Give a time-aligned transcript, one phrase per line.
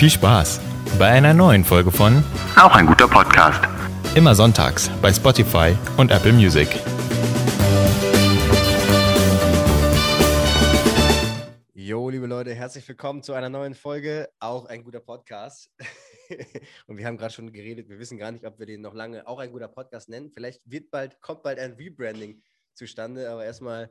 [0.00, 0.62] Viel Spaß
[0.98, 2.24] bei einer neuen Folge von
[2.56, 3.62] Auch ein guter Podcast.
[4.14, 6.68] Immer sonntags bei Spotify und Apple Music.
[11.74, 14.30] Jo, liebe Leute, herzlich willkommen zu einer neuen Folge.
[14.38, 15.70] Auch ein guter Podcast.
[16.86, 19.28] Und wir haben gerade schon geredet, wir wissen gar nicht, ob wir den noch lange
[19.28, 20.30] auch ein guter Podcast nennen.
[20.32, 22.40] Vielleicht wird bald, kommt bald ein Rebranding
[22.72, 23.90] zustande, aber erstmal,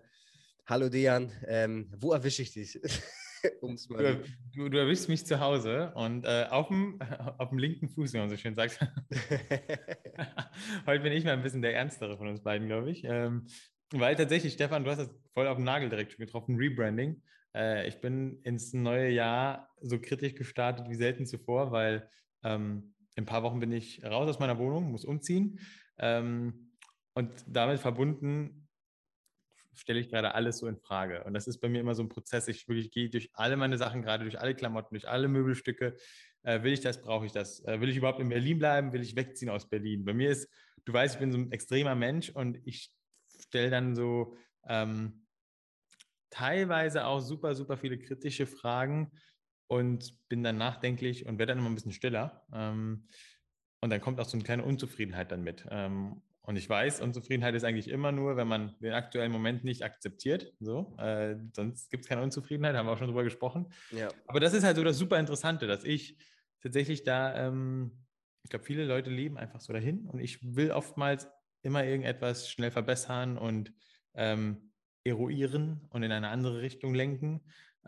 [0.65, 2.81] hallo Dejan, ähm, wo erwische ich dich?
[3.61, 3.75] Du,
[4.53, 6.99] du, du, erwischst mich zu Hause und äh, auf, dem,
[7.37, 8.79] auf dem linken Fuß, wie man so schön sagt.
[10.85, 13.03] Heute bin ich mal ein bisschen der Ernstere von uns beiden, glaube ich.
[13.03, 13.47] Ähm,
[13.91, 17.21] weil tatsächlich, Stefan, du hast das voll auf den Nagel direkt schon getroffen, Rebranding.
[17.55, 22.09] Äh, ich bin ins neue Jahr so kritisch gestartet wie selten zuvor, weil
[22.43, 25.59] ähm, in ein paar Wochen bin ich raus aus meiner Wohnung, muss umziehen.
[25.97, 26.71] Ähm,
[27.13, 28.58] und damit verbunden
[29.79, 31.23] stelle ich gerade alles so in Frage.
[31.23, 32.47] Und das ist bei mir immer so ein Prozess.
[32.47, 35.95] Ich wirklich gehe durch alle meine Sachen, gerade durch alle Klamotten, durch alle Möbelstücke.
[36.43, 37.63] Äh, will ich das, brauche ich das?
[37.65, 38.93] Äh, will ich überhaupt in Berlin bleiben?
[38.93, 40.05] Will ich wegziehen aus Berlin?
[40.05, 40.49] Bei mir ist,
[40.85, 42.91] du weißt, ich bin so ein extremer Mensch und ich
[43.39, 44.35] stelle dann so
[44.67, 45.25] ähm,
[46.29, 49.11] teilweise auch super, super viele kritische Fragen
[49.67, 52.45] und bin dann nachdenklich und werde dann immer ein bisschen stiller.
[52.53, 53.07] Ähm,
[53.81, 55.65] und dann kommt auch so eine kleine Unzufriedenheit dann mit.
[55.69, 59.83] Ähm, und ich weiß, Unzufriedenheit ist eigentlich immer nur, wenn man den aktuellen Moment nicht
[59.83, 60.53] akzeptiert.
[60.59, 63.67] So, äh, sonst gibt es keine Unzufriedenheit, haben wir auch schon drüber gesprochen.
[63.91, 64.09] Ja.
[64.27, 66.17] Aber das ist halt so das super Interessante, dass ich
[66.61, 67.91] tatsächlich da, ähm,
[68.43, 71.27] ich glaube, viele Leute leben einfach so dahin und ich will oftmals
[71.61, 73.73] immer irgendetwas schnell verbessern und
[74.15, 74.71] ähm,
[75.03, 77.41] eruieren und in eine andere Richtung lenken.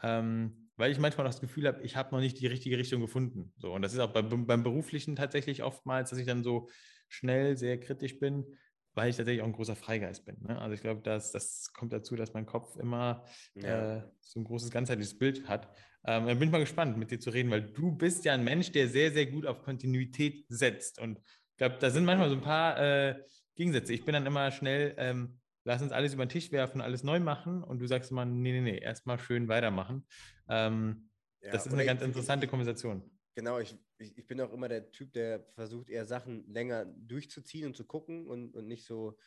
[0.04, 3.54] Ähm, weil ich manchmal das Gefühl habe, ich habe noch nicht die richtige Richtung gefunden.
[3.58, 6.70] So, und das ist auch beim, beim Beruflichen tatsächlich oftmals, dass ich dann so
[7.12, 8.46] schnell sehr kritisch bin,
[8.94, 10.38] weil ich tatsächlich auch ein großer Freigeist bin.
[10.42, 10.60] Ne?
[10.60, 13.98] Also ich glaube, das, das kommt dazu, dass mein Kopf immer ja.
[13.98, 15.68] äh, so ein großes ganzheitliches Bild hat.
[16.06, 18.44] Ähm, dann bin ich mal gespannt, mit dir zu reden, weil du bist ja ein
[18.44, 21.00] Mensch, der sehr, sehr gut auf Kontinuität setzt.
[21.00, 23.16] Und ich glaube, da sind manchmal so ein paar äh,
[23.56, 23.94] Gegensätze.
[23.94, 27.20] Ich bin dann immer schnell, ähm, lass uns alles über den Tisch werfen, alles neu
[27.20, 27.64] machen.
[27.64, 30.06] Und du sagst immer, nee, nee, nee, erstmal schön weitermachen.
[30.50, 31.10] Ähm,
[31.42, 33.04] ja, das ist eine ganz interessante Konversation.
[33.34, 37.78] Genau, ich, ich, bin auch immer der Typ, der versucht, eher Sachen länger durchzuziehen und
[37.78, 39.18] zu gucken und, und nicht so,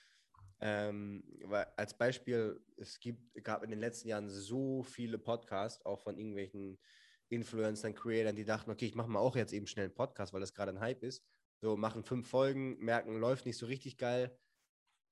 [0.60, 6.00] ähm, weil als Beispiel, es gibt, gab in den letzten Jahren so viele Podcasts, auch
[6.00, 6.78] von irgendwelchen
[7.30, 10.40] Influencern, Creators, die dachten, okay, ich mache mal auch jetzt eben schnell einen Podcast, weil
[10.40, 11.24] das gerade ein Hype ist.
[11.62, 14.38] So, machen fünf Folgen, merken, läuft nicht so richtig geil,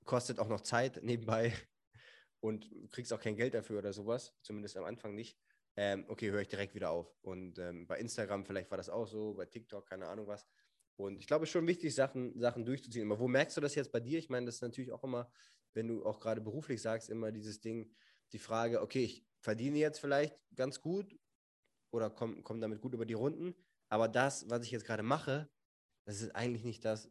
[0.05, 1.55] kostet auch noch Zeit nebenbei
[2.41, 5.39] und kriegst auch kein Geld dafür oder sowas, zumindest am Anfang nicht
[5.77, 7.15] ähm, okay, höre ich direkt wieder auf.
[7.23, 10.47] Und ähm, bei Instagram vielleicht war das auch so, bei TikTok, keine Ahnung was.
[10.97, 13.11] Und ich glaube, es ist schon wichtig, Sachen, Sachen durchzuziehen.
[13.11, 14.19] Aber wo merkst du das jetzt bei dir?
[14.19, 15.31] Ich meine, das ist natürlich auch immer,
[15.75, 17.91] wenn du auch gerade beruflich sagst, immer dieses Ding,
[18.33, 21.19] die Frage, okay, ich verdiene jetzt vielleicht ganz gut
[21.91, 23.55] oder komme komm damit gut über die Runden,
[23.89, 25.51] aber das, was ich jetzt gerade mache,
[26.07, 27.11] das ist eigentlich nicht das,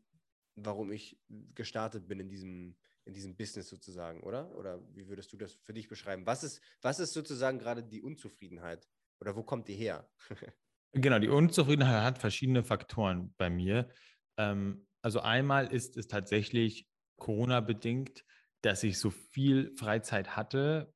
[0.55, 1.19] warum ich
[1.53, 4.55] gestartet bin in diesem, in diesem Business sozusagen, oder?
[4.55, 6.25] Oder wie würdest du das für dich beschreiben?
[6.25, 8.87] Was ist, was ist sozusagen gerade die Unzufriedenheit?
[9.19, 10.09] Oder wo kommt die her?
[10.93, 13.89] genau, die Unzufriedenheit hat verschiedene Faktoren bei mir.
[14.37, 18.23] Ähm, also einmal ist es tatsächlich Corona-bedingt,
[18.61, 20.93] dass ich so viel Freizeit hatte,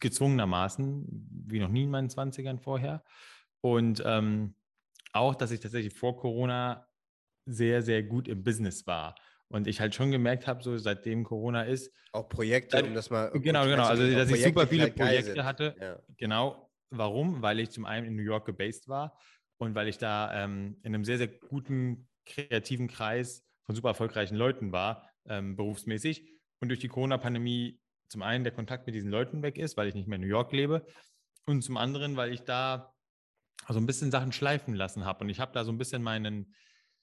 [0.00, 1.06] gezwungenermaßen,
[1.46, 3.04] wie noch nie in meinen 20ern vorher.
[3.60, 4.54] Und ähm,
[5.12, 6.86] auch, dass ich tatsächlich vor Corona
[7.46, 9.14] sehr, sehr gut im Business war.
[9.48, 11.94] Und ich halt schon gemerkt habe, so seitdem Corona ist.
[12.12, 13.30] Auch Projekte, um das mal.
[13.30, 13.84] Genau, genau.
[13.84, 15.76] Also, dass ich super viele Projekte hatte.
[15.80, 15.98] Ja.
[16.16, 16.70] Genau.
[16.90, 17.42] Warum?
[17.42, 19.18] Weil ich zum einen in New York gebased war
[19.58, 24.36] und weil ich da ähm, in einem sehr, sehr guten kreativen Kreis von super erfolgreichen
[24.36, 26.28] Leuten war, ähm, berufsmäßig.
[26.60, 29.94] Und durch die Corona-Pandemie zum einen der Kontakt mit diesen Leuten weg ist, weil ich
[29.94, 30.86] nicht mehr in New York lebe.
[31.44, 32.94] Und zum anderen, weil ich da
[33.68, 35.24] so ein bisschen Sachen schleifen lassen habe.
[35.24, 36.54] Und ich habe da so ein bisschen meinen.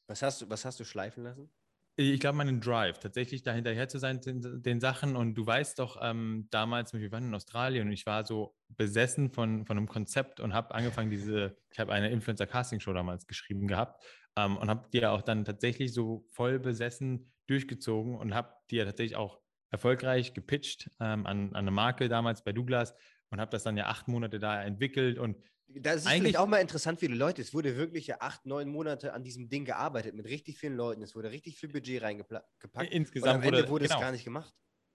[0.07, 1.49] Was hast du, was hast du schleifen lassen?
[1.95, 5.15] Ich glaube, meinen Drive, tatsächlich da hinterher zu sein, den, den Sachen.
[5.15, 9.29] Und du weißt doch, ähm, damals, wir waren in Australien und ich war so besessen
[9.29, 14.03] von, von einem Konzept und habe angefangen, diese, ich habe eine Influencer-Casting-Show damals geschrieben gehabt
[14.35, 18.78] ähm, und habe die ja auch dann tatsächlich so voll besessen durchgezogen und habe die
[18.78, 19.39] ja tatsächlich auch
[19.69, 22.96] erfolgreich gepitcht ähm, an, an eine Marke damals bei Douglas
[23.34, 25.35] und habe das dann ja acht Monate da entwickelt und
[25.68, 27.41] das ist eigentlich auch mal interessant für die Leute.
[27.41, 31.02] Es wurde wirklich ja acht, neun Monate an diesem Ding gearbeitet mit richtig vielen Leuten.
[31.02, 32.46] Es wurde richtig viel Budget reingepackt.
[32.91, 33.96] Insgesamt und am Ende wurde, genau.
[33.96, 34.53] es gar nicht gemacht.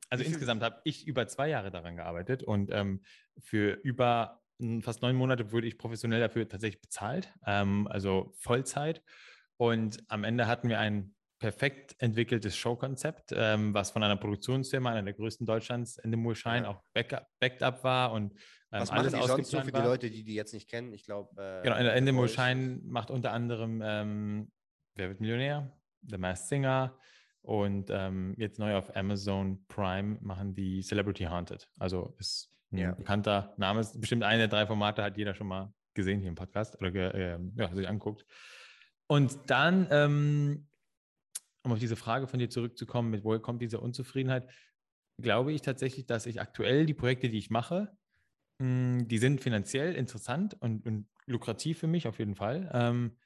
[0.08, 3.02] Also insgesamt habe ich über zwei Jahre daran gearbeitet und ähm,
[3.40, 4.40] für über
[4.82, 9.02] fast neun Monate wurde ich professionell dafür tatsächlich bezahlt, ähm, also Vollzeit.
[9.56, 15.02] Und am Ende hatten wir ein perfekt entwickeltes Showkonzept, ähm, was von einer Produktionsfirma, einer
[15.05, 16.69] der größten Deutschlands, Endemol Shine, Ja.
[16.69, 18.32] auch backed up war und
[18.73, 19.88] ähm, Was alles machen die sonst so ausgeplant für die.
[19.88, 20.93] Leute, die die jetzt nicht kennen?
[20.93, 21.31] Ich glaube.
[21.40, 24.52] Äh, Genau, The Endemol Voice Shine macht unter anderem ähm,
[24.94, 26.99] Wer wird Millionär, The Masked Singer
[27.43, 31.69] und ähm, jetzt neu auf Amazon Prime machen die Celebrity Haunted.
[31.79, 32.93] Also ist ein Ja.
[32.93, 36.35] bekannter Name, ist bestimmt eine der drei Formate, hat jeder schon mal gesehen hier im
[36.35, 38.25] Podcast oder ähm, ja, sich anguckt.
[39.06, 40.67] Und dann, ähm,
[41.62, 44.50] um auf diese Frage von dir zurückzukommen, mit woher kommt diese Unzufriedenheit,
[45.20, 47.96] glaube ich tatsächlich, dass ich aktuell die Projekte, die ich mache,
[48.58, 52.70] mh, die sind finanziell interessant und, und lukrativ für mich auf jeden Fall.
[52.72, 53.16] Ähm,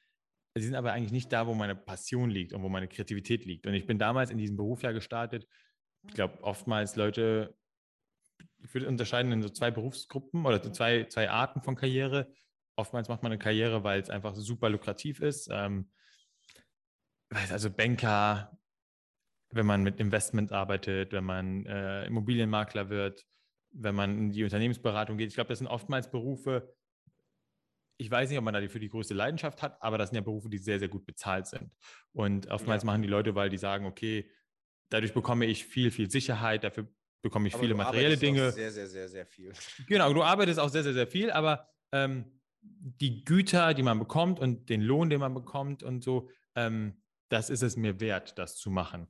[0.55, 3.67] sie sind aber eigentlich nicht da, wo meine Passion liegt und wo meine Kreativität liegt.
[3.67, 5.47] Und ich bin damals in diesem Beruf ja gestartet.
[6.07, 7.57] Ich glaube, oftmals Leute,
[8.65, 12.33] ich würde unterscheiden in so zwei Berufsgruppen oder so zwei, zwei Arten von Karriere.
[12.77, 15.49] Oftmals macht man eine Karriere, weil es einfach super lukrativ ist.
[15.53, 15.91] Ähm,
[17.51, 18.59] also Banker,
[19.53, 23.27] wenn man mit Investment arbeitet, wenn man äh, Immobilienmakler wird,
[23.71, 25.29] wenn man in die Unternehmensberatung geht.
[25.29, 26.75] Ich glaube, das sind oftmals Berufe,
[27.99, 30.49] ich weiß nicht, ob man dafür die größte Leidenschaft hat, aber das sind ja Berufe,
[30.49, 31.71] die sehr, sehr gut bezahlt sind.
[32.13, 32.87] Und oftmals Ja.
[32.87, 34.29] machen die Leute, weil die sagen, okay,
[34.89, 36.89] dadurch bekomme ich viel, viel Sicherheit, dafür
[37.23, 38.51] bekomme ich Aber viele du materielle Dinge.
[38.51, 39.53] Sehr, sehr, sehr, sehr viel.
[39.87, 44.41] Genau, du arbeitest auch sehr, sehr, sehr viel, aber ähm, die Güter, die man bekommt
[44.41, 47.02] und den Lohn, den man bekommt und so, ähm,
[47.33, 49.09] das ist es mir wert, das zu machen.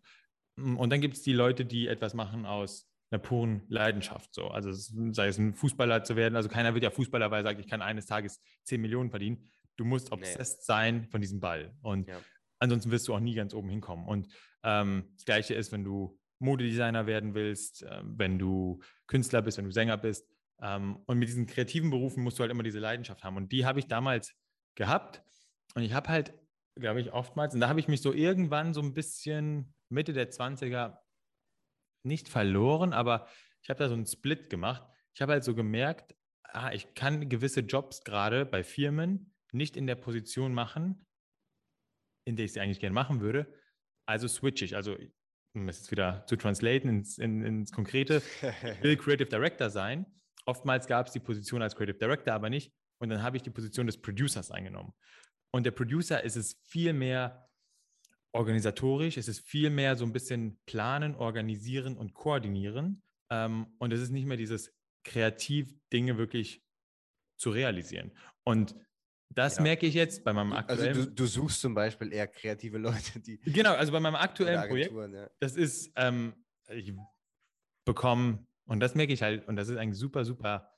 [0.56, 4.34] Mm, Und dann gibt es die Leute, die etwas machen aus einer puren Leidenschaft.
[4.34, 4.48] So.
[4.48, 4.72] Also
[5.12, 6.36] sei es ein Fußballer zu werden.
[6.36, 9.50] Also keiner wird ja Fußballer, weil er sagt, ich kann eines Tages 10 Millionen verdienen.
[9.76, 10.14] Du musst Nee.
[10.14, 11.76] obsessed sein von diesem Ball.
[11.82, 12.20] Und Ja.
[12.58, 14.06] ansonsten wirst du auch nie ganz oben hinkommen.
[14.06, 14.28] Und
[14.62, 19.64] ähm, das Gleiche ist, wenn du Modedesigner werden willst, ähm, wenn du Künstler bist, wenn
[19.66, 20.26] du Sänger bist.
[20.62, 23.36] Ähm, und mit diesen kreativen Berufen musst du halt immer diese Leidenschaft haben.
[23.36, 24.32] Und die habe ich damals
[24.74, 25.22] gehabt.
[25.74, 26.34] Und ich habe halt,
[26.76, 30.30] glaube ich, oftmals, und da habe ich mich so irgendwann so ein bisschen Mitte der
[30.30, 30.98] 20er
[32.04, 33.28] nicht verloren, aber
[33.62, 34.82] ich habe da so einen Split gemacht.
[35.14, 39.86] Ich habe halt so gemerkt, ah, ich kann gewisse Jobs gerade bei Firmen nicht in
[39.86, 41.06] der Position machen,
[42.24, 43.52] in der ich sie eigentlich gerne machen würde.
[44.06, 44.74] Also switch ich.
[44.74, 44.96] Also,
[45.54, 50.06] um es jetzt wieder zu translaten ins, in, ins Konkrete, ich will Creative Director sein.
[50.46, 52.72] Oftmals gab es die Position als Creative Director aber nicht.
[52.98, 54.92] Und dann habe ich die Position des Producers eingenommen.
[55.54, 57.48] Und der Producer ist es viel mehr
[58.34, 63.02] organisatorisch, es ist viel mehr so ein bisschen planen, organisieren und koordinieren.
[63.30, 64.72] Ähm, und es ist nicht mehr dieses
[65.04, 66.62] kreativ Dinge wirklich
[67.38, 68.12] zu realisieren.
[68.44, 68.74] Und
[69.34, 69.62] das Ja.
[69.62, 70.94] merke ich jetzt bei meinem Also aktuellen.
[70.94, 74.92] du, du suchst zum Beispiel eher kreative Leute, die genau, also bei meinem aktuellen Projekt
[74.92, 75.30] ja.
[75.40, 76.34] das ist, ähm,
[76.70, 76.94] ich
[77.84, 80.70] bekomme, und das merke ich halt, und das ist eigentlich super, super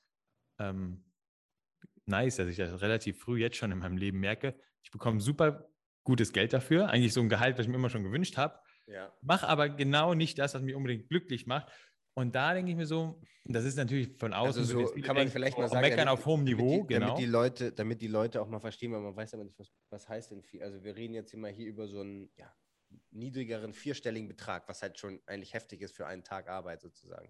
[0.59, 1.03] ähm,
[2.05, 4.55] nice, dass ich das relativ früh jetzt schon in meinem Leben merke.
[4.83, 5.69] Ich bekomme super
[6.03, 9.11] gutes Geld dafür, eigentlich so ein Gehalt, was ich mir immer schon gewünscht habe, ja.
[9.21, 11.71] mache aber genau nicht das, was mich unbedingt glücklich macht.
[12.17, 15.27] Und da denke ich mir so, das ist natürlich von außen, Also so kann man
[15.27, 17.07] vielleicht mal sagen, meckern damit- auf hohem damit Niveau, die, genau.
[17.07, 19.69] damit die Leute, damit die Leute auch mal verstehen, weil man weiß aber nicht, was,
[19.89, 20.63] was heißt denn viel.
[20.63, 22.55] Also wir reden jetzt immer hier über so einen ja,
[23.11, 27.29] niedrigeren vierstelligen Betrag, was halt schon eigentlich heftig ist für einen Tag Arbeit sozusagen.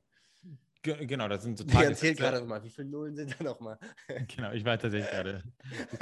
[0.86, 2.22] Ge- genau, das sind so Ich erzähl Tagessätze.
[2.22, 3.80] gerade noch mal, wie viele Nullen sind da nochmal?
[4.36, 5.44] Genau, ich war tatsächlich gerade.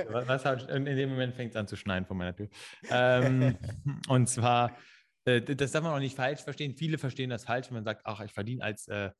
[0.28, 2.50] Was, hat, in dem Moment fängt es an zu schneien vor meiner Tür.
[2.90, 3.58] Ähm,
[4.10, 4.78] und zwar,
[5.26, 6.76] äh, das darf man auch nicht falsch verstehen.
[6.76, 9.12] Viele verstehen das falsch, wenn man sagt, ach, ich verdiene als äh,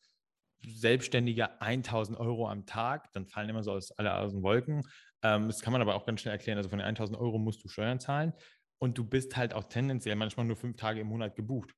[0.66, 3.12] Selbstständiger 1000 Euro am Tag.
[3.14, 4.82] Dann fallen immer so aus, alle aus den Wolken.
[5.22, 6.58] Ähm, das kann man aber auch ganz schnell erklären.
[6.58, 8.34] Also von den 1000 Euro musst du Steuern zahlen
[8.80, 11.72] und du bist halt auch tendenziell manchmal nur fünf Tage im Monat gebucht.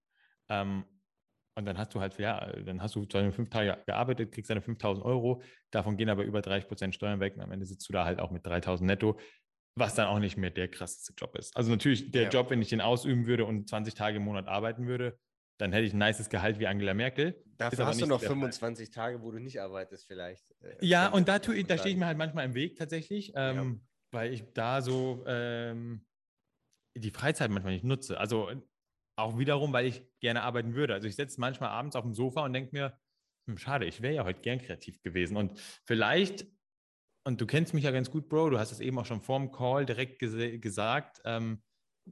[0.49, 0.85] Ähm,
[1.55, 4.61] und dann hast du halt, ja, dann hast du deine fünf Tage gearbeitet, kriegst deine
[4.61, 7.93] 5000 Euro, davon gehen aber über 30 Prozent Steuern weg und am Ende sitzt du
[7.93, 9.17] da halt auch mit 3000 netto,
[9.77, 11.55] was dann auch nicht mehr der krasseste Job ist.
[11.55, 12.29] Also natürlich der Ja.
[12.29, 15.17] Job, wenn ich den ausüben würde und 20 Tage im Monat arbeiten würde,
[15.57, 17.41] dann hätte ich ein nices Gehalt wie Angela Merkel.
[17.57, 18.35] Dafür hast du noch der Fall.
[18.37, 20.51] 25 Tage, wo du nicht arbeitest vielleicht.
[20.61, 23.81] äh, Ja, und da, tue da stehe ich mir halt manchmal im Weg tatsächlich, ähm,
[24.11, 26.05] weil ich da so ähm,
[26.97, 28.19] die Freizeit manchmal nicht nutze.
[28.19, 28.49] Also
[29.15, 30.93] auch wiederum, weil ich gerne arbeiten würde.
[30.93, 32.97] Also ich sitze manchmal abends auf dem Sofa und denke mir,
[33.47, 35.37] hm, schade, ich wäre ja heute gern kreativ gewesen.
[35.37, 36.45] Und vielleicht,
[37.23, 39.51] und du kennst mich ja ganz gut, Bro, du hast es eben auch schon vorm
[39.51, 41.63] Call direkt gese- gesagt, ähm,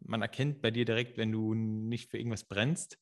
[0.06, 2.98] man erkennt bei dir direkt, wenn du nicht für irgendwas brennst,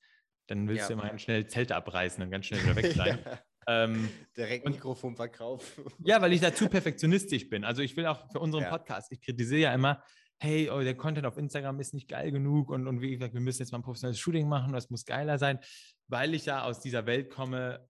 [0.48, 0.96] dann willst Ja.
[0.96, 3.20] du immer schnell Zelte abreißen und ganz schnell wieder weg sein.
[3.26, 5.86] ja, ähm, direkt und- Mikrofon verkaufen.
[6.04, 7.64] ja, weil ich da zu perfektionistisch bin.
[7.64, 8.70] Also ich will auch für unseren Ja.
[8.70, 10.04] Podcast, ich kritisiere ja immer,
[10.42, 13.42] hey, oh, der Content auf Instagram ist nicht geil genug und, und wie gesagt, wir
[13.42, 15.60] müssen jetzt mal ein professionelles Shooting machen, das muss geiler sein,
[16.08, 17.88] weil ich ja aus dieser Welt komme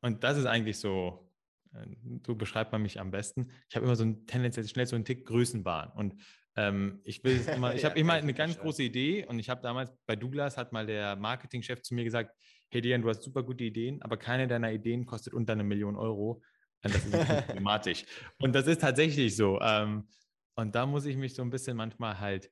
[0.00, 1.28] und das ist eigentlich so,
[1.74, 1.84] äh,
[2.24, 3.50] so beschreibt man mich am besten.
[3.68, 6.14] Ich habe immer so ein tendenziell schnell so einen Tick Größenwahn und
[6.54, 9.90] Ähm, ich will immer, ich habe immer eine ganz große Idee und ich habe damals
[10.06, 12.30] bei Douglas hat mal der Marketingchef zu mir gesagt,
[12.68, 15.96] hey Dian, du hast super gute Ideen, aber keine deiner Ideen kostet unter eine Million
[15.96, 16.42] Euro.
[16.84, 17.12] Und das ist
[17.46, 18.04] problematisch.
[18.38, 19.58] und das ist tatsächlich so.
[19.62, 20.08] Ähm,
[20.54, 22.50] und da muss ich mich so ein bisschen manchmal halt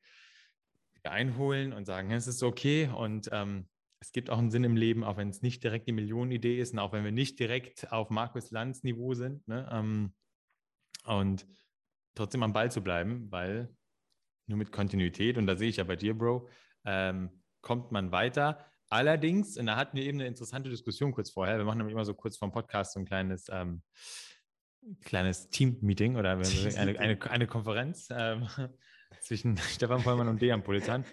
[1.05, 3.69] einholen und sagen, es ist okay und ähm,
[4.01, 6.73] es gibt auch einen Sinn im Leben, auch wenn es nicht direkt die Millionenidee ist
[6.73, 9.47] und auch wenn wir nicht direkt auf Markus Lanz Niveau sind.
[9.47, 9.69] Ne?
[9.71, 10.15] Ähm,
[11.05, 11.47] und
[12.15, 13.75] trotzdem am Ball zu bleiben, weil
[14.47, 16.49] nur mit Kontinuität, und da sehe ich ja bei dir, Bro,
[16.85, 18.65] ähm, kommt man weiter.
[18.89, 22.05] Allerdings, und da hatten wir eben eine interessante Diskussion kurz vorher, wir machen nämlich immer
[22.05, 23.83] so kurz vom Podcast so ein kleines, ähm,
[25.05, 28.47] kleines Team-Meeting oder eine, eine, eine Konferenz ähm,
[29.21, 31.05] zwischen Stefan Vollmann und Dejan Politan.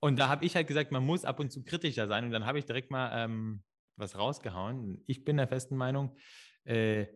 [0.00, 2.24] Und da habe ich halt gesagt, man muss ab und zu kritischer sein.
[2.24, 3.62] Und dann habe ich direkt mal ähm,
[3.96, 5.02] was rausgehauen.
[5.06, 6.16] Ich bin der festen Meinung,
[6.64, 7.06] äh,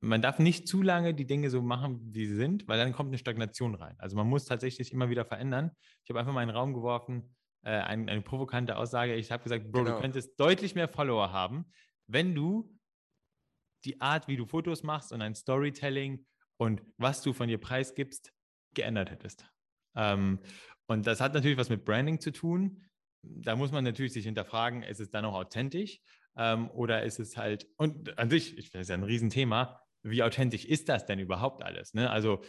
[0.00, 3.08] man darf nicht zu lange die Dinge so machen, wie sie sind, weil dann kommt
[3.08, 3.94] eine Stagnation rein.
[3.98, 5.70] Also man muss tatsächlich immer wieder verändern.
[6.02, 9.14] Ich habe einfach mal in den Raum geworfen, äh, eine, eine, provokante Aussage.
[9.14, 9.96] Ich habe gesagt, Bro, genau.
[9.96, 11.64] du könntest deutlich mehr Follower haben,
[12.06, 12.70] wenn du
[13.84, 16.24] die Art, wie du Fotos machst und ein Storytelling
[16.56, 18.32] und was du von dir preisgibst,
[18.74, 19.46] geändert hättest.
[19.96, 20.40] Ähm,
[20.86, 22.84] und das hat natürlich was mit Branding zu tun.
[23.22, 26.00] Da muss man natürlich sich hinterfragen, ist es dann noch authentisch
[26.36, 30.22] ähm, oder ist es halt, und an sich, ich, das ist ja ein Riesenthema, wie
[30.22, 31.94] authentisch ist das denn überhaupt alles?
[31.94, 32.10] Ne?
[32.10, 32.42] Also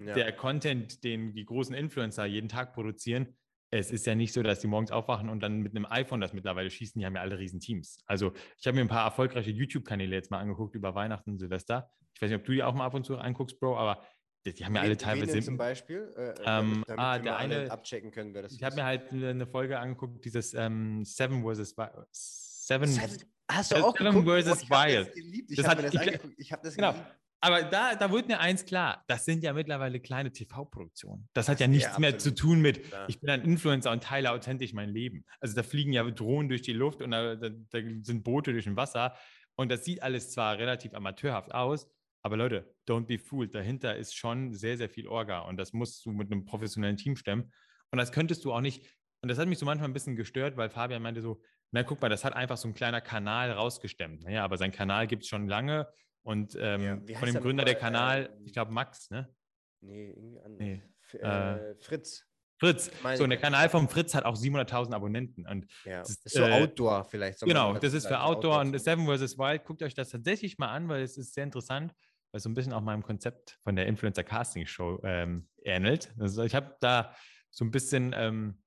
[0.00, 0.14] ja.
[0.14, 3.36] der Content, den die großen Influencer jeden Tag produzieren,
[3.78, 6.32] es ist ja nicht so, dass die morgens aufwachen und dann mit einem iPhone das
[6.32, 6.98] mittlerweile schießen.
[6.98, 7.98] Die haben ja alle riesen Teams.
[8.06, 11.90] Also ich habe mir ein paar erfolgreiche YouTube-Kanäle jetzt mal angeguckt über Weihnachten und Silvester.
[12.14, 14.02] Ich weiß nicht, ob du die auch mal ab und zu anguckst, Bro, aber
[14.44, 15.40] die haben ja alle teilweise.
[15.40, 16.12] zum Beispiel?
[16.16, 17.70] Äh, äh ähm, damit ah, der eine.
[17.70, 21.74] Abchecken können, wer das Ich habe mir halt eine Folge angeguckt, dieses ähm, Seven vs.
[22.12, 22.86] Seven.
[22.86, 24.44] Seven Hast du auch Seven geguckt?
[24.44, 24.64] vs.
[24.64, 25.12] Oh, Wild.
[25.48, 26.94] Ich habe das, ich, ich hab das genau.
[27.40, 31.28] Aber da, da wird mir eins klar, das sind ja mittlerweile kleine TV-Produktionen.
[31.34, 33.04] Das hat ja nichts ja, mehr zu tun mit, ja.
[33.08, 35.24] ich bin ein Influencer und teile authentisch mein Leben.
[35.40, 38.66] Also da fliegen ja Drohnen durch die Luft und da, da, da sind Boote durch
[38.66, 39.14] ein Wasser.
[39.54, 41.90] Und das sieht alles zwar relativ amateurhaft aus,
[42.22, 43.54] aber Leute, don't be fooled.
[43.54, 47.16] Dahinter ist schon sehr, sehr viel Orga und das musst du mit einem professionellen Team
[47.16, 47.52] stemmen.
[47.90, 48.84] Und das könntest du auch nicht.
[49.22, 51.40] Und das hat mich so manchmal ein bisschen gestört, weil Fabian meinte so,
[51.70, 54.24] na guck mal, das hat einfach so ein kleiner Kanal rausgestemmt.
[54.24, 55.86] Naja, aber sein Kanal gibt es schon lange
[56.26, 59.32] und ähm, ja, von dem Gründer der Kanal, äh, ich glaube Max, ne?
[59.80, 60.58] Nee, irgendwie anders.
[60.58, 60.82] Nee.
[61.20, 62.26] Äh, Fritz.
[62.58, 62.90] Fritz.
[63.16, 65.46] so, und der Kanal vom Fritz hat auch 700.000 Abonnenten.
[65.46, 67.40] Und ja, das ist so äh, Outdoor vielleicht.
[67.42, 69.38] Genau, das ist für Outdoor, Outdoor und Seven vs.
[69.38, 69.64] Wild.
[69.64, 71.92] Guckt euch das tatsächlich mal an, weil es ist sehr interessant,
[72.32, 76.12] weil es so ein bisschen auch meinem Konzept von der Influencer Casting Show ähm, ähnelt.
[76.18, 77.14] Also ich habe da
[77.52, 78.60] so ein bisschen ähm,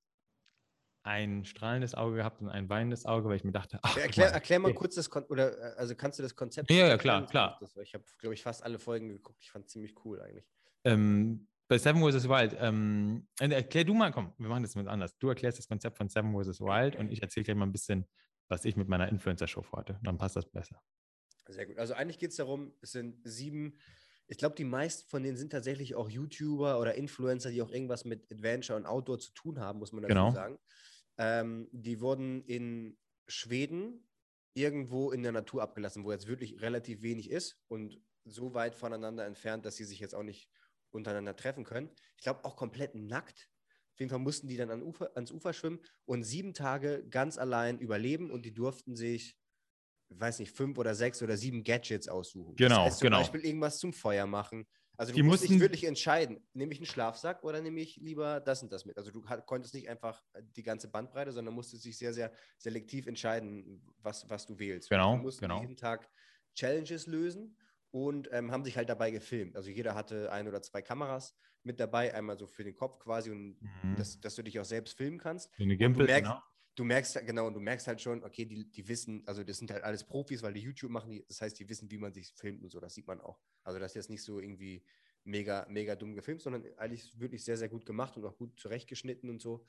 [1.10, 4.34] ein strahlendes Auge gehabt und ein weinendes Auge, weil ich mir dachte, ach, erklär, mal,
[4.34, 4.78] erklär mal okay.
[4.78, 6.70] kurz das Kon oder äh, also kannst du das Konzept?
[6.70, 7.58] Ja, ja, klar, klar.
[7.60, 9.42] Das, ich habe, glaube ich, fast alle Folgen geguckt.
[9.42, 10.46] Ich fand es ziemlich cool eigentlich.
[10.84, 12.30] Ähm, bei Seven vs.
[12.30, 15.18] Wild, ähm, äh, erklär du mal, komm, wir machen das mit anders.
[15.18, 16.62] Du erklärst das Konzept von Seven vs.
[16.62, 18.06] Wild und ich erzähle gleich mal ein bisschen,
[18.48, 20.00] was ich mit meiner Influencer-Show vorhatte.
[20.04, 20.80] Dann passt das besser.
[21.48, 21.80] Sehr gut.
[21.80, 23.80] Also eigentlich geht es darum, es sind sieben
[24.30, 28.06] ich glaube, die meisten von denen sind tatsächlich auch YouTuber oder Influencer, die auch irgendwas
[28.06, 30.32] mit Adventure und Outdoor zu tun haben, muss man dazu genau.
[30.32, 30.60] sagen.
[31.20, 32.98] Ähm, die wurden in
[33.28, 34.10] Schweden
[34.54, 39.26] irgendwo in der Natur abgelassen, wo jetzt wirklich relativ wenig ist und so weit voneinander
[39.26, 40.50] entfernt, dass sie sich jetzt auch nicht
[40.92, 41.92] untereinander treffen können.
[42.18, 43.50] Ich glaube auch komplett nackt.
[43.94, 47.38] Auf jeden Fall mussten die dann an Ufer, ans Ufer schwimmen und sieben Tage ganz
[47.38, 49.38] allein überleben und die durften sich,
[50.10, 52.56] weiß nicht, fünf oder sechs oder sieben Gadgets aussuchen.
[52.56, 53.20] Genau, das heißt, zum genau.
[53.20, 54.68] Beispiel irgendwas zum Feuer machen,
[55.00, 58.42] also du die musst dich wirklich entscheiden, nehme ich einen Schlafsack oder nehme ich lieber
[58.42, 58.98] das und das mit.
[58.98, 60.22] Also du konntest nicht einfach
[60.58, 64.90] die ganze Bandbreite, sondern musstest dich sehr, sehr selektiv entscheiden, was, was du wählst.
[64.90, 65.62] Genau, du musst genau.
[65.62, 66.10] jeden Tag
[66.54, 67.56] Challenges lösen
[67.92, 69.56] und ähm, haben sich halt dabei gefilmt.
[69.56, 73.32] Also jeder hatte ein oder zwei Kameras mit dabei, einmal so für den Kopf quasi
[73.32, 73.96] und mhm.
[73.96, 75.50] dass, dass du dich auch selbst filmen kannst.
[75.58, 76.42] Eine Gimbal, du merkst, genau
[76.80, 79.84] du merkst genau, du merkst halt schon, okay, die, die wissen, also das sind halt
[79.84, 82.64] alles Profis, weil die YouTube machen, die, das heißt, die wissen, wie man sich filmt
[82.64, 83.42] und so, das sieht man auch.
[83.64, 84.82] Also das ist jetzt nicht so irgendwie
[85.26, 89.30] mega, mega dumm gefilmt, sondern eigentlich wirklich sehr, sehr gut gemacht und auch gut zurechtgeschnitten
[89.30, 89.66] und so.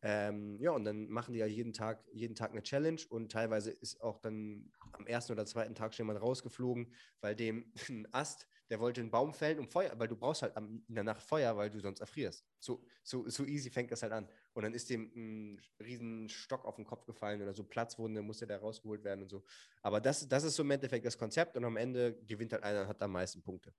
[0.00, 3.70] Ähm, ja, und dann machen die ja jeden Tag, jeden Tag eine Challenge und teilweise
[3.70, 8.46] ist auch dann am ersten oder zweiten Tag schon jemand rausgeflogen, weil dem ein Ast,
[8.70, 11.56] der wollte einen Baum fällen um Feuer, weil du brauchst halt in der Nacht Feuer,
[11.58, 12.46] weil du sonst erfrierst.
[12.58, 14.28] So, so, so easy fängt das halt an.
[14.54, 18.46] Und dann ist dem ein riesen Stock auf den Kopf gefallen oder so Platzwunde, musste
[18.46, 19.44] der rausgeholt werden und so.
[19.82, 22.82] Aber das, das ist so im Endeffekt das Konzept und am Ende gewinnt halt einer
[22.82, 23.74] und hat am meisten Punkte.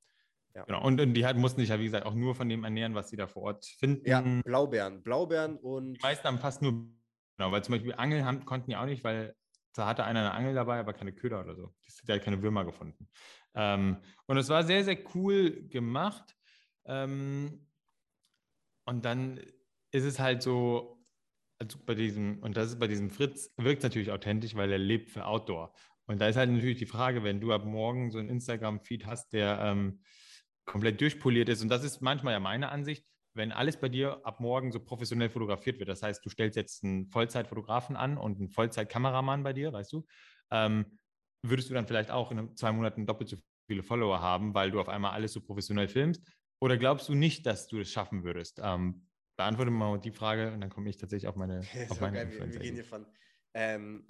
[0.54, 0.64] Ja.
[0.64, 0.84] Genau.
[0.84, 3.10] Und, und, die halt mussten sich ja, wie gesagt, auch nur von dem ernähren, was
[3.10, 4.08] sie da vor Ort finden.
[4.08, 5.02] Ja, Blaubeeren.
[5.02, 5.94] Blaubeeren und.
[5.94, 6.74] Die meisten haben fast nur,
[7.38, 9.36] genau, weil zum Beispiel Angeln haben, konnten ja auch nicht, weil
[9.74, 11.74] da hatte einer eine Angel dabei, aber keine Köder oder so.
[12.08, 13.10] Der hat keine Würmer gefunden.
[13.54, 16.36] Ähm, und es war sehr, sehr cool gemacht.
[16.86, 17.68] Ähm,
[18.86, 19.42] und dann
[19.96, 21.02] ist es halt so,
[21.60, 25.10] also bei diesem, und das ist bei diesem Fritz, wirkt natürlich authentisch, weil er lebt
[25.10, 25.74] für Outdoor.
[26.06, 29.32] Und da ist halt natürlich die Frage, wenn du ab morgen so einen Instagram-Feed hast,
[29.32, 30.02] der ähm,
[30.66, 34.40] komplett durchpoliert ist, und das ist manchmal ja meine Ansicht, wenn alles bei dir ab
[34.40, 38.50] morgen so professionell fotografiert wird, das heißt, du stellst jetzt einen Vollzeitfotografen an und einen
[38.50, 40.06] Vollzeitkameramann bei dir, weißt du,
[40.52, 40.98] ähm,
[41.42, 43.38] würdest du dann vielleicht auch in zwei Monaten doppelt so
[43.68, 46.22] viele Follower haben, weil du auf einmal alles so professionell filmst?
[46.60, 48.60] Oder glaubst du nicht, dass du es schaffen würdest?
[48.64, 52.32] Ähm, beantworte mal die Frage und dann komme ich tatsächlich auf meine, auf meine geil,
[52.32, 53.06] wir, wir gehen hier von.
[53.54, 54.08] Ähm,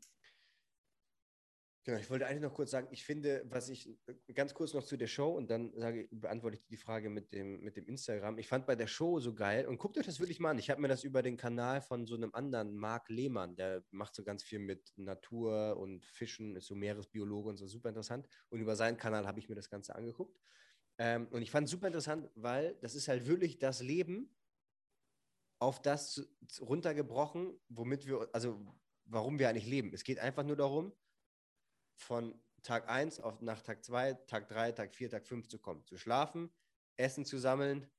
[1.85, 3.95] Genau, ich wollte eigentlich noch kurz sagen, ich finde, was ich
[4.33, 7.61] ganz kurz noch zu der Show und dann sage, beantworte ich die Frage mit dem,
[7.61, 8.39] mit dem Instagram.
[8.39, 10.57] Ich fand bei der Show so geil und guckt euch das wirklich mal an.
[10.57, 14.15] Ich habe mir das über den Kanal von so einem anderen, Marc Lehmann, der macht
[14.15, 18.27] so ganz viel mit Natur und Fischen, ist so Meeresbiologe und so super interessant.
[18.49, 20.39] Und über seinen Kanal habe ich mir das Ganze angeguckt.
[20.97, 24.35] Ähm, und ich fand es super interessant, weil das ist halt wirklich das Leben
[25.59, 26.27] auf das
[26.59, 28.59] runtergebrochen, womit wir, also
[29.05, 29.93] warum wir eigentlich leben.
[29.93, 30.93] Es geht einfach nur darum,
[31.95, 35.85] von Tag 1 auf nach Tag 2, Tag 3, Tag 4, Tag 5 zu kommen.
[35.85, 36.51] Zu schlafen,
[36.97, 37.89] Essen zu sammeln,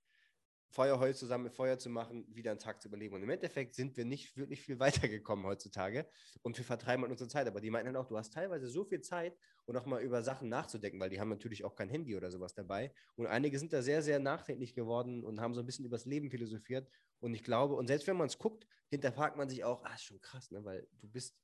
[0.68, 3.14] Feuerholz zusammen, Feuer zu machen, wieder einen Tag zu überleben.
[3.14, 6.06] Und im Endeffekt sind wir nicht wirklich viel weitergekommen heutzutage
[6.42, 7.46] und wir vertreiben halt unsere Zeit.
[7.46, 10.23] Aber die meinten dann auch, du hast teilweise so viel Zeit, um auch mal über
[10.23, 12.92] Sachen nachzudenken, weil die haben natürlich auch kein Handy oder sowas dabei.
[13.16, 16.30] Und einige sind da sehr, sehr nachdenklich geworden und haben so ein bisschen übers Leben
[16.30, 16.88] philosophiert.
[17.20, 20.04] Und ich glaube, und selbst wenn man es guckt, hinterfragt man sich auch, ah, ist
[20.04, 20.64] schon krass, ne?
[20.64, 21.37] weil du bist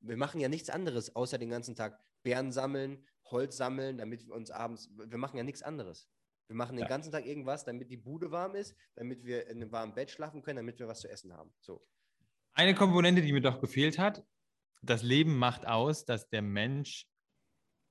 [0.00, 4.34] wir machen ja nichts anderes, außer den ganzen Tag Beeren sammeln, Holz sammeln, damit wir
[4.34, 6.08] uns abends, wir machen ja nichts anderes.
[6.48, 6.88] Wir machen den ja.
[6.88, 10.42] ganzen Tag irgendwas, damit die Bude warm ist, damit wir in einem warmen Bett schlafen
[10.42, 11.52] können, damit wir was zu essen haben.
[11.60, 11.86] So.
[12.54, 14.24] Eine Komponente, die mir doch gefehlt hat,
[14.82, 17.06] das Leben macht aus, dass der Mensch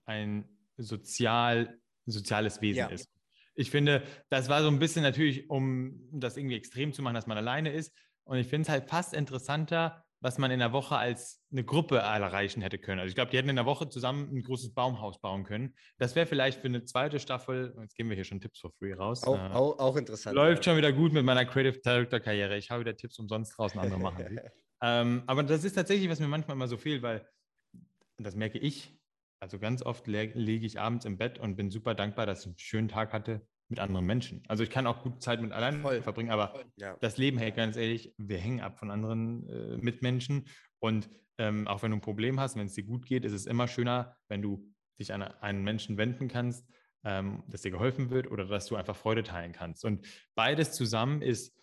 [0.06, 2.88] ein sozial, soziales Wesen ja.
[2.88, 3.10] ist.
[3.56, 7.28] Ich finde, das war so ein bisschen natürlich, um das irgendwie extrem zu machen, dass
[7.28, 7.94] man alleine ist.
[8.24, 11.98] Und ich finde es halt fast interessanter, was man in der Woche als eine Gruppe
[11.98, 13.00] erreichen hätte können.
[13.00, 15.76] Also ich glaube, die hätten in der Woche zusammen ein großes Baumhaus bauen können.
[16.00, 18.94] Das wäre vielleicht für eine zweite Staffel, jetzt geben wir hier schon Tipps for free
[18.94, 19.24] raus.
[19.24, 20.36] Auch, äh, auch, auch interessant.
[20.36, 20.72] Läuft ja.
[20.72, 22.58] schon wieder gut mit meiner Creative Director Karriere.
[22.58, 24.40] Ich habe wieder Tipps umsonst draußen, andere machen sie.
[24.82, 27.28] ähm, aber das ist tatsächlich, was mir manchmal immer so fehlt, weil
[28.18, 28.98] das merke ich.
[29.40, 32.58] Also ganz oft lege ich abends im Bett und bin super dankbar, dass ich einen
[32.58, 34.44] schönen Tag hatte, mit anderen Menschen.
[34.48, 36.02] Also ich kann auch gut Zeit mit allein Voll.
[36.02, 36.66] verbringen, aber Voll.
[36.78, 36.98] Ja.
[37.02, 40.46] das Leben, hey, ganz ehrlich, wir hängen ab von anderen äh, Mitmenschen.
[40.80, 43.46] Und ähm, auch wenn du ein Problem hast, wenn es dir gut geht, ist es
[43.46, 44.66] immer schöner, wenn du
[45.00, 46.66] dich an einen Menschen wenden kannst,
[47.04, 49.86] ähm, dass dir geholfen wird oder dass du einfach Freude teilen kannst.
[49.86, 51.56] Und beides zusammen ist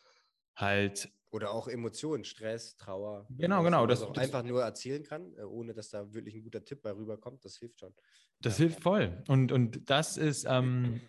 [0.55, 1.11] halt.
[1.31, 3.27] Oder auch Emotionen, Stress, Trauer.
[3.31, 3.87] Genau, genau.
[3.87, 6.93] Das, das einfach nur erzählen kann, äh, ohne dass da wirklich ein guter Tipp bei
[6.93, 7.95] rüberkommt, das hilft schon.
[8.41, 8.65] Das ja.
[8.67, 9.23] hilft voll.
[9.27, 10.45] Und, und das ist.
[10.49, 11.01] Ähm,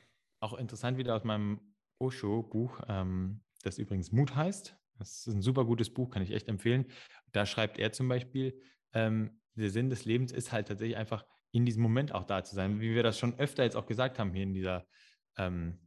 [0.46, 1.60] auch interessant wieder aus meinem
[2.00, 4.78] Osho-Buch, ähm, das übrigens Mut heißt.
[4.98, 6.86] Das ist ein super gutes Buch, kann ich echt empfehlen.
[7.32, 8.62] Da schreibt er zum Beispiel,
[8.94, 12.56] ähm, der Sinn des Lebens ist halt tatsächlich einfach in diesem Moment auch da zu
[12.56, 14.86] sein, wie wir das schon öfter jetzt auch gesagt haben hier in dieser
[15.38, 15.80] ähm,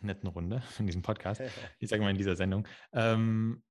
[0.00, 1.42] netten Runde, in diesem Podcast,
[1.78, 2.66] ich sage mal in dieser Sendung.
[2.92, 3.62] Ähm,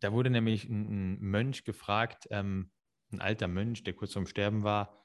[0.00, 2.70] da wurde nämlich ein, ein Mönch gefragt, ähm,
[3.12, 5.01] ein alter Mönch, der kurz vorm Sterben war,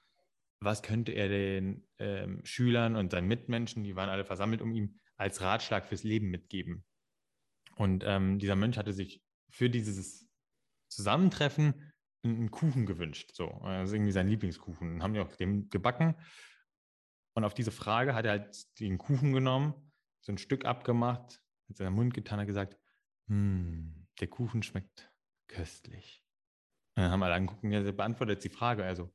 [0.59, 4.99] was könnte er den ähm, Schülern und seinen Mitmenschen, die waren alle versammelt um ihn,
[5.15, 6.85] als Ratschlag fürs Leben mitgeben.
[7.75, 10.27] Und ähm, dieser Mönch hatte sich für dieses
[10.89, 11.93] Zusammentreffen
[12.23, 13.31] einen Kuchen gewünscht.
[13.33, 14.95] So, also irgendwie sein Lieblingskuchen.
[14.95, 16.15] Und haben die auch dem gebacken.
[17.33, 19.91] Und auf diese Frage hat er halt den Kuchen genommen,
[20.21, 22.77] so ein Stück abgemacht, mit seinem Mund getan, hat gesagt,
[23.27, 25.11] hm, der Kuchen schmeckt
[25.47, 26.23] köstlich.
[26.95, 29.13] Und dann haben alle angeguckt und er beantwortet die Frage, also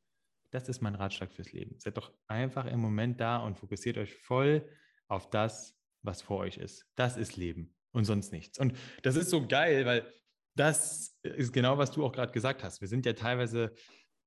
[0.52, 1.78] das ist mein Ratschlag fürs Leben.
[1.78, 4.68] Seid doch einfach im Moment da und fokussiert euch voll
[5.08, 6.86] auf das, was vor euch ist.
[6.94, 8.58] Das ist Leben und sonst nichts.
[8.58, 10.12] Und das ist so geil, weil
[10.54, 12.80] das ist genau, was du auch gerade gesagt hast.
[12.80, 13.72] Wir sind ja teilweise.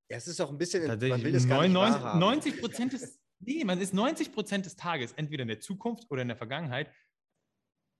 [0.09, 0.85] Ja, es ist auch ein bisschen.
[0.87, 3.21] Tatsächlich man will es 99, 90 Prozent des.
[3.39, 6.91] Nee, man ist 90 Prozent des Tages entweder in der Zukunft oder in der Vergangenheit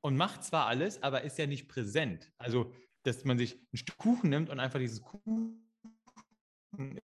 [0.01, 2.31] und macht zwar alles, aber ist ja nicht präsent.
[2.37, 5.71] Also, dass man sich ein Stück Kuchen nimmt und einfach dieses Kuchen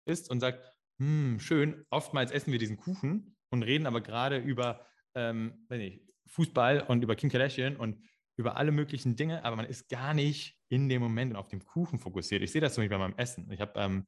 [0.06, 4.86] isst und sagt, hm, schön, oftmals essen wir diesen Kuchen und reden aber gerade über
[5.16, 8.04] ähm, nicht, Fußball und über Kim Kardashian und
[8.36, 11.98] über alle möglichen Dinge, aber man ist gar nicht in dem Moment auf dem Kuchen
[11.98, 12.44] fokussiert.
[12.44, 13.52] Ich sehe das zum Beispiel bei meinem Essen.
[13.52, 14.06] Ich habe ähm,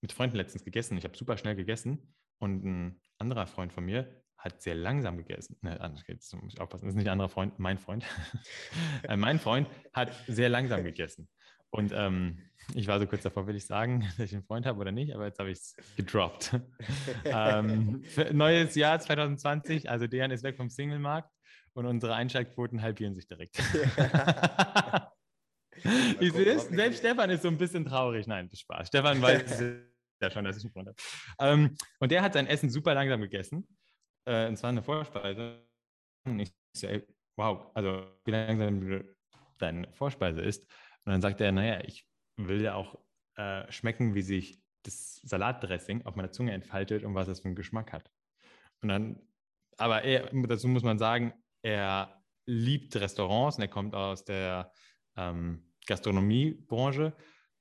[0.00, 0.98] mit Freunden letztens gegessen.
[0.98, 5.56] Ich habe super schnell gegessen und ein anderer Freund von mir hat sehr langsam gegessen.
[5.62, 8.04] Ne, jetzt muss ich aufpassen, das ist nicht ein anderer Freund, mein Freund.
[9.04, 11.28] Äh, mein Freund hat sehr langsam gegessen.
[11.72, 12.38] Und ähm,
[12.74, 15.14] ich war so kurz davor, will ich sagen, dass ich einen Freund habe oder nicht,
[15.14, 16.60] aber jetzt habe ich es gedroppt.
[17.24, 21.30] ähm, neues Jahr 2020, also Dejan ist weg vom Single-Markt
[21.72, 23.56] und unsere Einschaltquoten halbieren sich direkt.
[23.56, 23.82] Sehe
[26.54, 26.98] es, hoffentlich selbst.
[26.98, 28.26] Stefan ist so ein bisschen traurig.
[28.26, 28.88] Nein, das ist Spaß.
[28.88, 29.60] Stefan weiß
[30.22, 30.96] ja schon, dass ich einen Freund habe.
[31.40, 33.66] Ähm, und der hat sein Essen super langsam gegessen.
[34.26, 35.66] Äh, und zwar eine Vorspeise.
[36.24, 37.02] Und ich so, ey,
[37.36, 39.02] wow, also wie langsam
[39.58, 40.66] deine Vorspeise ist.
[41.04, 42.98] Und dann sagt er, naja, ich will ja auch
[43.36, 47.54] äh, schmecken, wie sich das Salatdressing auf meiner Zunge entfaltet und was es für einen
[47.54, 48.10] Geschmack hat.
[48.80, 49.20] Und dann,
[49.76, 54.72] aber er, dazu muss man sagen, er liebt Restaurants und er kommt aus der
[55.16, 57.14] ähm, Gastronomiebranche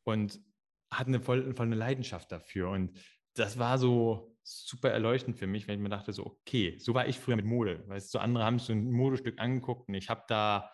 [0.04, 0.39] und
[0.91, 2.69] hat eine voll, voll eine Leidenschaft dafür.
[2.69, 2.99] Und
[3.36, 7.08] das war so super erleuchtend für mich, wenn ich mir dachte, so, okay, so war
[7.08, 7.84] ich früher mit Mode.
[7.88, 10.71] Weißt du, so andere haben so ein Modestück angeguckt und ich habe da,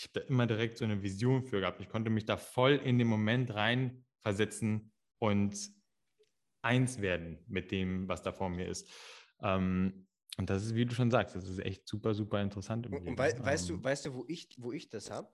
[0.00, 1.78] ich habe da immer direkt so eine Vision für gehabt.
[1.82, 5.58] Ich konnte mich da voll in den Moment reinversetzen und
[6.62, 8.88] eins werden mit dem, was da vor mir ist.
[9.42, 10.06] Ähm,
[10.38, 12.86] und das ist, wie du schon sagst, das ist echt super, super interessant.
[12.86, 15.30] Und, und wei weißt du, Ähm, weißt du, wo ich, wo ich das habe?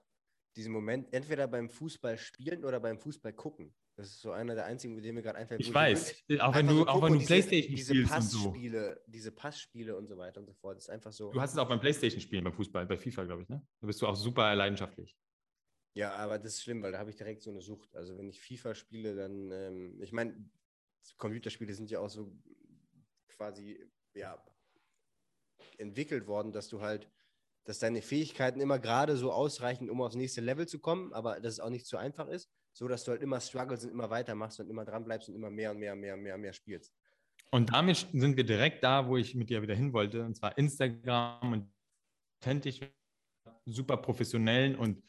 [0.56, 3.72] Diesen Moment, entweder beim Fußball spielen oder beim Fußball gucken.
[3.96, 5.60] Das ist so einer der einzigen, mit dem mir gerade einfällt.
[5.62, 8.14] ich so weiß, wirklich auch wenn du, so auch wenn du diese- Playstation diese spielst
[8.14, 8.38] und so.
[8.50, 10.76] Passspiele, diese Passspiele und so weiter und so fort.
[10.76, 11.32] Das ist einfach so.
[11.32, 13.66] Du hast es auch beim Playstation spielen, beim Fußball, bei FIFA, glaube ich, ne?
[13.80, 15.16] Da bist du auch super leidenschaftlich.
[15.94, 17.96] Ja, aber das ist schlimm, weil da habe ich direkt so eine Sucht.
[17.96, 20.44] Also wenn ich FIFA spiele, dann, ähm, ich meine,
[21.16, 22.36] Computerspiele sind ja auch so
[23.28, 23.80] quasi,
[24.14, 24.44] ja,
[25.78, 27.10] entwickelt worden, dass du halt,
[27.64, 31.54] dass deine Fähigkeiten immer gerade so ausreichen, um aufs nächste Level zu kommen, aber dass
[31.54, 34.60] es auch nicht zu einfach ist, so dass du halt immer struggles und immer weitermachst
[34.60, 36.52] und immer dran bleibst und immer mehr und mehr und mehr und mehr und mehr
[36.52, 36.92] spielst.
[37.50, 40.58] Und damit sind wir direkt da, wo ich mit dir wieder hin wollte, und zwar
[40.58, 41.72] Instagram und
[42.38, 42.80] authentisch,
[43.64, 45.02] super professionellen und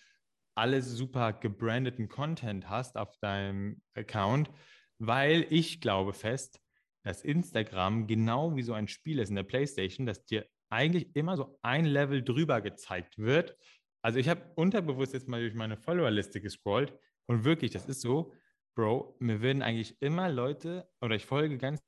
[0.56, 4.50] alles super gebrandeten Content hast auf deinem Account,
[4.98, 6.62] weil ich glaube fest,
[7.04, 11.36] dass Instagram genau wie so ein Spiel ist in der PlayStation, dass dir eigentlich immer
[11.36, 13.58] so ein Level drüber gezeigt wird.
[14.02, 16.98] Also ich habe unterbewusst jetzt mal durch meine Followerliste gescrollt
[17.28, 18.34] und wirklich, das ist so,
[18.76, 21.80] Bro, mir würden eigentlich immer Leute oder ich folge ganz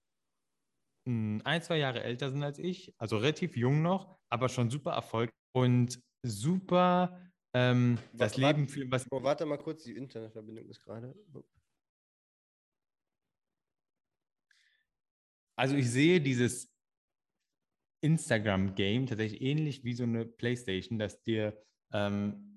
[1.06, 4.91] mh, ein, zwei Jahre älter sind als ich, also relativ jung noch, aber schon super
[4.91, 9.06] Erfolg und super ähm, das Wa- wa- Leben für was.
[9.12, 11.15] Oh, warte mal kurz, die Internetverbindung ist gerade.
[15.56, 16.73] Also ich sehe dieses
[18.02, 22.48] Instagram-Game tatsächlich ähnlich wie so eine Playstation, dass dir ähm,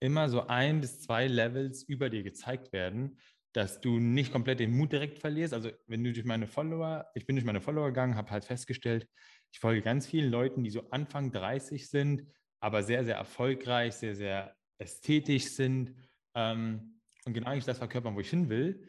[0.00, 3.18] immer so ein bis zwei Levels über dir gezeigt werden,
[3.52, 5.54] dass du nicht komplett den Mut direkt verlierst.
[5.54, 9.08] Also wenn du durch meine Follower, ich bin durch meine Follower gegangen, habe halt festgestellt,
[9.52, 12.24] ich folge ganz vielen Leuten, die so Anfang 30 sind,
[12.60, 15.94] aber sehr, sehr erfolgreich, sehr, sehr ästhetisch sind
[16.34, 18.88] ähm, und genau eigentlich das verkörpern, wo ich hin will.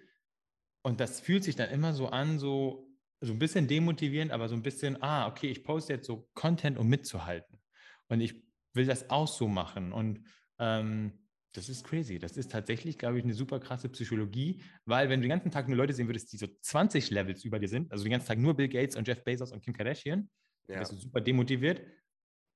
[0.83, 2.87] Und das fühlt sich dann immer so an, so,
[3.19, 6.77] so ein bisschen demotivierend, aber so ein bisschen, ah, okay, ich poste jetzt so Content,
[6.77, 7.59] um mitzuhalten.
[8.07, 8.43] Und ich
[8.73, 9.91] will das auch so machen.
[9.93, 10.23] Und
[10.61, 11.11] ähm,
[11.53, 12.17] das ist crazy.
[12.17, 15.67] Das ist tatsächlich, glaube ich, eine super krasse Psychologie, weil wenn du den ganzen Tag
[15.67, 18.37] nur Leute sehen würdest, die so 20 Levels über dir sind, also den ganzen Tag
[18.37, 20.29] nur Bill Gates und Jeff Bezos und Kim Kardashian,
[20.69, 20.79] Ja.
[20.79, 21.81] bist du super demotiviert.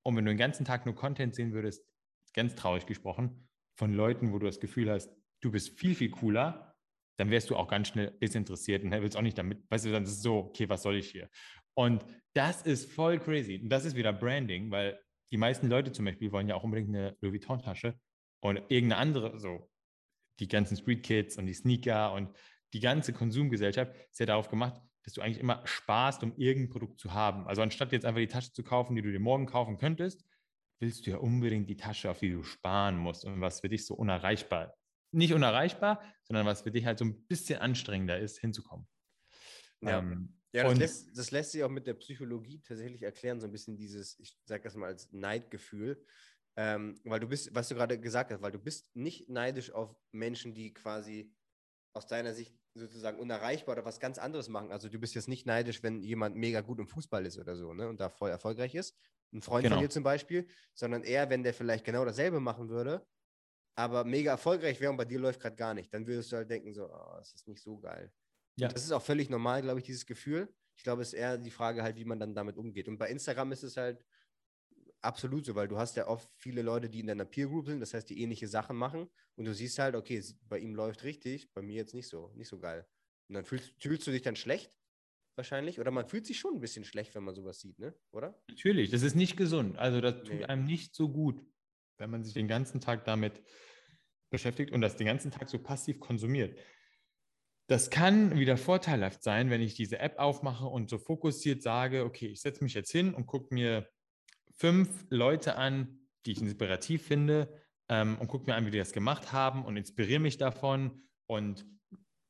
[0.04, 1.86] Und wenn du den ganzen Tag nur Content sehen würdest,
[2.34, 6.76] ganz traurig gesprochen, von Leuten, wo du das Gefühl hast, du bist viel, viel cooler,
[7.18, 10.04] dann wärst du auch ganz schnell desinteressiert und willst auch nicht damit, weißt du, dann
[10.04, 11.30] ist es so, okay, was soll ich hier?
[11.74, 13.60] Und das ist voll crazy.
[13.62, 15.00] Und das ist wieder Branding, weil
[15.32, 18.00] die meisten Leute zum Beispiel wollen ja auch unbedingt eine Louis Vuitton-Tasche
[18.42, 19.70] und irgendeine andere, so
[20.40, 22.30] die ganzen Street Kids und die Sneaker und
[22.74, 27.00] die ganze Konsumgesellschaft ist ja darauf gemacht, dass du eigentlich immer sparst, um irgendein Produkt
[27.00, 27.48] zu haben.
[27.48, 30.26] Also anstatt jetzt einfach die Tasche zu kaufen, die du dir morgen kaufen könntest,
[30.80, 33.86] willst du ja unbedingt die Tasche, auf die du sparen musst und was für dich
[33.86, 34.76] so unerreichbar,
[35.12, 38.88] nicht unerreichbar, sondern was für dich halt so ein bisschen anstrengender ist, hinzukommen.
[39.82, 40.00] Ja.
[40.00, 43.48] Ähm, Ja, das und- lässt, das lässt sich auch mit der Psychologie tatsächlich erklären, so
[43.48, 46.02] ein bisschen dieses, ich sage das mal als Neidgefühl.
[46.58, 49.94] Ähm, weil du bist, was du gerade gesagt hast, weil du bist nicht neidisch auf
[50.14, 51.36] Menschen, die quasi
[51.94, 54.72] aus deiner Sicht sozusagen unerreichbar oder was ganz anderes machen.
[54.72, 57.74] Also du bist jetzt nicht neidisch, wenn jemand mega gut im Fußball ist oder so,
[57.74, 57.90] ne?
[57.90, 58.98] Und da voll erfolgreich ist.
[59.34, 59.76] Ein Freund Genau.
[59.76, 63.06] von dir zum Beispiel, sondern eher, wenn der vielleicht genau dasselbe machen würde,
[63.78, 66.50] aber mega erfolgreich wäre und bei dir läuft gerade gar nicht, dann würdest du halt
[66.50, 68.14] denken, so, oh, das ist nicht so geil.
[68.58, 68.68] Ja.
[68.70, 70.54] Das ist auch völlig normal, glaube ich, dieses Gefühl.
[70.78, 72.88] Ich glaube, es ist eher die Frage halt, wie man dann damit umgeht.
[72.88, 74.04] Und bei Instagram ist es halt
[75.02, 77.80] absolut so, weil du hast ja oft viele Leute, die in deiner Peer Group sind,
[77.80, 81.54] das heißt, die ähnliche Sachen machen und du siehst halt, okay, bei ihm läuft richtig,
[81.54, 82.88] bei mir jetzt nicht so, nicht so geil.
[83.30, 84.74] Und dann fühlst, fühlst du dich dann schlecht,
[85.36, 87.96] wahrscheinlich, oder man fühlt sich schon ein bisschen schlecht, wenn man sowas sieht, ne?
[88.12, 88.42] Oder?
[88.50, 89.78] Natürlich, das ist nicht gesund.
[89.78, 90.46] Also das tut Nee.
[90.46, 91.42] einem nicht so gut,
[91.98, 93.42] wenn man sich den ganzen Tag damit
[94.32, 96.60] beschäftigt und das den ganzen Tag so passiv konsumiert.
[97.68, 102.28] Das kann wieder vorteilhaft sein, wenn ich diese App aufmache und so fokussiert sage, okay,
[102.28, 103.90] ich setze mich jetzt hin und gucke mir
[104.56, 108.94] fünf Leute an, die ich inspirativ finde ähm, und gucke mir an, wie die das
[108.94, 111.66] gemacht haben und inspiriere mich davon und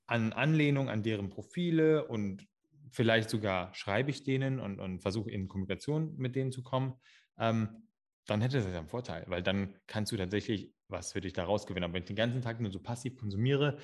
[0.07, 2.47] an Anlehnung an deren Profile und
[2.91, 6.93] vielleicht sogar schreibe ich denen und, und versuche in Kommunikation mit denen zu kommen,
[7.37, 7.87] ähm,
[8.25, 11.43] dann hätte das ja einen Vorteil, weil dann kannst du tatsächlich was für dich da
[11.43, 11.83] rausgewinnen.
[11.83, 13.77] Aber wenn ich den ganzen Tag nur so passiv konsumiere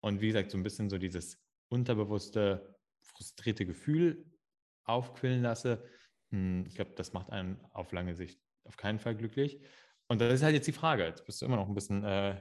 [0.00, 4.24] und wie gesagt so ein bisschen so dieses unterbewusste, frustrierte Gefühl
[4.84, 5.84] aufquillen lasse,
[6.30, 9.60] hm, ich glaube, das macht einen auf lange Sicht auf keinen Fall glücklich.
[10.08, 11.04] Und das ist halt jetzt die Frage.
[11.04, 12.40] Jetzt bist du immer noch ein bisschen äh,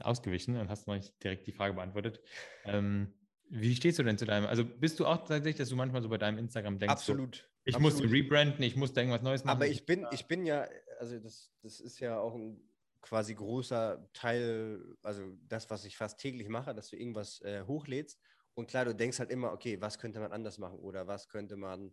[0.00, 2.20] ausgewichen und hast noch nicht direkt die Frage beantwortet.
[2.64, 3.14] Ähm,
[3.48, 4.46] wie stehst du denn zu deinem?
[4.46, 6.92] Also bist du auch tatsächlich, dass du manchmal so bei deinem Instagram denkst?
[6.92, 7.36] Absolut.
[7.36, 8.02] So, ich absolut.
[8.02, 9.56] muss rebranden, ich muss da irgendwas Neues machen.
[9.56, 10.66] Aber ich bin, ich bin ja,
[10.98, 12.60] also das, das ist ja auch ein
[13.02, 18.20] quasi großer Teil, also das, was ich fast täglich mache, dass du irgendwas äh, hochlädst.
[18.54, 21.56] Und klar, du denkst halt immer, okay, was könnte man anders machen oder was könnte
[21.56, 21.92] man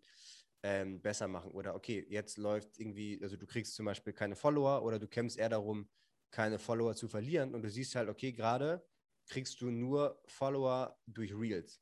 [0.63, 4.83] ähm, besser machen oder okay, jetzt läuft irgendwie, also du kriegst zum Beispiel keine Follower
[4.83, 5.89] oder du kämpfst eher darum,
[6.31, 8.85] keine Follower zu verlieren und du siehst halt, okay, gerade
[9.27, 11.81] kriegst du nur Follower durch Reels.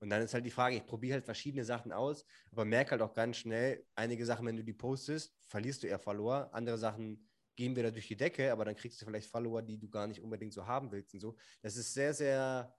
[0.00, 3.02] Und dann ist halt die Frage, ich probiere halt verschiedene Sachen aus, aber merke halt
[3.02, 7.26] auch ganz schnell, einige Sachen, wenn du die postest, verlierst du eher Follower, andere Sachen
[7.56, 10.20] gehen wieder durch die Decke, aber dann kriegst du vielleicht Follower, die du gar nicht
[10.20, 11.36] unbedingt so haben willst und so.
[11.62, 12.74] Das ist sehr, sehr,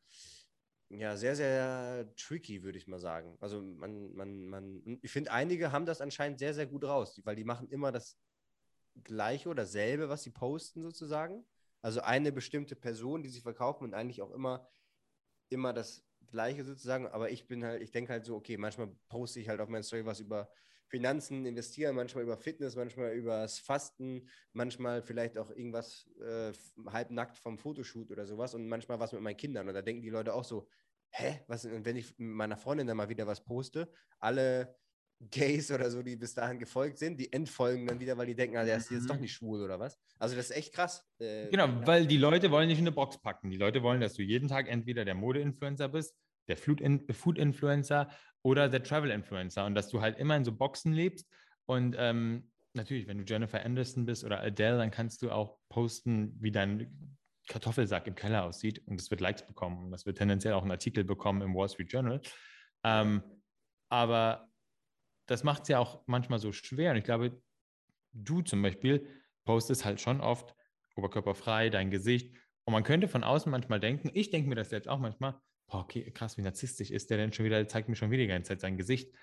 [0.90, 3.38] ja, sehr, sehr tricky, würde ich mal sagen.
[3.40, 7.36] Also man, man, man, ich finde, einige haben das anscheinend sehr, sehr gut raus, weil
[7.36, 8.18] die machen immer das
[9.04, 11.46] Gleiche oder selbe, was sie posten sozusagen.
[11.82, 14.70] Also eine bestimmte Person, die sie verkaufen und eigentlich auch immer,
[15.50, 17.08] immer das Gleiche sozusagen.
[17.08, 19.84] Aber ich bin halt, ich denke halt so, okay, manchmal poste ich halt auf meiner
[19.84, 20.50] Story was über
[20.88, 26.54] Finanzen, investieren, manchmal über Fitness, manchmal über das Fasten, manchmal vielleicht auch irgendwas äh,
[26.88, 29.68] halbnackt vom Fotoshoot oder sowas und manchmal was mit meinen Kindern.
[29.68, 30.68] Und da denken die Leute auch so,
[31.10, 34.76] hä, was, und wenn ich mit meiner Freundin dann mal wieder was poste, alle
[35.20, 38.56] Gays oder so, die bis dahin gefolgt sind, die entfolgen dann wieder, weil die denken,
[38.58, 39.22] ah, der ist jetzt doch mhm.
[39.22, 39.98] nicht schwul oder was.
[40.20, 41.06] Also das ist echt krass.
[41.20, 41.88] Äh, genau, ja.
[41.88, 43.50] weil die Leute wollen nicht in eine Box packen.
[43.50, 46.16] Die Leute wollen, dass du jeden Tag entweder der Mode-Influencer bist,
[46.48, 48.10] der Food-Influencer
[48.44, 51.30] oder der Travel-Influencer und dass du halt immer in so Boxen lebst
[51.66, 56.36] und ähm, natürlich, wenn du Jennifer Anderson bist oder Adele, dann kannst du auch posten,
[56.40, 57.18] wie dein
[57.50, 60.72] Kartoffelsack im Keller aussieht und das wird Likes bekommen und das wird tendenziell auch einen
[60.72, 62.22] Artikel bekommen im Wall Street Journal.
[62.84, 63.22] Ähm,
[63.90, 64.50] aber
[65.28, 66.92] das macht es ja auch manchmal so schwer.
[66.92, 67.42] Und ich glaube,
[68.14, 69.08] du zum Beispiel
[69.46, 70.56] postest halt schon oft
[70.96, 72.36] oberkörperfrei, dein Gesicht.
[72.66, 75.82] Und man könnte von außen manchmal denken, ich denke mir das selbst auch manchmal, boah,
[75.82, 78.50] okay, krass, wie narzisstisch ist der denn schon wieder, zeigt mir schon wieder die ganze
[78.50, 79.14] Zeit sein Gesicht.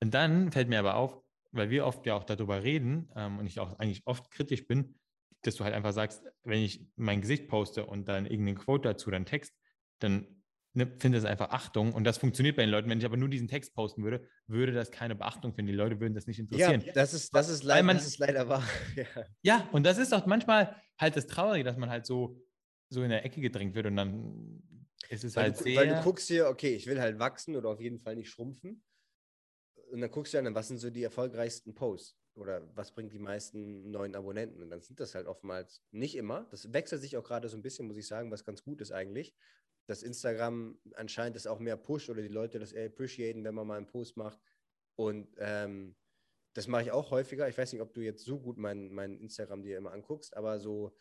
[0.00, 3.46] Und dann fällt mir aber auf, weil wir oft ja auch darüber reden ähm, und
[3.46, 4.94] ich auch eigentlich oft kritisch bin,
[5.42, 9.10] dass du halt einfach sagst, wenn ich mein Gesicht poste und dann irgendeinen Quote dazu,
[9.10, 9.54] dann Text,
[9.98, 10.42] dann
[10.74, 12.88] ne, finde es einfach Achtung und das funktioniert bei den Leuten.
[12.88, 15.70] Wenn ich aber nur diesen Text posten würde, würde das keine Beachtung finden.
[15.72, 16.82] Die Leute würden das nicht interessieren.
[16.84, 18.62] Ja, das ist, das ist, leider, man, das ist leider wahr.
[18.96, 19.04] Ja.
[19.42, 22.40] ja, und das ist auch manchmal halt das Traurige, dass man halt so,
[22.88, 24.62] so in der Ecke gedrängt wird und dann
[25.08, 25.76] ist es weil halt du, sehr...
[25.76, 28.82] Weil du guckst hier, okay, ich will halt wachsen oder auf jeden Fall nicht schrumpfen.
[29.90, 32.16] Und dann guckst du dann, was sind so die erfolgreichsten Posts?
[32.34, 34.62] Oder was bringt die meisten neuen Abonnenten?
[34.62, 36.46] Und dann sind das halt oftmals nicht immer.
[36.50, 38.92] Das wechselt sich auch gerade so ein bisschen, muss ich sagen, was ganz gut ist
[38.92, 39.34] eigentlich
[39.88, 43.66] dass Instagram anscheinend das auch mehr pusht oder die Leute das eher appreciaten, wenn man
[43.66, 44.38] mal einen Post macht.
[44.96, 45.96] Und ähm,
[46.52, 47.48] das mache ich auch häufiger.
[47.48, 50.60] Ich weiß nicht, ob du jetzt so gut mein, mein Instagram dir immer anguckst, aber
[50.60, 50.94] so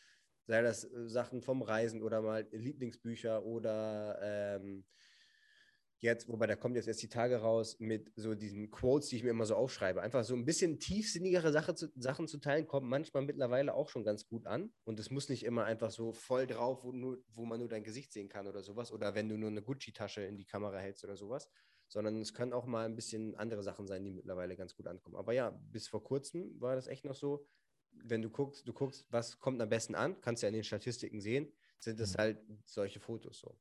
[0.47, 4.85] sei das äh, Sachen vom Reisen oder mal Lieblingsbücher oder ähm,
[5.99, 9.23] jetzt, wobei da kommt jetzt erst die Tage raus mit so diesen Quotes, die ich
[9.23, 10.01] mir immer so aufschreibe.
[10.01, 14.03] Einfach so ein bisschen tiefsinnigere Sache zu, Sachen zu teilen, kommt manchmal mittlerweile auch schon
[14.03, 14.71] ganz gut an.
[14.83, 17.83] Und es muss nicht immer einfach so voll drauf, wo, nur, wo man nur dein
[17.83, 18.91] Gesicht sehen kann oder sowas.
[18.91, 21.49] Oder wenn du nur eine Gucci-Tasche in die Kamera hältst oder sowas.
[21.89, 25.15] Sondern es können auch mal ein bisschen andere Sachen sein, die mittlerweile ganz gut ankommen.
[25.15, 27.47] Aber ja, bis vor kurzem war das echt noch so,
[27.91, 30.63] wenn du guckst, du guckst, was kommt am besten an, kannst du ja in den
[30.63, 32.17] Statistiken sehen, sind es mhm.
[32.17, 33.57] halt solche Fotos so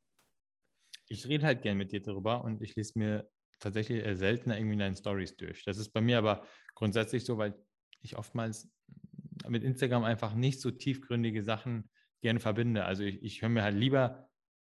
[1.08, 4.96] ich rede halt gern mit dir darüber und ich lese mir tatsächlich seltener irgendwie deine
[4.96, 5.64] Stories durch.
[5.64, 7.54] Das ist bei mir aber grundsätzlich so, weil
[8.02, 8.68] ich oftmals
[9.48, 12.84] mit Instagram einfach nicht so tiefgründige Sachen gerne verbinde.
[12.84, 14.28] Also ich, ich höre mir halt lieber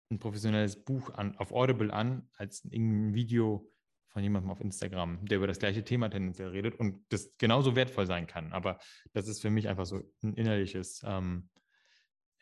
[0.10, 3.70] ein professionelles Buch an, auf Audible an, als irgendein Video
[4.18, 8.08] von jemandem auf Instagram, der über das gleiche Thema tendenziell redet und das genauso wertvoll
[8.08, 8.52] sein kann.
[8.52, 8.80] Aber
[9.14, 11.50] das ist für mich einfach so ein innerliches ähm,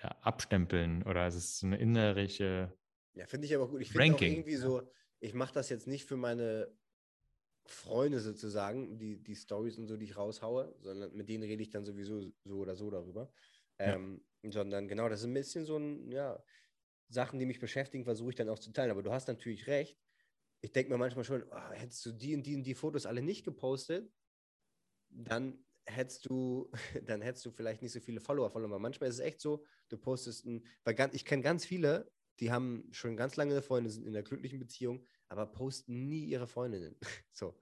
[0.01, 2.73] ja, Abstempeln oder es ist so eine innerliche
[3.13, 3.81] ja, finde ich aber gut.
[3.81, 6.73] Ich finde auch irgendwie so, ich mache das jetzt nicht für meine
[7.65, 11.71] Freunde sozusagen, die, die Stories und so, die ich raushaue, sondern mit denen rede ich
[11.71, 13.29] dann sowieso so oder so darüber.
[13.79, 13.95] Ja.
[13.95, 16.41] Ähm, sondern genau, das ist ein bisschen so ein, ja,
[17.09, 18.91] Sachen, die mich beschäftigen, versuche ich dann auch zu teilen.
[18.91, 19.99] Aber du hast natürlich recht.
[20.65, 23.21] Ich denke mir manchmal schon, oh, hättest du die und die und die Fotos alle
[23.21, 24.11] nicht gepostet,
[25.09, 26.71] dann hättest du,
[27.05, 28.71] dann hättest du vielleicht nicht so viele Follower verloren.
[28.71, 32.09] Aber manchmal ist es echt so, du postest ein, weil ganz, ich kenne ganz viele,
[32.39, 36.25] die haben schon ganz lange eine Freundin, sind in einer glücklichen Beziehung, aber posten nie
[36.25, 36.95] ihre Freundinnen.
[37.31, 37.61] so.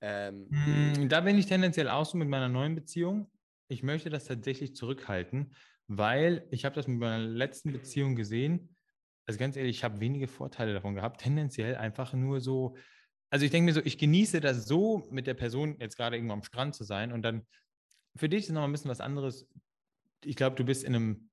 [0.00, 3.28] Ähm, hm, da bin ich tendenziell auch so mit meiner neuen Beziehung.
[3.66, 5.52] Ich möchte das tatsächlich zurückhalten,
[5.88, 8.75] weil ich habe das mit meiner letzten Beziehung gesehen.
[9.26, 11.20] Also ganz ehrlich, ich habe wenige Vorteile davon gehabt.
[11.20, 12.76] Tendenziell einfach nur so,
[13.30, 16.34] also ich denke mir so, ich genieße das so, mit der Person jetzt gerade irgendwo
[16.34, 17.46] am Strand zu sein und dann,
[18.16, 19.48] für dich ist noch ein bisschen was anderes.
[20.24, 21.30] Ich glaube, du bist in einem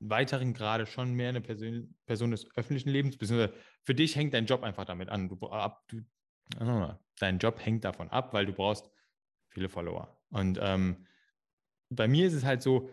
[0.00, 4.46] weiteren Grade schon mehr eine Person, Person des öffentlichen Lebens, beziehungsweise für dich hängt dein
[4.46, 5.28] Job einfach damit an.
[5.28, 6.00] Du, ab, du,
[7.20, 8.90] dein Job hängt davon ab, weil du brauchst
[9.50, 10.18] viele Follower.
[10.30, 11.06] Und ähm,
[11.90, 12.90] bei mir ist es halt so,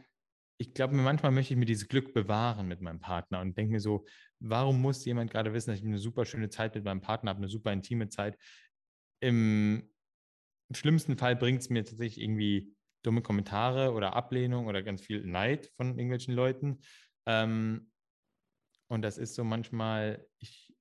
[0.62, 3.80] ich glaube, manchmal möchte ich mir dieses Glück bewahren mit meinem Partner und denke mir
[3.80, 4.06] so,
[4.39, 7.38] warum muss jemand gerade wissen, dass ich eine super schöne Zeit mit meinem Partner habe,
[7.39, 8.38] eine super intime Zeit?
[9.22, 9.89] Im
[10.74, 15.72] schlimmsten Fall bringt es mir tatsächlich irgendwie dumme Kommentare oder Ablehnung oder ganz viel Neid
[15.78, 16.82] von irgendwelchen Leuten.
[17.26, 17.89] Ähm,
[18.89, 20.76] und das ist so manchmal, ich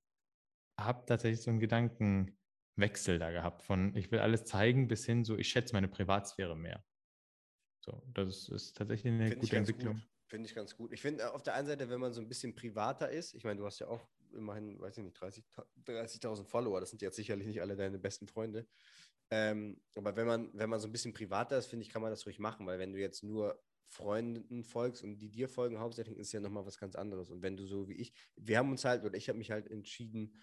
[0.77, 5.37] habe tatsächlich so einen Gedankenwechsel da gehabt von, ich will alles zeigen, bis hin so,
[5.37, 6.83] ich schätze meine Privatsphäre mehr.
[7.81, 10.01] So, das ist tatsächlich eine Find gute Entwicklung.
[10.27, 10.93] Finde ich ganz gut.
[10.93, 13.59] Ich finde auf der einen Seite, wenn man so ein bisschen privater ist, ich meine,
[13.59, 15.43] du hast ja auch immerhin, weiß ich nicht, 30.000
[15.85, 18.67] 30 Follower, das sind jetzt sicherlich nicht alle deine besten Freunde.
[19.31, 22.11] Ähm, aber wenn man, wenn man so ein bisschen privater ist, finde ich, kann man
[22.11, 26.17] das ruhig machen, weil wenn du jetzt nur Freunden folgst und die dir folgen hauptsächlich,
[26.17, 27.31] ist ja nochmal was ganz anderes.
[27.31, 29.67] Und wenn du so wie ich, wir haben uns halt, oder ich habe mich halt
[29.67, 30.35] entschieden,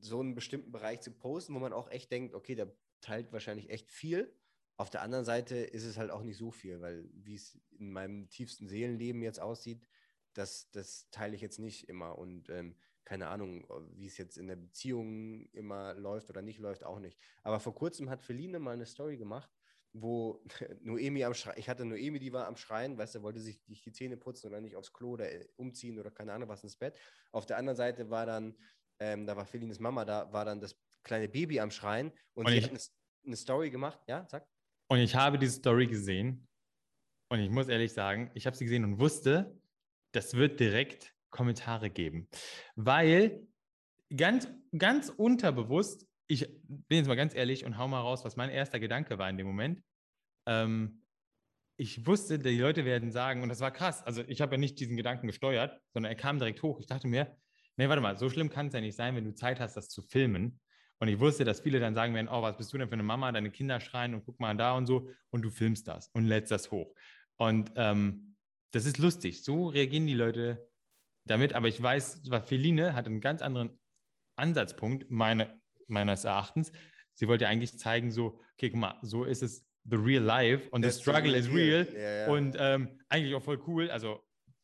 [0.00, 3.68] so einen bestimmten Bereich zu posten, wo man auch echt denkt, okay, der teilt wahrscheinlich
[3.70, 4.34] echt viel
[4.80, 7.92] auf der anderen Seite ist es halt auch nicht so viel, weil wie es in
[7.92, 9.86] meinem tiefsten Seelenleben jetzt aussieht,
[10.32, 12.16] das, das teile ich jetzt nicht immer.
[12.16, 16.82] Und ähm, keine Ahnung, wie es jetzt in der Beziehung immer läuft oder nicht läuft,
[16.82, 17.18] auch nicht.
[17.42, 19.50] Aber vor kurzem hat Feline mal eine Story gemacht,
[19.92, 20.42] wo
[20.80, 23.84] Noemi am Schreien, ich hatte Noemi, die war am Schreien, weißt du, wollte sich nicht
[23.84, 26.76] die Zähne putzen oder nicht aufs Klo oder äh, umziehen oder keine Ahnung was ins
[26.76, 26.98] Bett.
[27.32, 28.56] Auf der anderen Seite war dann,
[28.98, 32.52] ähm, da war Felines Mama, da war dann das kleine Baby am Schreien und, und
[32.52, 32.80] sie hat eine,
[33.26, 34.48] eine Story gemacht, ja, sag.
[34.90, 36.48] Und ich habe diese Story gesehen
[37.30, 39.56] und ich muss ehrlich sagen, ich habe sie gesehen und wusste,
[40.12, 42.28] das wird direkt Kommentare geben.
[42.74, 43.46] Weil
[44.14, 48.50] ganz, ganz unterbewusst, ich bin jetzt mal ganz ehrlich und hau mal raus, was mein
[48.50, 49.80] erster Gedanke war in dem Moment.
[50.48, 51.04] Ähm,
[51.76, 54.80] ich wusste, die Leute werden sagen, und das war krass, also ich habe ja nicht
[54.80, 56.80] diesen Gedanken gesteuert, sondern er kam direkt hoch.
[56.80, 57.36] Ich dachte mir,
[57.76, 59.88] nee, warte mal, so schlimm kann es ja nicht sein, wenn du Zeit hast, das
[59.88, 60.60] zu filmen.
[61.00, 63.02] Und ich wusste, dass viele dann sagen werden, oh, was bist du denn für eine
[63.02, 65.08] Mama, deine Kinder schreien und guck mal da und so.
[65.30, 66.94] Und du filmst das und lädst das hoch.
[67.36, 68.36] Und ähm,
[68.70, 69.42] das ist lustig.
[69.42, 70.68] So reagieren die Leute
[71.24, 71.54] damit.
[71.54, 73.80] Aber ich weiß, Feline hat einen ganz anderen
[74.36, 76.70] Ansatzpunkt, meine, meines Erachtens.
[77.14, 80.84] Sie wollte eigentlich zeigen, so, okay, guck mal, so ist es the real life und
[80.84, 81.86] the struggle is real.
[81.94, 82.28] Ja, ja.
[82.28, 83.90] Und ähm, eigentlich auch voll cool.
[83.90, 84.22] Also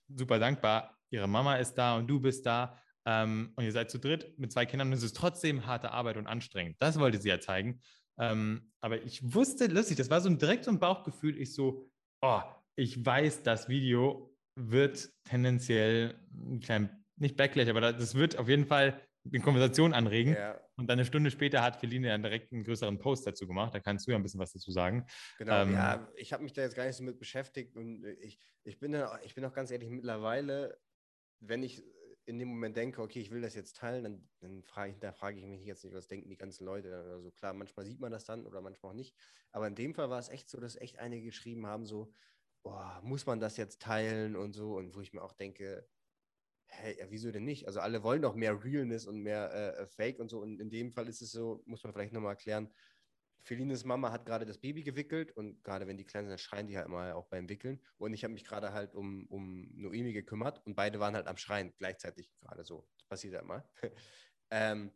[0.08, 0.98] super dankbar.
[1.08, 4.52] Ihre Mama ist da und du bist da ähm, und ihr seid zu dritt mit
[4.52, 6.76] zwei Kindern und es ist trotzdem harte Arbeit und anstrengend.
[6.80, 7.80] Das wollte sie ja zeigen.
[8.18, 11.40] Ähm, aber ich wusste, lustig, das war so ein direkt so ein Bauchgefühl.
[11.40, 11.88] Ich so,
[12.22, 12.40] oh,
[12.74, 18.66] ich weiß, das Video wird tendenziell ein klein, nicht Backlash, aber das wird auf jeden
[18.66, 20.34] Fall eine Konversation anregen.
[20.34, 20.60] Ja.
[20.76, 23.74] Und dann eine Stunde später hat Feline ja direkt einen größeren Post dazu gemacht.
[23.74, 25.06] Da kannst du ja ein bisschen was dazu sagen.
[25.38, 28.38] Genau, ähm, ja, ich habe mich da jetzt gar nicht so mit beschäftigt und ich,
[28.64, 30.78] ich, bin, dann, ich bin auch ganz ehrlich, mittlerweile,
[31.40, 31.82] wenn ich
[32.26, 35.12] in dem Moment denke, okay, ich will das jetzt teilen, dann, dann frage ich, da
[35.12, 36.94] frage ich mich jetzt nicht, was denken die ganzen Leute.
[36.94, 39.14] Also klar, manchmal sieht man das dann oder manchmal auch nicht.
[39.52, 42.12] Aber in dem Fall war es echt so, dass echt einige geschrieben haben, so,
[42.62, 44.76] boah, muss man das jetzt teilen und so.
[44.76, 45.88] Und wo ich mir auch denke,
[46.66, 47.68] hey, ja, wieso denn nicht?
[47.68, 50.40] Also alle wollen doch mehr Realness und mehr äh, äh Fake und so.
[50.40, 52.72] Und in dem Fall ist es so, muss man vielleicht nochmal erklären,
[53.46, 56.74] Felines Mama hat gerade das Baby gewickelt und gerade wenn die Kleinen sind, schreien die
[56.74, 57.80] ja immer auch beim Wickeln.
[57.96, 61.36] Und ich habe mich gerade halt um, um Noemi gekümmert und beide waren halt am
[61.36, 62.88] Schreien gleichzeitig gerade so.
[62.98, 63.64] Das passiert ja immer.
[64.50, 64.90] ähm,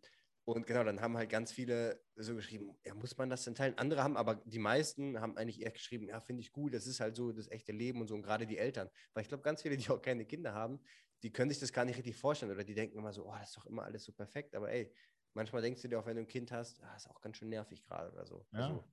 [0.45, 3.79] und genau, dann haben halt ganz viele so geschrieben, ja, muss man das denn teilen?
[3.79, 6.99] Andere haben aber, die meisten haben eigentlich eher geschrieben, ja, finde ich gut, das ist
[6.99, 8.17] halt so das echte Leben und so.
[8.17, 8.91] Und gerade die Eltern.
[9.15, 10.81] Weil ich glaube, ganz viele, die auch keine Kinder haben,
[11.23, 13.51] die können sich das gar nicht richtig vorstellen oder die denken immer so, oh, das
[13.51, 14.57] ist doch immer alles so perfekt.
[14.57, 14.93] Aber ey,
[15.35, 17.49] manchmal denkst du dir auch, wenn du ein Kind hast, ah, ist auch ganz schön
[17.49, 18.47] nervig gerade oder so.
[18.53, 18.59] Ja.
[18.61, 18.85] Also,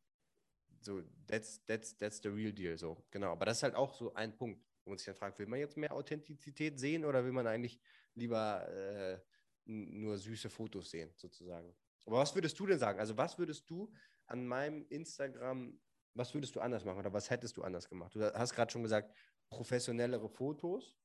[0.80, 3.32] so, that's, that's, that's the real deal, so, genau.
[3.32, 5.60] Aber das ist halt auch so ein Punkt, wo man sich dann fragt, will man
[5.60, 7.80] jetzt mehr Authentizität sehen oder will man eigentlich
[8.14, 9.20] lieber äh,
[9.66, 11.76] nur süße Fotos sehen, sozusagen?
[12.06, 13.00] Aber was würdest du denn sagen?
[13.00, 13.92] Also, was würdest du
[14.28, 15.80] an meinem Instagram,
[16.14, 18.16] was würdest du anders machen oder was hättest du anders gemacht?
[18.16, 19.14] Du hast gerade schon gesagt,
[19.50, 20.96] professionellere Fotos.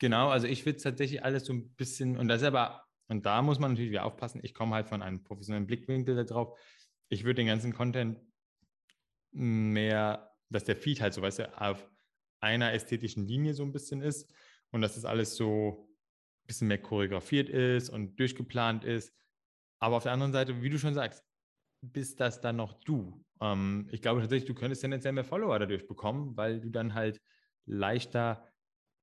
[0.00, 3.42] Genau, also ich würde tatsächlich alles so ein bisschen, und das ist aber und da
[3.42, 4.40] muss man natürlich wieder aufpassen.
[4.42, 6.58] Ich komme halt von einem professionellen Blickwinkel darauf.
[7.08, 8.20] Ich würde den ganzen Content
[9.32, 11.88] mehr dass der Feed halt so, weißt du, auf
[12.40, 14.32] einer ästhetischen Linie so ein bisschen ist
[14.70, 15.88] und dass das alles so
[16.42, 19.14] ein bisschen mehr choreografiert ist und durchgeplant ist.
[19.80, 21.24] Aber auf der anderen Seite, wie du schon sagst,
[21.80, 23.24] bist das dann noch du.
[23.40, 27.20] Ähm, ich glaube tatsächlich, du könntest tendenziell mehr Follower dadurch bekommen, weil du dann halt
[27.66, 28.48] leichter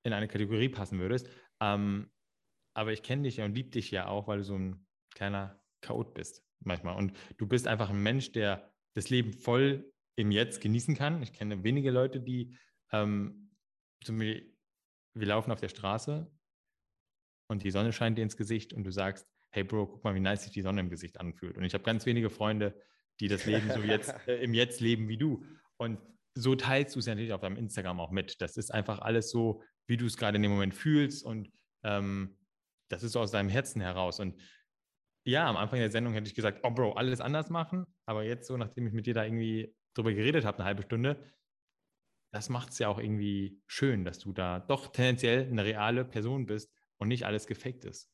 [0.04, 1.30] in eine Kategorie passen würdest.
[1.62, 2.12] Ähm,
[2.76, 5.60] aber ich kenne dich ja und liebe dich ja auch, weil du so ein kleiner
[5.82, 6.96] Chaot bist manchmal.
[6.96, 11.22] Und du bist einfach ein Mensch, der das Leben voll im Jetzt genießen kann.
[11.24, 12.58] Ich kenne wenige Leute, die
[12.92, 13.52] ähm,
[14.04, 14.54] zum Beispiel,
[15.14, 16.30] wir laufen auf der Straße
[17.48, 20.20] und die Sonne scheint dir ins Gesicht und du sagst, hey Bro, guck mal, wie
[20.20, 21.58] nice sich die Sonne im Gesicht anfühlt.
[21.58, 22.80] Und ich habe ganz wenige Freunde,
[23.22, 25.46] die das Leben so jetzt äh, im Jetzt leben wie du.
[25.78, 26.00] Und
[26.34, 28.42] so teilst du es ja natürlich auf deinem Instagram auch mit.
[28.42, 31.50] Das ist einfach alles so, wie du es gerade in dem Moment fühlst und
[31.84, 32.38] ähm,
[32.90, 34.20] das ist so aus deinem Herzen heraus.
[34.20, 34.36] Und
[35.26, 37.86] ja, am Anfang der Sendung hätte ich gesagt, oh Bro, alles anders machen.
[38.06, 41.18] Aber jetzt so, nachdem ich mit dir da irgendwie drüber geredet habe, eine halbe Stunde,
[42.32, 46.46] das macht es ja auch irgendwie schön, dass du da doch tendenziell eine reale Person
[46.46, 48.12] bist und nicht alles gefaked ist.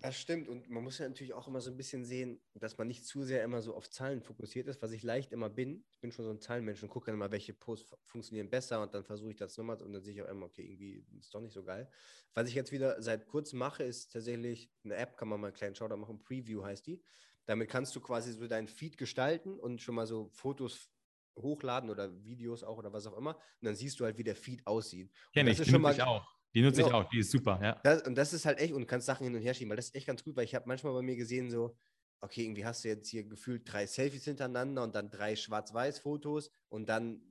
[0.00, 0.48] Das stimmt.
[0.48, 3.24] Und man muss ja natürlich auch immer so ein bisschen sehen, dass man nicht zu
[3.24, 5.84] sehr immer so auf Zahlen fokussiert ist, was ich leicht immer bin.
[5.94, 8.94] Ich bin schon so ein Zahlenmensch und gucke dann immer, welche Posts funktionieren besser und
[8.94, 11.40] dann versuche ich das nochmal und dann sehe ich auch immer, okay, irgendwie ist doch
[11.40, 11.90] nicht so geil.
[12.34, 15.56] Was ich jetzt wieder seit kurzem mache, ist tatsächlich eine App, kann man mal einen
[15.56, 17.02] kleinen Shoutout machen, Preview heißt die.
[17.44, 20.90] Damit kannst du quasi so deinen Feed gestalten und schon mal so Fotos
[21.36, 23.36] hochladen oder Videos auch oder was auch immer.
[23.36, 25.10] Und dann siehst du halt, wie der Feed aussieht.
[25.32, 26.26] Kenne ich, ist schon mal, ich auch.
[26.54, 26.88] Die nutze genau.
[26.88, 27.80] ich auch, die ist super, ja.
[27.82, 29.76] Das, und das ist halt echt, und du kannst Sachen hin und her schieben, weil
[29.76, 31.76] das ist echt ganz gut, weil ich habe manchmal bei mir gesehen, so,
[32.20, 36.88] okay, irgendwie hast du jetzt hier gefühlt drei Selfies hintereinander und dann drei Schwarz-Weiß-Fotos und
[36.88, 37.22] dann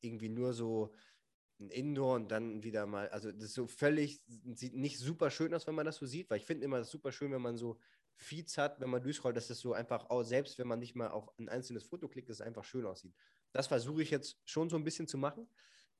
[0.00, 0.94] irgendwie nur so
[1.60, 4.22] ein Indoor und dann wieder mal, also das ist so völlig,
[4.54, 6.90] sieht nicht super schön aus, wenn man das so sieht, weil ich finde immer das
[6.90, 7.78] super schön, wenn man so
[8.16, 11.08] Feeds hat, wenn man durchscrollt, dass das so einfach auch, selbst wenn man nicht mal
[11.08, 13.14] auf ein einzelnes Foto klickt, dass es einfach schön aussieht.
[13.52, 15.48] Das versuche ich jetzt schon so ein bisschen zu machen.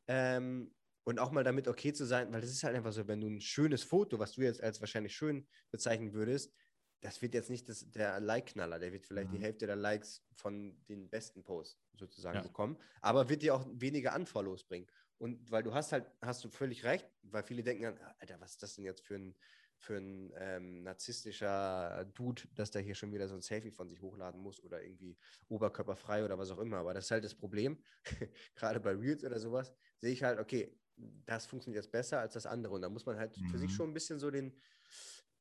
[0.07, 0.74] Ähm,
[1.05, 3.28] und auch mal damit okay zu sein, weil das ist halt einfach so, wenn du
[3.28, 6.53] ein schönes Foto, was du jetzt als wahrscheinlich schön bezeichnen würdest,
[7.00, 9.36] das wird jetzt nicht das, der Like-Knaller, der wird vielleicht mhm.
[9.36, 12.42] die Hälfte der Likes von den besten Posts sozusagen ja.
[12.42, 14.86] bekommen, aber wird dir auch weniger Unfollows bringen.
[15.18, 18.53] Und weil du hast halt, hast du völlig recht, weil viele denken dann, Alter, was
[18.53, 19.36] ist das denn jetzt für ein,
[19.76, 24.00] für ein ähm, narzisstischer Dude, dass der hier schon wieder so ein Selfie von sich
[24.00, 25.16] hochladen muss oder irgendwie
[25.48, 26.78] oberkörperfrei oder was auch immer.
[26.78, 27.82] Aber das ist halt das Problem,
[28.55, 30.76] gerade bei Reels oder sowas, sehe ich halt, okay,
[31.24, 32.74] das funktioniert jetzt besser als das andere.
[32.74, 33.49] Und da muss man halt mhm.
[33.49, 33.74] für sich mhm.
[33.74, 34.53] schon ein bisschen so den,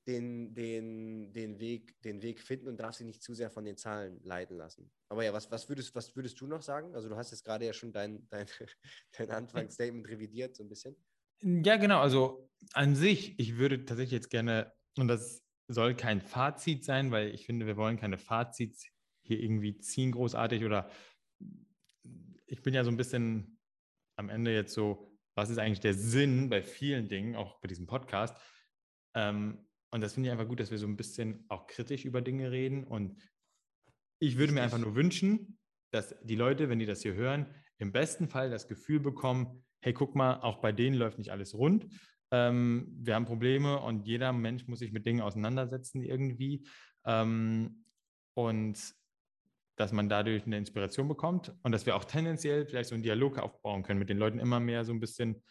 [0.08, 3.78] den, den, den, Weg, den Weg finden und darf sich nicht zu sehr von den
[3.78, 4.92] Zahlen leiten lassen.
[5.10, 6.96] Aber ja, was, was, würdest, was würdest du noch sagen?
[6.96, 8.48] Also du hast jetzt gerade ja schon dein, dein,
[9.18, 10.96] dein Anfangsstatement revidiert, so ein bisschen.
[11.42, 12.00] Ja, genau.
[12.00, 17.34] Also an sich, ich würde tatsächlich jetzt gerne, und das soll kein Fazit sein, weil
[17.34, 18.88] ich finde, wir wollen keine Fazits
[19.24, 20.64] hier irgendwie ziehen, großartig.
[20.66, 20.90] Oder
[22.48, 23.60] ich bin ja so ein bisschen
[24.16, 25.11] am Ende jetzt so
[25.42, 28.38] was ist eigentlich der Sinn bei vielen Dingen, auch bei diesem Podcast.
[29.16, 32.22] Ähm, und das finde ich einfach gut, dass wir so ein bisschen auch kritisch über
[32.22, 32.84] Dinge reden.
[32.84, 33.20] Und
[34.20, 35.58] ich würde mir einfach nur wünschen,
[35.92, 37.48] dass die Leute, wenn die das hier hören,
[37.80, 41.56] im besten Fall das Gefühl bekommen, hey, guck mal, auch bei denen läuft nicht alles
[41.56, 41.88] rund.
[42.30, 46.68] Ähm, wir haben Probleme und jeder Mensch muss sich mit Dingen auseinandersetzen irgendwie.
[47.04, 47.84] Ähm,
[48.36, 48.78] und
[49.82, 53.40] dass man dadurch eine Inspiration bekommt und dass wir auch tendenziell vielleicht so einen Dialog
[53.40, 55.44] aufbauen können mit den Leuten immer mehr so ein bisschen.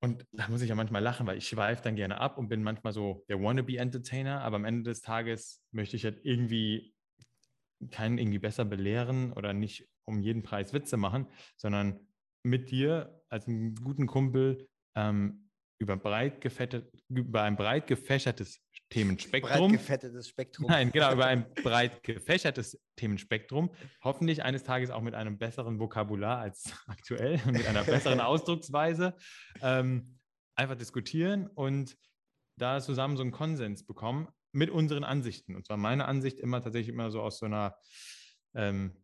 [0.00, 2.62] Und da muss ich ja manchmal lachen, weil ich schweife dann gerne ab und bin
[2.62, 6.92] manchmal so der Wannabe-Entertainer, aber am Ende des Tages möchte ich halt irgendwie
[7.90, 11.26] keinen irgendwie besser belehren oder nicht um jeden Preis Witze machen,
[11.56, 12.00] sondern
[12.42, 15.47] mit dir als einen guten Kumpel ähm,
[15.78, 18.60] über, breit gefettet, über ein breit gefächertes
[18.90, 19.72] Themenspektrum.
[19.72, 20.66] Breit gefettetes Spektrum.
[20.68, 23.70] Nein, genau, über ein breit gefächertes Themenspektrum.
[24.02, 29.14] Hoffentlich eines Tages auch mit einem besseren Vokabular als aktuell, mit einer besseren Ausdrucksweise.
[29.62, 30.18] Ähm,
[30.54, 31.96] einfach diskutieren und
[32.56, 35.54] da zusammen so einen Konsens bekommen mit unseren Ansichten.
[35.54, 37.76] Und zwar meine Ansicht immer tatsächlich immer so aus so einer
[38.54, 38.96] ähm,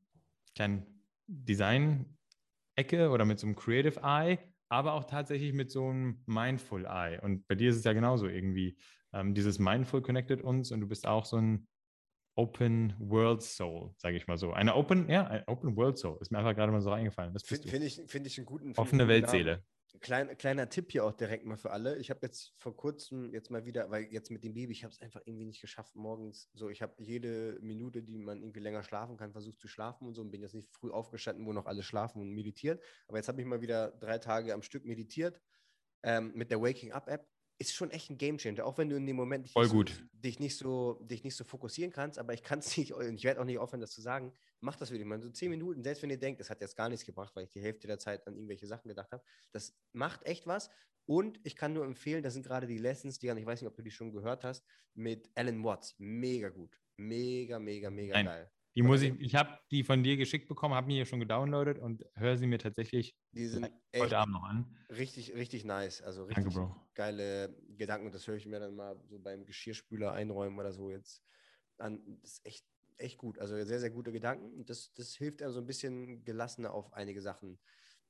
[0.54, 4.38] kleinen Design-Ecke oder mit so einem Creative Eye,
[4.74, 7.20] aber auch tatsächlich mit so einem Mindful Eye.
[7.22, 8.76] Und bei dir ist es ja genauso irgendwie.
[9.12, 11.68] Ähm, dieses Mindful connected uns und du bist auch so ein
[12.36, 14.52] Open World Soul, sage ich mal so.
[14.52, 16.18] Eine Open, ja, ein Open World Soul.
[16.20, 17.32] Ist mir einfach gerade mal so eingefallen.
[17.38, 18.72] Finde find ich, find ich einen guten.
[18.76, 19.62] Offene Weltseele.
[20.00, 21.96] Klein, kleiner Tipp hier auch direkt mal für alle.
[21.98, 24.92] Ich habe jetzt vor kurzem jetzt mal wieder, weil jetzt mit dem Baby, ich habe
[24.92, 26.50] es einfach irgendwie nicht geschafft morgens.
[26.52, 30.14] So, ich habe jede Minute, die man irgendwie länger schlafen kann, versucht zu schlafen und
[30.14, 32.82] so und bin jetzt nicht früh aufgestanden, wo noch alle schlafen und meditiert.
[33.06, 35.40] Aber jetzt habe ich mal wieder drei Tage am Stück meditiert
[36.02, 37.26] ähm, mit der Waking Up App
[37.58, 39.90] ist schon echt ein Gamechanger, auch wenn du in dem Moment dich, Voll nicht, gut.
[39.90, 43.14] So, dich, nicht, so, dich nicht so fokussieren kannst, aber ich kann es nicht, und
[43.14, 44.32] ich werde auch nicht aufhören, das zu sagen,
[44.64, 46.88] mach das wirklich mal so zehn Minuten, selbst wenn ihr denkt, das hat jetzt gar
[46.88, 50.24] nichts gebracht, weil ich die Hälfte der Zeit an irgendwelche Sachen gedacht habe, das macht
[50.26, 50.70] echt was
[51.06, 53.76] und ich kann nur empfehlen, das sind gerade die Lessons, die, ich weiß nicht, ob
[53.76, 58.26] du die schon gehört hast, mit Alan Watts, mega gut, mega, mega, mega Nein.
[58.26, 58.50] geil.
[58.76, 61.78] Die muss ich, ich habe die von dir geschickt bekommen, habe mir hier schon gedownloadet
[61.78, 64.76] und höre sie mir tatsächlich Die sind echt heute Abend noch an.
[64.90, 66.74] richtig, richtig nice, also Danke, richtig Bro.
[66.94, 71.22] geile Gedanken das höre ich mir dann mal so beim Geschirrspüler einräumen oder so jetzt
[71.78, 72.18] an.
[72.22, 72.66] Das ist echt,
[72.98, 73.38] echt gut.
[73.38, 77.20] Also sehr, sehr gute Gedanken das, das hilft einem so ein bisschen gelassener auf einige
[77.20, 77.58] Sachen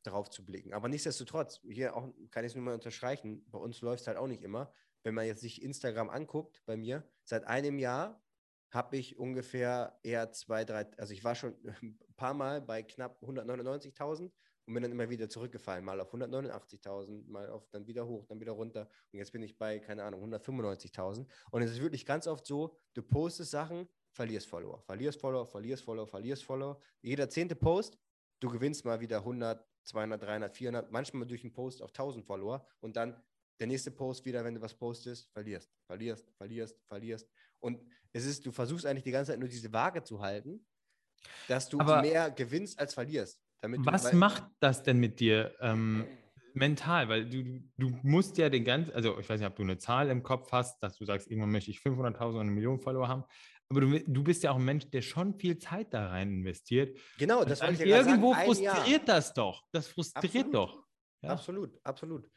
[0.02, 0.74] drauf zu blicken.
[0.74, 4.18] Aber nichtsdestotrotz, hier auch kann ich es nur mal unterstreichen, bei uns läuft es halt
[4.18, 4.72] auch nicht immer.
[5.02, 8.22] Wenn man jetzt sich Instagram anguckt, bei mir, seit einem Jahr
[8.70, 13.22] habe ich ungefähr eher zwei, drei, also ich war schon ein paar Mal bei knapp
[13.22, 14.30] 199.000
[14.66, 18.40] und bin dann immer wieder zurückgefallen, mal auf 189.000, mal auf dann wieder hoch, dann
[18.40, 22.26] wieder runter und jetzt bin ich bei, keine Ahnung, 195.000 und es ist wirklich ganz
[22.26, 26.78] oft so, du postest Sachen, verlierst Follower, verlierst Follower, verlierst Follower, verlierst Follower.
[27.02, 27.98] Jeder zehnte Post,
[28.40, 32.66] du gewinnst mal wieder 100, 200, 300, 400, manchmal durch einen Post auf 1000 Follower
[32.80, 33.20] und dann
[33.60, 37.28] der nächste Post wieder, wenn du was postest, verlierst, verlierst, verlierst, verlierst.
[37.60, 37.80] Und
[38.12, 40.64] es ist, du versuchst eigentlich die ganze Zeit nur diese Waage zu halten,
[41.48, 43.40] dass du Aber- mehr gewinnst als verlierst.
[43.62, 46.04] Was macht das denn mit dir ähm,
[46.52, 47.08] mental?
[47.08, 50.10] Weil du- du musst ja den ganzen, also ich weiß nicht, ob du eine Zahl
[50.10, 53.24] im Kopf hast, dass du sagst, irgendwann möchte ich 500.000 oder eine Million Follower haben.
[53.76, 56.96] Aber du, du bist ja auch ein Mensch, der schon viel Zeit da rein investiert.
[57.18, 58.62] Genau, das wollte ich ja irgendwo sagen.
[58.62, 58.76] Jahr.
[58.76, 59.64] frustriert das doch.
[59.72, 60.54] Das frustriert Absolut.
[60.54, 60.86] doch.
[61.22, 61.30] Ja.
[61.30, 62.30] Absolut, absolut.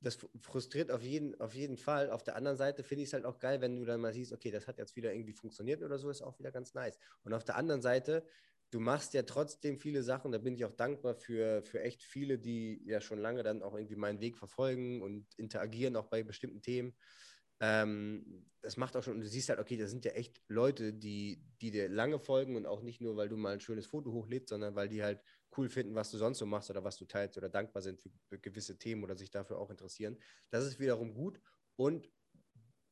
[0.00, 2.10] Das fr- frustriert auf jeden, auf jeden Fall.
[2.10, 4.32] Auf der anderen Seite finde ich es halt auch geil, wenn du dann mal siehst,
[4.32, 6.98] okay, das hat jetzt wieder irgendwie funktioniert oder so, ist auch wieder ganz nice.
[7.22, 8.24] Und auf der anderen Seite,
[8.70, 12.38] du machst ja trotzdem viele Sachen, da bin ich auch dankbar für, für echt viele,
[12.38, 16.62] die ja schon lange dann auch irgendwie meinen Weg verfolgen und interagieren auch bei bestimmten
[16.62, 16.94] Themen.
[17.60, 20.92] Ähm, das macht auch schon, und du siehst halt, okay, das sind ja echt Leute,
[20.92, 24.12] die, die dir lange folgen und auch nicht nur, weil du mal ein schönes Foto
[24.12, 25.22] hochlädst, sondern weil die halt
[25.56, 28.38] cool finden, was du sonst so machst oder was du teilst oder dankbar sind für,
[28.38, 30.18] gewisse Themen oder sich dafür auch interessieren.
[30.50, 31.40] Das ist wiederum gut
[31.76, 32.10] und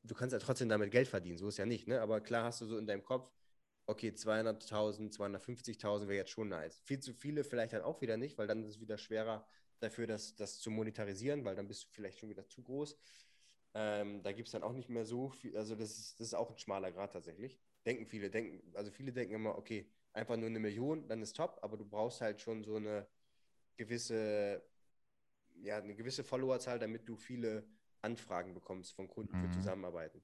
[0.03, 2.01] du kannst ja trotzdem damit Geld verdienen, so ist ja nicht, ne?
[2.01, 3.31] Aber klar hast du so in deinem Kopf,
[3.87, 6.81] okay, 200.000, 250.000 wäre jetzt schon nice.
[6.85, 9.47] Viel zu viele vielleicht dann auch wieder nicht, weil dann ist es wieder schwerer
[9.81, 12.99] dafür, das, das zu monetarisieren, weil dann bist du vielleicht schon wieder zu groß.
[13.75, 16.35] Ähm, da gibt es dann auch nicht mehr so viel, also das ist, das ist
[16.35, 17.59] auch ein schmaler Grad tatsächlich.
[17.85, 21.59] Denken viele, denken, also viele denken immer, okay, einfach nur eine Million, dann ist top,
[21.63, 23.07] aber du brauchst halt schon so eine
[23.77, 24.63] gewisse,
[25.63, 27.65] ja, eine gewisse Followerzahl, damit du viele
[28.03, 29.53] Anfragen bekommst von Kunden für Mhm.
[29.53, 30.23] Zusammenarbeiten.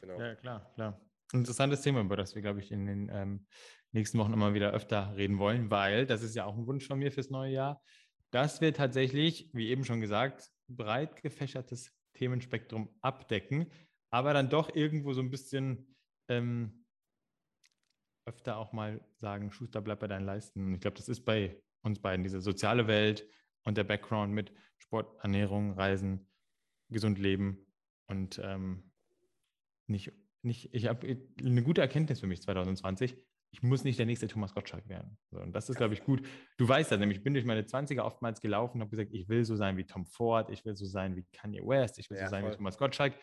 [0.00, 0.18] Genau.
[0.18, 1.00] Ja, klar, klar.
[1.32, 3.46] Interessantes Thema, über das wir, glaube ich, in den ähm,
[3.92, 6.98] nächsten Wochen immer wieder öfter reden wollen, weil das ist ja auch ein Wunsch von
[6.98, 7.82] mir fürs neue Jahr,
[8.30, 13.70] dass wir tatsächlich, wie eben schon gesagt, breit gefächertes Themenspektrum abdecken,
[14.10, 15.94] aber dann doch irgendwo so ein bisschen
[16.28, 16.84] ähm,
[18.26, 20.66] öfter auch mal sagen, Schuster, bleib bei deinen Leisten.
[20.66, 23.28] Und ich glaube, das ist bei uns beiden, diese soziale Welt
[23.64, 26.28] und der Background mit Sport, Ernährung, Reisen,
[26.88, 27.66] gesund leben
[28.08, 28.90] und ähm,
[29.88, 30.12] nicht,
[30.42, 33.16] nicht, ich habe eine gute Erkenntnis für mich 2020.
[33.56, 35.16] Ich muss nicht der nächste Thomas Gottschalk werden.
[35.30, 36.20] So, und das ist, glaube ich, gut.
[36.58, 39.30] Du weißt das nämlich, ich bin durch meine 20er oftmals gelaufen und habe gesagt, ich
[39.30, 42.18] will so sein wie Tom Ford, ich will so sein wie Kanye West, ich will
[42.18, 42.56] Ja, so sein wie voll.
[42.58, 43.14] Thomas Gottschalk.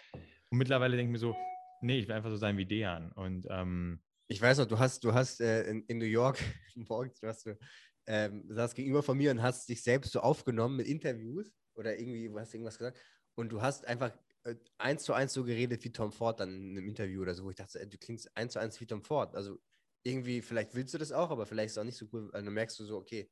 [0.49, 1.35] Und mittlerweile denke ich mir so,
[1.81, 3.11] nee, ich will einfach so sein wie Dejan.
[3.11, 6.39] Und ähm, Ich weiß noch, du hast, du hast äh, in, in New York
[6.75, 7.47] morgens, du hast,
[8.07, 12.27] ähm, saß gegenüber von mir und hast dich selbst so aufgenommen mit Interviews oder irgendwie,
[12.27, 12.99] du hast irgendwas gesagt
[13.35, 14.11] und du hast einfach
[14.45, 17.43] äh, eins zu eins so geredet wie Tom Ford dann in einem Interview oder so,
[17.43, 19.35] wo ich dachte, du klingst eins zu eins wie Tom Ford.
[19.35, 19.59] Also
[20.03, 22.43] irgendwie, vielleicht willst du das auch, aber vielleicht ist es auch nicht so cool, weil
[22.43, 23.31] dann merkst du so, okay,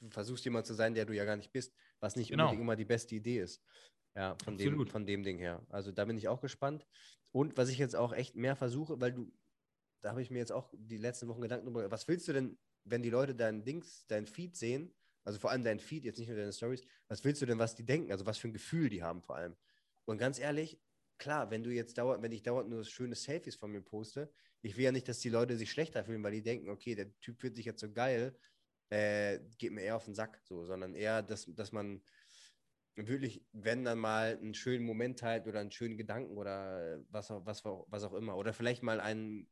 [0.00, 2.44] du versuchst jemand zu sein, der du ja gar nicht bist, was nicht Genau.
[2.44, 3.62] unbedingt immer die beste Idee ist.
[4.16, 5.64] Ja, von dem, von dem Ding her.
[5.68, 6.86] Also da bin ich auch gespannt.
[7.32, 9.32] Und was ich jetzt auch echt mehr versuche, weil du,
[10.02, 12.58] da habe ich mir jetzt auch die letzten Wochen Gedanken darüber, was willst du denn,
[12.84, 14.94] wenn die Leute dein Dings, dein Feed sehen,
[15.24, 17.74] also vor allem dein Feed, jetzt nicht nur deine Stories, was willst du denn, was
[17.74, 19.56] die denken, also was für ein Gefühl die haben vor allem.
[20.06, 20.80] Und ganz ehrlich,
[21.20, 24.76] klar, wenn du jetzt dauernd, wenn ich dauernd nur schöne Selfies von mir poste, ich
[24.76, 27.40] will ja nicht, dass die Leute sich schlechter fühlen, weil die denken, okay, der Typ
[27.40, 28.36] fühlt sich jetzt so geil,
[28.88, 32.02] äh, geht mir eher auf den Sack, so, sondern eher, dass, dass man
[32.96, 37.46] wirklich, wenn dann mal einen schönen Moment teilt oder einen schönen Gedanken oder was auch,
[37.46, 38.36] was, was auch immer.
[38.36, 39.48] Oder vielleicht mal einen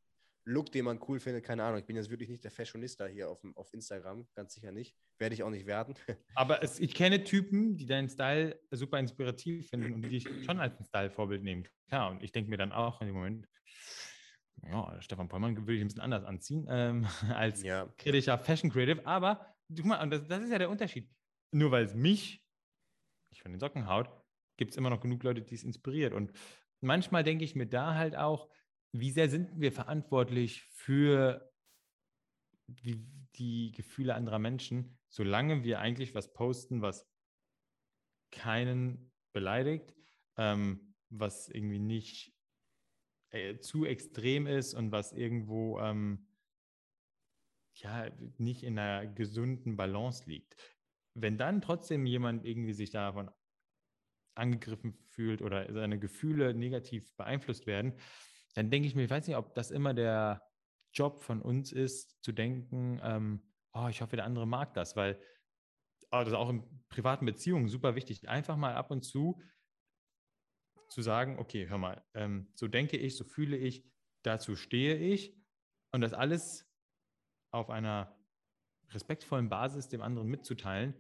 [0.49, 1.79] Look, den man cool findet, keine Ahnung.
[1.79, 4.97] Ich bin jetzt wirklich nicht der Fashionista hier auf, auf Instagram, ganz sicher nicht.
[5.19, 5.95] Werde ich auch nicht werden.
[6.35, 10.59] Aber es, ich kenne Typen, die deinen Style super inspirativ finden und die ich schon
[10.59, 11.69] als ein Style-Vorbild nehmen.
[11.89, 13.47] Klar, und ich denke mir dann auch in dem Moment,
[14.67, 17.87] ja, Stefan Pollmann würde ich ein bisschen anders anziehen ähm, als ja.
[17.99, 19.07] kritischer Fashion Creative.
[19.07, 21.11] Aber guck mal, und das, das ist ja der Unterschied.
[21.53, 22.43] Nur weil es mich
[23.31, 24.09] nicht von den Socken haut,
[24.57, 26.15] gibt es immer noch genug Leute, die es inspiriert.
[26.15, 26.33] Und
[26.81, 28.49] manchmal denke ich mir da halt auch,
[28.93, 31.53] wie sehr sind wir verantwortlich für
[32.67, 37.07] die, die Gefühle anderer Menschen, solange wir eigentlich was posten, was
[38.31, 39.95] keinen beleidigt,
[40.37, 42.35] ähm, was irgendwie nicht
[43.31, 46.27] äh, zu extrem ist und was irgendwo ähm,
[47.75, 50.57] ja nicht in einer gesunden Balance liegt.
[51.15, 53.31] Wenn dann trotzdem jemand irgendwie sich davon
[54.35, 57.95] angegriffen fühlt oder seine Gefühle negativ beeinflusst werden,
[58.55, 60.43] dann denke ich mir, ich weiß nicht, ob das immer der
[60.93, 63.43] Job von uns ist, zu denken, ähm,
[63.73, 65.21] oh, ich hoffe, der andere mag das, weil
[66.11, 69.41] oh, das ist auch in privaten Beziehungen super wichtig, einfach mal ab und zu
[70.89, 73.85] zu sagen, okay, hör mal, ähm, so denke ich, so fühle ich,
[74.23, 75.37] dazu stehe ich
[75.93, 76.67] und das alles
[77.51, 78.17] auf einer
[78.91, 80.95] respektvollen Basis dem anderen mitzuteilen.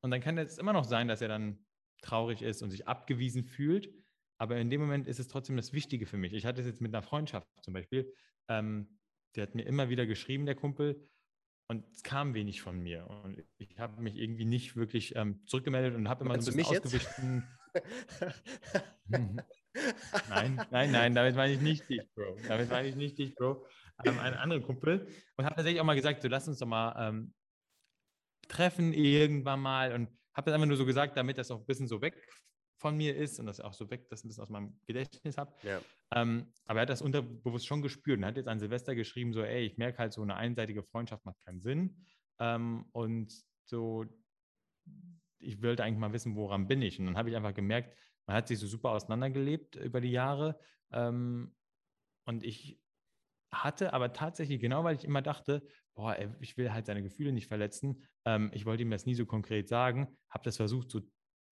[0.00, 1.64] Und dann kann es immer noch sein, dass er dann
[2.02, 3.92] traurig ist und sich abgewiesen fühlt.
[4.38, 6.32] Aber in dem Moment ist es trotzdem das Wichtige für mich.
[6.32, 8.12] Ich hatte es jetzt mit einer Freundschaft zum Beispiel.
[8.48, 8.98] Ähm,
[9.34, 11.08] der hat mir immer wieder geschrieben, der Kumpel,
[11.68, 13.08] und es kam wenig von mir.
[13.24, 16.78] Und ich habe mich irgendwie nicht wirklich ähm, zurückgemeldet und habe immer so ein bisschen
[16.78, 17.48] ausgewichen.
[20.28, 22.38] nein, nein, nein, damit meine ich nicht dich, Bro.
[22.46, 23.66] Damit meine ich nicht dich, Bro.
[24.04, 25.08] Ähm, einen anderen Kumpel.
[25.36, 27.34] Und habe tatsächlich auch mal gesagt, so lass uns doch mal ähm,
[28.46, 29.92] treffen irgendwann mal.
[29.92, 32.14] Und habe das einfach nur so gesagt, damit das auch ein bisschen so weg
[32.78, 35.54] von mir ist und das auch so weg, das ein bisschen aus meinem Gedächtnis habe.
[35.62, 35.80] Ja.
[36.14, 39.42] Ähm, aber er hat das unterbewusst schon gespürt und hat jetzt an Silvester geschrieben, so,
[39.42, 41.96] ey, ich merke halt, so eine einseitige Freundschaft macht keinen Sinn.
[42.38, 43.32] Ähm, und
[43.64, 44.04] so,
[45.38, 46.98] ich wollte eigentlich mal wissen, woran bin ich.
[46.98, 47.96] Und dann habe ich einfach gemerkt,
[48.26, 50.58] man hat sich so super auseinandergelebt über die Jahre.
[50.92, 51.54] Ähm,
[52.24, 52.80] und ich
[53.52, 57.32] hatte aber tatsächlich, genau weil ich immer dachte, boah, ey, ich will halt seine Gefühle
[57.32, 61.00] nicht verletzen, ähm, ich wollte ihm das nie so konkret sagen, habe das versucht, so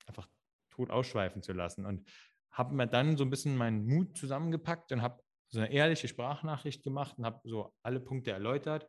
[0.07, 0.29] einfach
[0.75, 2.09] tot ausschweifen zu lassen und
[2.51, 6.83] habe mir dann so ein bisschen meinen Mut zusammengepackt und habe so eine ehrliche Sprachnachricht
[6.83, 8.89] gemacht und habe so alle Punkte erläutert.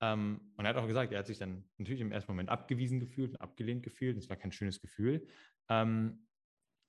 [0.00, 3.00] Ähm, und er hat auch gesagt, er hat sich dann natürlich im ersten Moment abgewiesen
[3.00, 4.16] gefühlt und abgelehnt gefühlt.
[4.16, 5.26] Das war kein schönes Gefühl.
[5.68, 6.26] Ähm,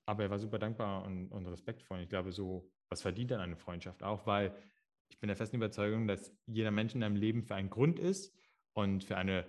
[0.06, 1.98] aber er war super dankbar und, und respektvoll.
[1.98, 4.56] Und ich glaube, so was verdient dann eine Freundschaft auch, weil
[5.10, 8.34] ich bin der festen Überzeugung, dass jeder Mensch in deinem Leben für einen Grund ist
[8.74, 9.46] und für eine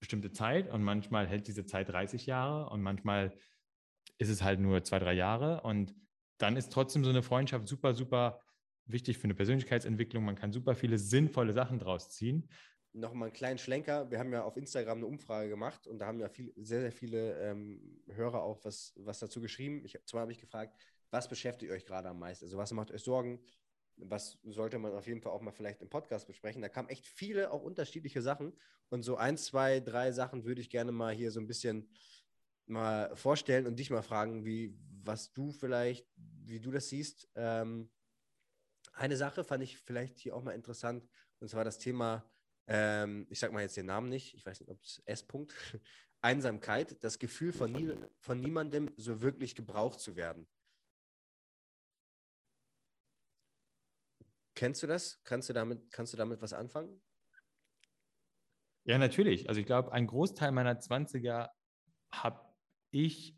[0.00, 0.70] bestimmte Zeit.
[0.70, 3.34] Und manchmal hält diese Zeit 30 Jahre und manchmal
[4.22, 5.60] ist es halt nur zwei, drei Jahre.
[5.62, 5.94] Und
[6.38, 8.40] dann ist trotzdem so eine Freundschaft super, super
[8.86, 10.24] wichtig für eine Persönlichkeitsentwicklung.
[10.24, 12.48] Man kann super viele sinnvolle Sachen draus ziehen.
[12.94, 14.10] Nochmal einen kleinen Schlenker.
[14.10, 16.92] Wir haben ja auf Instagram eine Umfrage gemacht und da haben ja viel, sehr, sehr
[16.92, 19.82] viele ähm, Hörer auch was, was dazu geschrieben.
[19.84, 20.76] Ich, zwar habe ich gefragt,
[21.10, 22.44] was beschäftigt euch gerade am meisten?
[22.44, 23.40] Also was macht euch Sorgen?
[23.96, 26.62] Was sollte man auf jeden Fall auch mal vielleicht im Podcast besprechen?
[26.62, 28.52] Da kamen echt viele auch unterschiedliche Sachen
[28.88, 31.88] und so ein, zwei, drei Sachen würde ich gerne mal hier so ein bisschen
[32.66, 37.28] mal vorstellen und dich mal fragen, wie, was du vielleicht, wie du das siehst.
[37.34, 37.90] Ähm,
[38.92, 41.08] eine Sache fand ich vielleicht hier auch mal interessant,
[41.38, 42.28] und zwar das Thema,
[42.66, 45.28] ähm, ich sage mal jetzt den Namen nicht, ich weiß nicht, ob es S.
[45.28, 45.52] -Punkt,
[46.20, 50.46] Einsamkeit, das Gefühl von, nie, von niemandem so wirklich gebraucht zu werden.
[54.54, 55.20] Kennst du das?
[55.24, 57.02] Kannst du damit, kannst du damit was anfangen?
[58.84, 59.48] Ja, natürlich.
[59.48, 61.50] Also ich glaube, ein Großteil meiner 20er
[62.12, 62.51] habe
[62.92, 63.36] ich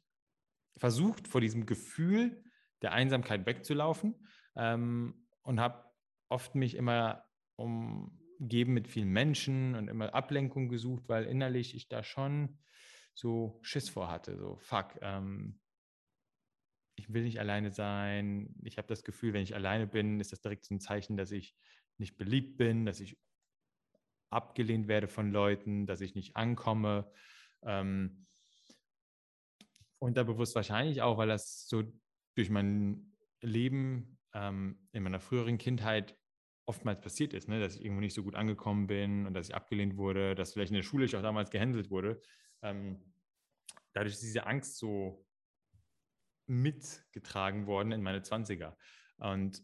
[0.76, 2.44] versucht, vor diesem Gefühl
[2.82, 5.84] der Einsamkeit wegzulaufen ähm, und habe
[6.28, 7.24] oft mich immer
[7.56, 12.58] umgeben mit vielen Menschen und immer Ablenkung gesucht, weil innerlich ich da schon
[13.14, 14.36] so Schiss vor hatte.
[14.36, 15.60] So, fuck, ähm,
[16.96, 18.54] ich will nicht alleine sein.
[18.62, 21.32] Ich habe das Gefühl, wenn ich alleine bin, ist das direkt so ein Zeichen, dass
[21.32, 21.56] ich
[21.98, 23.16] nicht beliebt bin, dass ich
[24.30, 27.10] abgelehnt werde von Leuten, dass ich nicht ankomme.
[27.62, 28.26] Ähm,
[30.04, 31.82] unterbewusst wahrscheinlich auch, weil das so
[32.34, 36.16] durch mein Leben ähm, in meiner früheren Kindheit
[36.66, 37.60] oftmals passiert ist, ne?
[37.60, 40.70] dass ich irgendwo nicht so gut angekommen bin und dass ich abgelehnt wurde, dass vielleicht
[40.70, 42.22] in der Schule ich auch damals gehänselt wurde.
[42.62, 43.12] Ähm,
[43.92, 45.26] dadurch ist diese Angst so
[46.46, 48.76] mitgetragen worden in meine 20er.
[49.18, 49.62] Und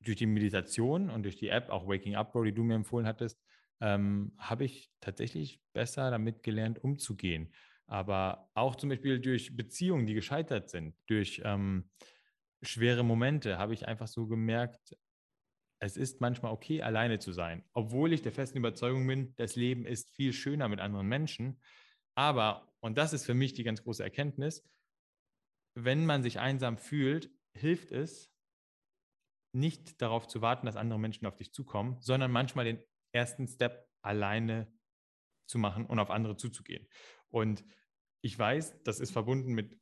[0.00, 3.06] durch die Meditation und durch die App, auch Waking Up, Bro, die du mir empfohlen
[3.06, 3.40] hattest,
[3.80, 7.52] ähm, habe ich tatsächlich besser damit gelernt, umzugehen
[7.90, 11.90] aber auch zum Beispiel durch Beziehungen, die gescheitert sind, durch ähm,
[12.62, 14.96] schwere Momente, habe ich einfach so gemerkt,
[15.82, 19.86] es ist manchmal okay, alleine zu sein, obwohl ich der festen Überzeugung bin, das Leben
[19.86, 21.60] ist viel schöner mit anderen Menschen.
[22.14, 24.62] Aber, und das ist für mich die ganz große Erkenntnis,
[25.74, 28.30] wenn man sich einsam fühlt, hilft es,
[29.52, 33.88] nicht darauf zu warten, dass andere Menschen auf dich zukommen, sondern manchmal den ersten Step
[34.00, 34.72] alleine
[35.48, 36.86] zu machen und auf andere zuzugehen.
[37.30, 37.64] Und
[38.22, 39.78] ich weiß, das ist verbunden mit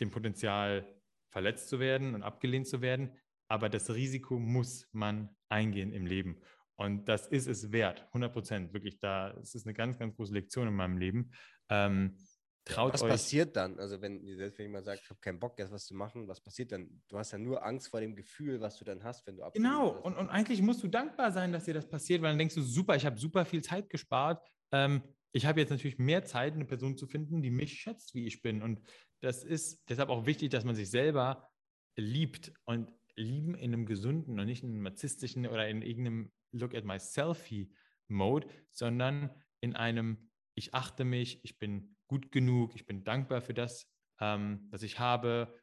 [0.00, 0.86] dem Potenzial,
[1.30, 3.12] verletzt zu werden und abgelehnt zu werden.
[3.48, 6.40] Aber das Risiko muss man eingehen im Leben.
[6.76, 8.72] Und das ist es wert, 100 Prozent.
[8.74, 11.30] Wirklich, da, es ist eine ganz, ganz große Lektion in meinem Leben.
[11.70, 12.18] Ähm,
[12.64, 13.10] traut was euch.
[13.10, 13.78] passiert dann?
[13.78, 16.40] Also, wenn, selbst wenn jemand sagt, ich habe keinen Bock, jetzt was zu machen, was
[16.42, 17.02] passiert dann?
[17.08, 19.70] Du hast ja nur Angst vor dem Gefühl, was du dann hast, wenn du abgelehnt
[19.72, 20.04] Genau, wirst.
[20.04, 22.62] und, und eigentlich musst du dankbar sein, dass dir das passiert, weil dann denkst du,
[22.62, 24.42] super, ich habe super viel Zeit gespart.
[24.72, 25.02] Ähm,
[25.36, 28.40] ich habe jetzt natürlich mehr Zeit, eine Person zu finden, die mich schätzt, wie ich
[28.40, 28.62] bin.
[28.62, 28.80] Und
[29.20, 31.50] das ist deshalb auch wichtig, dass man sich selber
[31.94, 36.74] liebt und lieben in einem gesunden und nicht in einem narzisstischen oder in irgendeinem Look
[36.74, 37.70] at my selfie
[38.08, 39.30] Mode, sondern
[39.60, 44.66] in einem ich achte mich, ich bin gut genug, ich bin dankbar für das, ähm,
[44.70, 45.54] was ich habe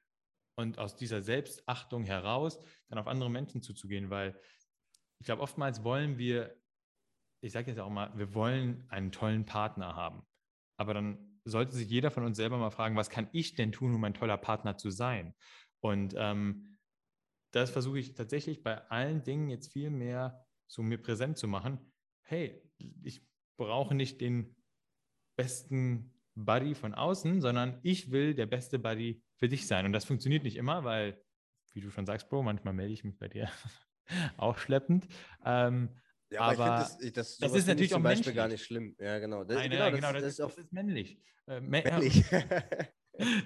[0.56, 2.60] und aus dieser Selbstachtung heraus
[2.90, 4.40] dann auf andere Menschen zuzugehen, weil
[5.20, 6.56] ich glaube, oftmals wollen wir,
[7.44, 10.26] ich sage jetzt auch mal, wir wollen einen tollen Partner haben,
[10.78, 13.94] aber dann sollte sich jeder von uns selber mal fragen, was kann ich denn tun,
[13.94, 15.36] um ein toller Partner zu sein?
[15.82, 16.78] Und ähm,
[17.52, 21.80] das versuche ich tatsächlich bei allen Dingen jetzt viel mehr so mir präsent zu machen.
[22.24, 22.64] Hey,
[23.04, 23.28] ich
[23.58, 24.56] brauche nicht den
[25.38, 29.86] besten Buddy von außen, sondern ich will der beste Buddy für dich sein.
[29.86, 31.22] Und das funktioniert nicht immer, weil,
[31.74, 33.52] wie du schon sagst, Bro, manchmal melde ich mich bei dir
[34.38, 35.08] auch schleppend.
[35.44, 35.90] Ähm,
[36.34, 38.48] Ja, aber, aber ich finde, das, das, das ist natürlich ich zum auch Beispiel gar
[38.48, 38.60] menschlich.
[38.62, 38.96] nicht schlimm.
[39.00, 39.44] Ja, genau.
[39.44, 41.22] Das, Nein, genau, genau, das, das, ist auch ist männlich.
[41.48, 42.24] Äh, mä- männlich.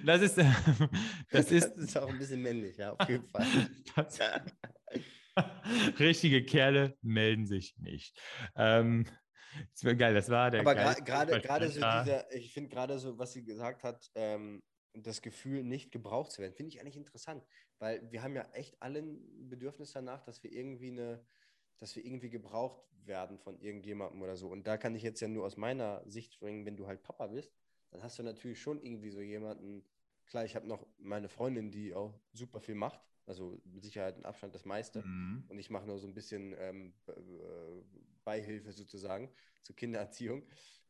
[0.06, 0.46] Das ist, äh,
[1.30, 3.46] das ist, das ist auch ein bisschen männlich, ja, auf jeden Fall.
[6.00, 8.18] richtige Kerle melden sich nicht.
[8.56, 9.06] Ähm,
[9.74, 12.04] das war geil, das war der Aber gerade gerade so Versprecher.
[12.04, 14.64] dieser, ich finde gerade so, was sie gesagt hat, ähm,
[14.94, 17.44] das Gefühl, nicht gebraucht zu werden, finde ich eigentlich interessant,
[17.80, 21.26] weil wir haben ja echt alle ein Bedürfnis danach, dass wir irgendwie eine,
[21.78, 24.50] dass wir irgendwie gebraucht werden von irgendjemandem oder so.
[24.50, 27.28] Und da kann ich jetzt ja nur aus meiner Sicht springen, wenn du halt Papa
[27.28, 27.52] bist,
[27.92, 29.84] dann hast du natürlich schon irgendwie so jemanden,
[30.26, 34.26] klar, ich habe noch meine Freundin, die auch super viel macht, also mit Sicherheit in
[34.26, 35.04] Abstand das meiste.
[35.04, 35.46] Mhm.
[35.48, 37.14] Und ich mache nur so ein bisschen ähm, äh,
[38.24, 39.32] Beihilfe sozusagen
[39.64, 40.44] zur Kindererziehung.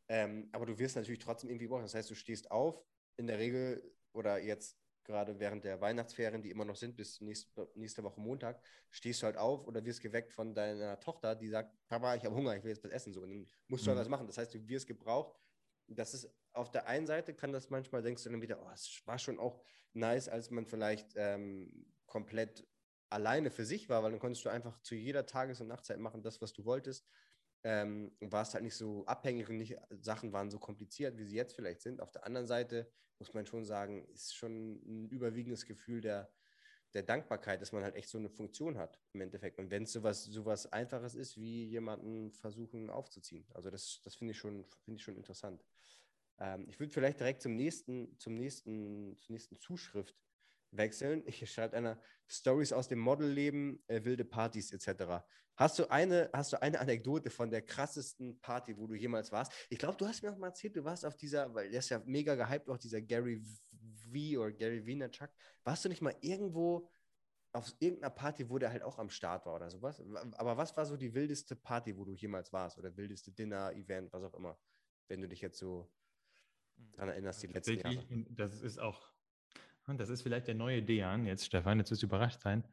[0.09, 1.83] Ähm, aber du wirst natürlich trotzdem irgendwie brauchen.
[1.83, 2.83] Das heißt, du stehst auf,
[3.17, 3.83] in der Regel
[4.13, 4.77] oder jetzt
[5.07, 9.25] gerade während der Weihnachtsferien, die immer noch sind, bis nächste, nächste Woche Montag, stehst du
[9.25, 12.63] halt auf oder wirst geweckt von deiner Tochter, die sagt, Papa, ich habe Hunger, ich
[12.63, 13.13] will jetzt was essen.
[13.13, 14.01] So, und dann musst du halt Mhm.
[14.01, 14.27] was machen.
[14.27, 15.35] Das heißt, du wirst gebraucht.
[15.87, 19.01] Das ist auf der einen Seite kann das manchmal, denkst du dann wieder, oh, es
[19.05, 22.67] war schon auch nice, als man vielleicht ähm, komplett
[23.09, 26.23] alleine für sich war, weil dann konntest du einfach zu jeder Tages- und Nachtzeit machen,
[26.23, 27.07] das, was du wolltest.
[27.63, 31.35] Ähm, und warst halt nicht so abhängig und nicht, Sachen waren so kompliziert, wie sie
[31.35, 32.01] jetzt vielleicht sind.
[32.01, 32.89] Auf der anderen Seite
[33.19, 36.29] muss man schon sagen, ist schon ein überwiegendes Gefühl der,
[36.93, 39.59] der Dankbarkeit, dass man halt echt so eine Funktion hat im Endeffekt.
[39.59, 43.45] Und wenn es sowas, sowas Einfaches ist, wie jemanden versuchen aufzuziehen.
[43.53, 45.63] Also das, das finde ich, schon- ich schon interessant.
[46.39, 50.15] Ähm, ich würde vielleicht direkt zum nächsten, zum nächsten, zur nächsten Zuschrift
[50.71, 51.23] wechseln.
[51.27, 55.23] Hier schreibt einer Stories aus dem Modelleben, äh, wilde Partys etc.
[55.55, 59.51] Hast du eine, hast du eine Anekdote von der krassesten Party, wo du jemals warst?
[59.69, 61.89] Ich glaube, du hast mir auch mal erzählt, du warst auf dieser, weil der ist
[61.89, 65.29] ja mega gehypt, auch dieser Gary V oder Gary Vaynerchuk.
[65.63, 66.89] Warst du nicht mal irgendwo
[67.53, 70.01] auf irgendeiner Party, wo der halt auch am Start war oder sowas?
[70.37, 72.77] Aber was war so die wildeste Party, wo du jemals warst?
[72.77, 74.59] Oder wildeste Dinner, Event, was auch immer?
[75.07, 75.89] Wenn du dich jetzt so
[76.91, 78.05] daran erinnerst, die letzten Jahre.
[78.29, 79.11] Das ist auch,
[79.87, 82.63] und das ist vielleicht der neue Dejan, jetzt Stefan, jetzt wirst du überrascht sein.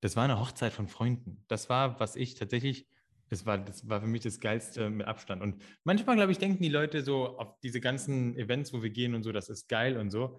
[0.00, 1.44] Das war eine Hochzeit von Freunden.
[1.48, 2.88] Das war, was ich tatsächlich,
[3.28, 5.40] das war, das war für mich das Geilste mit Abstand.
[5.40, 9.14] Und manchmal, glaube ich, denken die Leute so auf diese ganzen Events, wo wir gehen
[9.14, 10.38] und so, das ist geil und so.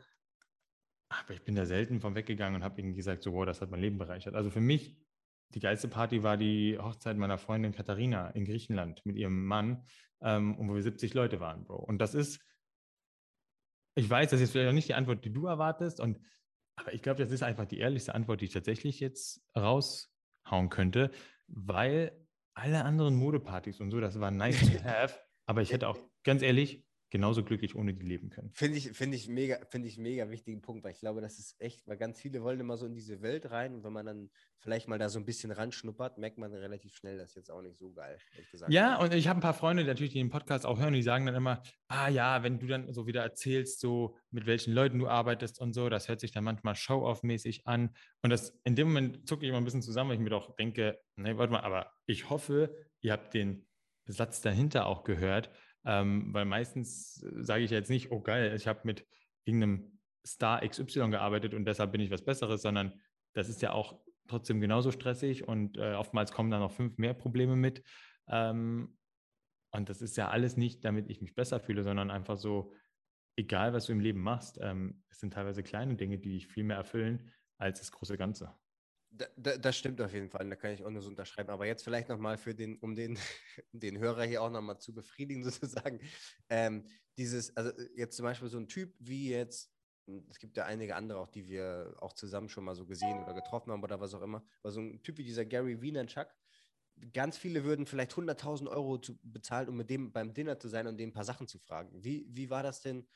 [1.07, 3.71] Aber ich bin da selten von weggegangen und habe irgendwie gesagt, so, wow, das hat
[3.71, 4.35] mein Leben bereichert.
[4.35, 4.97] Also für mich,
[5.49, 9.85] die geilste Party war die Hochzeit meiner Freundin Katharina in Griechenland mit ihrem Mann,
[10.21, 11.77] ähm, wo wir 70 Leute waren, Bro.
[11.77, 12.41] Und das ist,
[13.95, 16.19] ich weiß, das ist vielleicht auch nicht die Antwort, die du erwartest, und,
[16.75, 21.11] aber ich glaube, das ist einfach die ehrlichste Antwort, die ich tatsächlich jetzt raushauen könnte,
[21.47, 22.11] weil
[22.53, 26.41] alle anderen Modepartys und so, das war nice to have, aber ich hätte auch, ganz
[26.41, 26.84] ehrlich,
[27.15, 28.51] genauso glücklich ohne die leben können.
[28.51, 31.39] Finde ich, finde ich mega, finde ich einen mega wichtigen Punkt, weil ich glaube, das
[31.39, 34.05] ist echt, weil ganz viele wollen immer so in diese Welt rein und wenn man
[34.05, 37.51] dann vielleicht mal da so ein bisschen ranschnuppert, merkt man relativ schnell, das ist jetzt
[37.51, 38.73] auch nicht so geil, ehrlich gesagt.
[38.73, 41.03] Ja, und ich habe ein paar Freunde, die natürlich die den Podcast auch hören, die
[41.03, 44.99] sagen dann immer, ah ja, wenn du dann so wieder erzählst, so mit welchen Leuten
[44.99, 47.95] du arbeitest und so, das hört sich dann manchmal Show-off-mäßig an.
[48.23, 50.53] Und das in dem Moment zucke ich immer ein bisschen zusammen, weil ich mir doch
[50.57, 53.65] denke, nee, warte mal, aber ich hoffe, ihr habt den
[54.05, 55.49] Satz dahinter auch gehört,
[55.85, 59.05] ähm, weil meistens äh, sage ich jetzt nicht, oh geil, ich habe mit
[59.45, 62.99] irgendeinem Star XY gearbeitet und deshalb bin ich was Besseres, sondern
[63.33, 67.13] das ist ja auch trotzdem genauso stressig und äh, oftmals kommen da noch fünf mehr
[67.13, 67.83] Probleme mit.
[68.27, 68.97] Ähm,
[69.71, 72.73] und das ist ja alles nicht, damit ich mich besser fühle, sondern einfach so,
[73.35, 76.63] egal was du im Leben machst, ähm, es sind teilweise kleine Dinge, die dich viel
[76.63, 78.55] mehr erfüllen als das große Ganze.
[79.17, 81.49] Da, da, das stimmt auf jeden Fall, da kann ich auch nur so unterschreiben.
[81.49, 83.17] Aber jetzt vielleicht nochmal für den, um den,
[83.71, 85.99] den Hörer hier auch nochmal zu befriedigen, sozusagen.
[86.49, 86.85] Ähm,
[87.17, 89.71] dieses, also jetzt zum Beispiel so ein Typ wie jetzt,
[90.29, 93.33] es gibt ja einige andere auch, die wir auch zusammen schon mal so gesehen oder
[93.33, 96.27] getroffen haben oder was auch immer, aber so ein Typ wie dieser Gary Vaynerchuk,
[97.13, 100.87] ganz viele würden vielleicht 100.000 Euro zu, bezahlen, um mit dem beim Dinner zu sein
[100.87, 102.03] und dem ein paar Sachen zu fragen.
[102.03, 103.07] Wie, wie war das denn?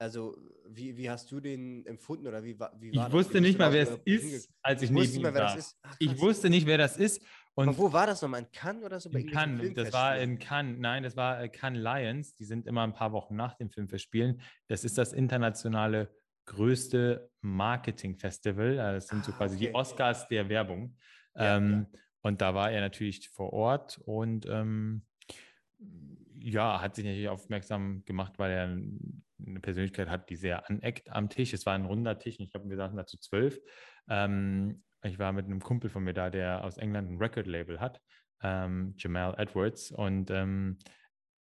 [0.00, 0.34] Also,
[0.66, 3.82] wie, wie hast du den empfunden oder wie, wie war Ich wusste nicht mal, wer
[3.82, 5.58] es ist, als ich neben ihm war.
[5.82, 7.22] Ach, ich wusste nicht, wer das ist.
[7.52, 8.40] Und Aber wo war das nochmal?
[8.40, 9.10] In Cannes oder so?
[9.10, 9.74] in Cannes.
[9.74, 10.78] Das war in Cannes.
[10.78, 12.34] Nein, das war äh, Cannes Lions.
[12.34, 14.40] Die sind immer ein paar Wochen nach dem Filmfestspielen.
[14.68, 16.10] Das ist das internationale
[16.46, 18.72] größte Marketing-Festival.
[18.72, 19.66] Äh, das sind so ah, quasi okay.
[19.66, 20.96] die Oscars der Werbung.
[21.34, 22.00] Ja, ähm, ja.
[22.22, 25.02] Und da war er natürlich vor Ort und ähm,
[26.38, 28.78] ja, hat sich natürlich aufmerksam gemacht, weil er
[29.46, 31.52] eine Persönlichkeit hat, die sehr aneckt am Tisch.
[31.52, 33.58] Es war ein runder Tisch, ich glaube, wir saßen da zu zwölf.
[34.08, 38.00] Ähm, ich war mit einem Kumpel von mir da, der aus England ein Record-Label hat,
[38.42, 39.90] ähm, Jamal Edwards.
[39.90, 40.78] Und ähm,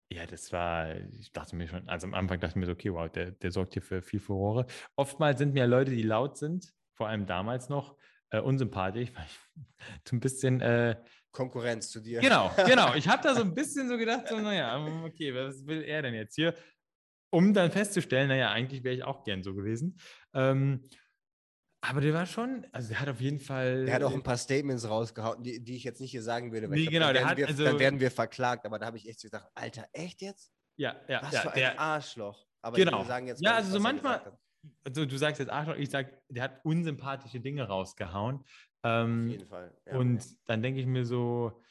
[0.10, 2.94] ja, das war, ich dachte mir schon, also am Anfang dachte ich mir so, okay,
[2.94, 4.66] wow, der, der sorgt hier für viel Furore.
[4.96, 7.98] Oftmals sind mir Leute, die laut sind, vor allem damals noch,
[8.30, 9.40] äh, unsympathisch, weil ich
[10.08, 10.96] so ein bisschen äh,
[11.32, 12.20] Konkurrenz zu dir.
[12.20, 12.94] Genau, genau.
[12.96, 16.14] Ich habe da so ein bisschen so gedacht, so, naja, okay, was will er denn
[16.14, 16.54] jetzt hier?
[17.30, 20.00] Um dann festzustellen, naja, eigentlich wäre ich auch gern so gewesen.
[20.34, 20.84] Ähm,
[21.82, 23.86] aber der war schon, also der hat auf jeden Fall.
[23.86, 26.70] Der hat auch ein paar Statements rausgehauen, die, die ich jetzt nicht hier sagen würde.
[26.70, 28.98] Weil nee, glaub, genau, dann, werden wir, also, dann werden wir verklagt, aber da habe
[28.98, 30.52] ich echt so gedacht, Alter, echt jetzt?
[30.78, 31.22] Ja, ja.
[31.22, 32.48] Was ja, für ein der, Arschloch.
[32.62, 33.02] Aber genau.
[33.02, 34.38] ich sagen jetzt ja, also so manchmal,
[34.84, 38.44] also du sagst jetzt Arschloch, ich sage, der hat unsympathische Dinge rausgehauen.
[38.84, 39.78] Ähm, Auf jeden Fall.
[39.86, 40.36] Ja, und ja.
[40.46, 41.62] dann denke ich mir so,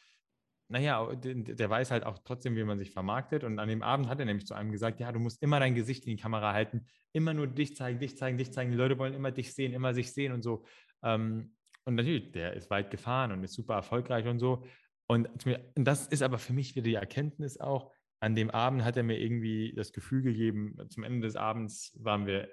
[0.69, 3.45] naja, der, weiß halt auch trotzdem, wie man sich vermarktet.
[3.45, 5.75] Und an dem Abend hat er nämlich zu einem gesagt, ja, du musst immer dein
[5.75, 8.71] Gesicht in die Kamera halten, immer nur dich zeigen, dich zeigen, dich zeigen.
[8.73, 10.64] Die Leute wollen immer dich sehen, immer sich sehen und so.
[11.03, 11.55] Ähm,
[11.85, 14.64] und natürlich, der ist weit gefahren und ist super erfolgreich und so.
[15.07, 15.29] Und
[15.77, 19.19] das ist aber für mich wieder die Erkenntnis auch, an dem Abend hat er mir
[19.19, 22.49] irgendwie das Gefühl gegeben, zum Ende des Abends waren wir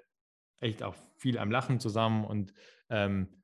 [0.60, 2.52] echt auch viel am Lachen zusammen und
[2.90, 3.42] ähm,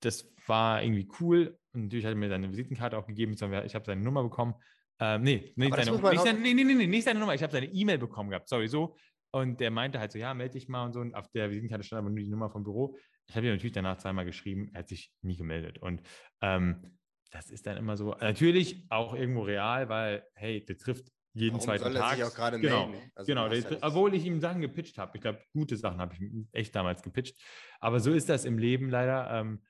[0.00, 1.58] das war irgendwie cool.
[1.72, 4.54] Und natürlich hat er mir seine Visitenkarte auch gegeben, ich habe seine Nummer bekommen.
[5.00, 7.66] Ähm, nee, nee, seine, nicht seine, nee, nee, nee, nicht seine Nummer, ich habe seine
[7.66, 8.96] E-Mail bekommen gehabt, sorry, so.
[9.34, 11.00] Und der meinte halt so, ja, melde dich mal und so.
[11.00, 12.96] Und auf der Visitenkarte stand aber nur die Nummer vom Büro.
[13.26, 15.78] Ich habe ihm natürlich danach zweimal geschrieben, er hat sich nie gemeldet.
[15.78, 16.02] Und
[16.42, 16.98] ähm,
[17.30, 21.64] das ist dann immer so, natürlich auch irgendwo real, weil, hey, der trifft jeden Warum
[21.64, 22.16] zweiten soll Tag.
[22.16, 23.10] Sich auch gerade genau, melden?
[23.14, 23.48] Also genau.
[23.48, 25.12] Der, ja obwohl ich ihm Sachen gepitcht habe.
[25.14, 27.40] Ich glaube, gute Sachen habe ich echt damals gepitcht.
[27.80, 29.30] Aber so ist das im Leben leider.
[29.30, 29.62] Ähm,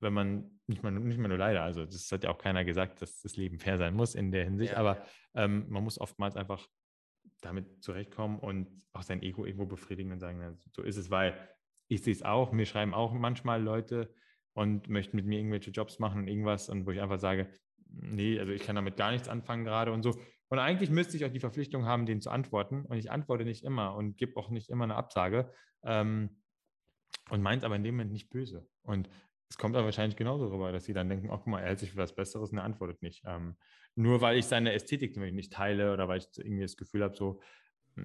[0.00, 3.02] wenn man, nicht mal, nicht mal nur leider, also das hat ja auch keiner gesagt,
[3.02, 5.06] dass das Leben fair sein muss in der Hinsicht, ja, aber ja.
[5.34, 6.66] Ähm, man muss oftmals einfach
[7.40, 11.34] damit zurechtkommen und auch sein Ego irgendwo befriedigen und sagen, na, so ist es, weil
[11.88, 14.14] ich sehe es auch, mir schreiben auch manchmal Leute
[14.54, 17.50] und möchten mit mir irgendwelche Jobs machen und irgendwas und wo ich einfach sage,
[17.88, 20.18] nee, also ich kann damit gar nichts anfangen gerade und so.
[20.48, 22.84] Und eigentlich müsste ich auch die Verpflichtung haben, denen zu antworten.
[22.84, 25.50] Und ich antworte nicht immer und gebe auch nicht immer eine Absage.
[25.82, 26.42] Ähm,
[27.30, 28.68] und meint aber in dem Moment nicht böse.
[28.82, 29.08] Und
[29.52, 31.78] es kommt aber wahrscheinlich genauso rüber, dass sie dann denken, oh, guck mal, er hält
[31.78, 33.22] sich für was Besseres und er antwortet nicht.
[33.26, 33.56] Ähm,
[33.94, 37.42] nur weil ich seine Ästhetik nicht teile oder weil ich irgendwie das Gefühl habe, so,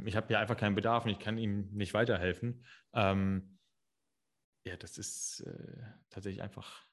[0.04, 2.66] ich habe hier einfach keinen Bedarf und ich kann ihm nicht weiterhelfen.
[2.94, 3.60] Ähm,
[4.66, 6.86] ja, das ist äh, tatsächlich einfach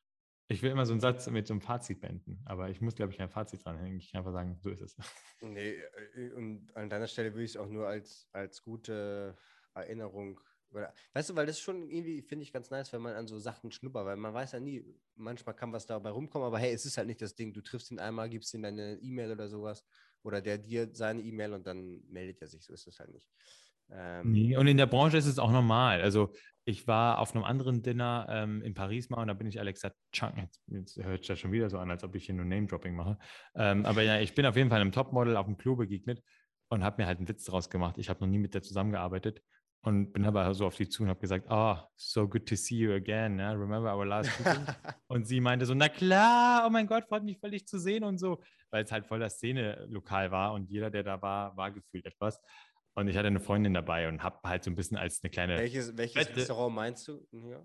[0.49, 3.13] ich will immer so einen Satz mit so einem Fazit beenden, aber ich muss, glaube
[3.13, 3.99] ich, kein Fazit dranhängen.
[3.99, 4.97] Ich kann einfach sagen, so ist es.
[5.41, 5.81] Nee,
[6.15, 9.37] äh, und an deiner Stelle würde ich es auch nur als, als gute
[9.75, 10.41] Erinnerung.
[10.75, 13.71] Weißt du, weil das schon irgendwie, finde ich, ganz nice, wenn man an so Sachen
[13.71, 16.97] schnuppert, weil man weiß ja nie, manchmal kann was dabei rumkommen, aber hey, es ist
[16.97, 17.53] halt nicht das Ding.
[17.53, 19.85] Du triffst ihn einmal, gibst ihm deine E-Mail oder sowas
[20.23, 22.65] oder der dir seine E-Mail und dann meldet er sich.
[22.65, 23.29] So ist es halt nicht.
[23.91, 26.01] Ähm, nee, und in der Branche ist es auch normal.
[26.01, 26.33] Also
[26.65, 29.93] ich war auf einem anderen Dinner ähm, in Paris mal und da bin ich Alexa
[30.13, 30.39] Chang.
[30.39, 32.95] Jetzt, jetzt hört es ja schon wieder so an, als ob ich hier nur Name-Dropping
[32.95, 33.19] mache.
[33.55, 36.23] Ähm, aber ja, ich bin auf jeden Fall einem Topmodel auf dem Klo begegnet
[36.69, 37.99] und habe mir halt einen Witz draus gemacht.
[37.99, 39.43] Ich habe noch nie mit der zusammengearbeitet
[39.85, 42.77] und bin aber so auf sie zu und habe gesagt, oh, so good to see
[42.77, 43.39] you again.
[43.39, 43.53] Yeah?
[43.53, 44.67] Remember our last meeting?
[45.09, 48.03] und sie meinte so, na klar, oh mein Gott, freut mich voll, dich zu sehen
[48.03, 51.71] und so, weil es halt voll das Szene-Lokal war und jeder, der da war, war
[51.71, 52.41] gefühlt etwas.
[52.95, 55.59] Und ich hatte eine Freundin dabei und habe halt so ein bisschen als eine kleine.
[55.59, 57.27] Welches, welches Restaurant meinst du?
[57.33, 57.61] Ja.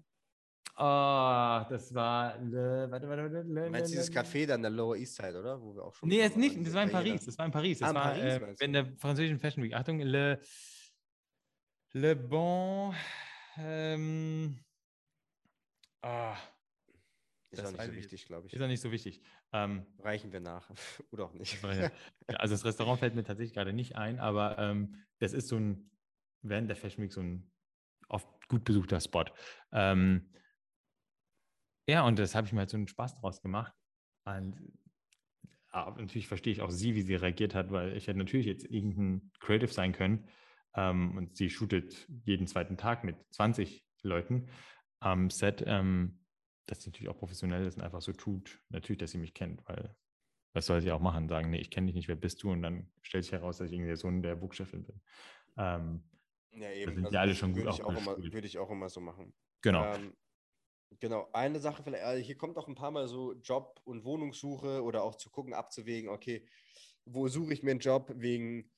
[0.82, 2.38] Oh, das war.
[2.40, 5.38] Le, warte, warte, warte, le, meinst du dieses Café da an der Lower East Side,
[5.38, 5.62] oder?
[5.62, 6.10] Wo wir auch schon.
[6.10, 6.66] Nee, jetzt nicht.
[6.66, 7.26] Das war in Paris.
[7.26, 7.80] Das war in Paris.
[7.80, 9.74] Das ah, war Paris, äh, in der französischen Fashion Week.
[9.74, 10.40] Achtung, Le,
[11.94, 12.94] le Bon.
[13.58, 14.60] Ähm,
[16.02, 16.34] oh,
[17.52, 18.54] ist auch nicht so wichtig, glaube ich.
[18.54, 19.22] Ist auch nicht so wichtig.
[19.52, 20.70] Ähm, Reichen wir nach.
[21.12, 21.64] Oder auch nicht.
[21.64, 25.90] also das Restaurant fällt mir tatsächlich gerade nicht ein, aber ähm, das ist so ein
[26.42, 27.52] während der Fashion Week so ein
[28.08, 29.26] oft gut besuchter Spot.
[29.72, 30.32] Ähm,
[31.88, 33.74] ja, und das habe ich mir halt so einen Spaß draus gemacht.
[34.26, 34.56] Und
[35.72, 38.66] ah, natürlich verstehe ich auch sie, wie sie reagiert hat, weil ich hätte natürlich jetzt
[38.66, 40.30] irgendein Creative sein können.
[40.76, 44.50] Ähm, und sie shootet jeden zweiten Tag mit 20 Leuten
[45.00, 46.20] am Set, ähm,
[46.66, 49.68] dass sie natürlich auch professionell ist und einfach so tut, natürlich, dass sie mich kennt,
[49.68, 49.96] weil
[50.54, 51.28] was soll sie auch machen?
[51.28, 52.52] Sagen, nee, ich kenne dich nicht, wer bist du?
[52.52, 55.02] Und dann stellt sich heraus, dass ich irgendwie der Sohn der Buchchefin bin.
[55.58, 56.04] Ähm,
[56.52, 56.86] ja, eben.
[56.86, 59.00] Da sind also ja alle schon gut auch, auch immer, Würde ich auch immer so
[59.00, 59.34] machen.
[59.62, 59.94] Genau.
[59.94, 60.16] Ähm,
[61.00, 64.82] genau, eine Sache vielleicht, also hier kommt auch ein paar Mal so Job- und Wohnungssuche
[64.84, 66.48] oder auch zu gucken, abzuwägen, okay,
[67.06, 68.72] wo suche ich mir einen Job wegen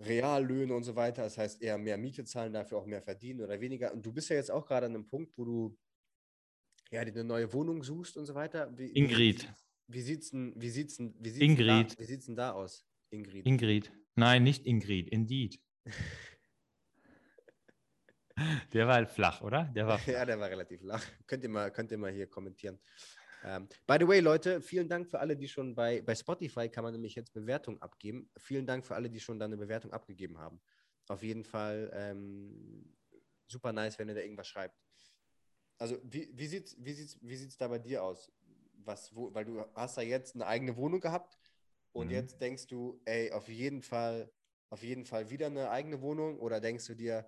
[0.00, 1.22] Reallöhne und so weiter.
[1.22, 3.92] Das heißt, eher mehr Miete zahlen, dafür auch mehr verdienen oder weniger.
[3.92, 5.78] Und du bist ja jetzt auch gerade an einem Punkt, wo du
[6.90, 8.76] ja, eine neue Wohnung suchst und so weiter.
[8.76, 9.48] Wie, Ingrid.
[9.86, 11.92] Wie sieht's denn, wie sieht's denn, wie sieht's Ingrid.
[11.92, 12.86] Da, wie sieht's denn da aus?
[13.10, 13.46] Ingrid.
[13.46, 13.92] Ingrid.
[14.14, 15.60] Nein, nicht Ingrid, Indeed.
[18.72, 19.64] der war halt flach, oder?
[19.74, 21.04] Der war ja, der war relativ flach.
[21.26, 22.78] Könnt ihr mal, könnt ihr mal hier kommentieren.
[23.44, 26.82] Ähm, by the way, Leute, vielen Dank für alle, die schon bei, bei Spotify kann
[26.82, 28.30] man nämlich jetzt Bewertungen abgeben.
[28.38, 30.60] Vielen Dank für alle, die schon da eine Bewertung abgegeben haben.
[31.08, 32.96] Auf jeden Fall ähm,
[33.46, 34.80] super nice, wenn ihr da irgendwas schreibt.
[35.76, 38.32] Also, wie, wie sieht es wie sieht's, wie sieht's da bei dir aus?
[38.84, 41.38] Was, wo, weil du hast da jetzt eine eigene Wohnung gehabt
[41.92, 42.12] und mhm.
[42.12, 44.30] jetzt denkst du, ey, auf jeden Fall,
[44.70, 47.26] auf jeden Fall wieder eine eigene Wohnung oder denkst du dir,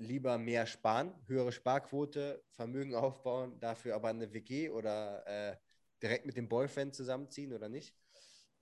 [0.00, 5.56] lieber mehr sparen, höhere Sparquote, Vermögen aufbauen, dafür aber eine WG oder äh,
[6.02, 7.94] direkt mit dem Boyfriend zusammenziehen oder nicht?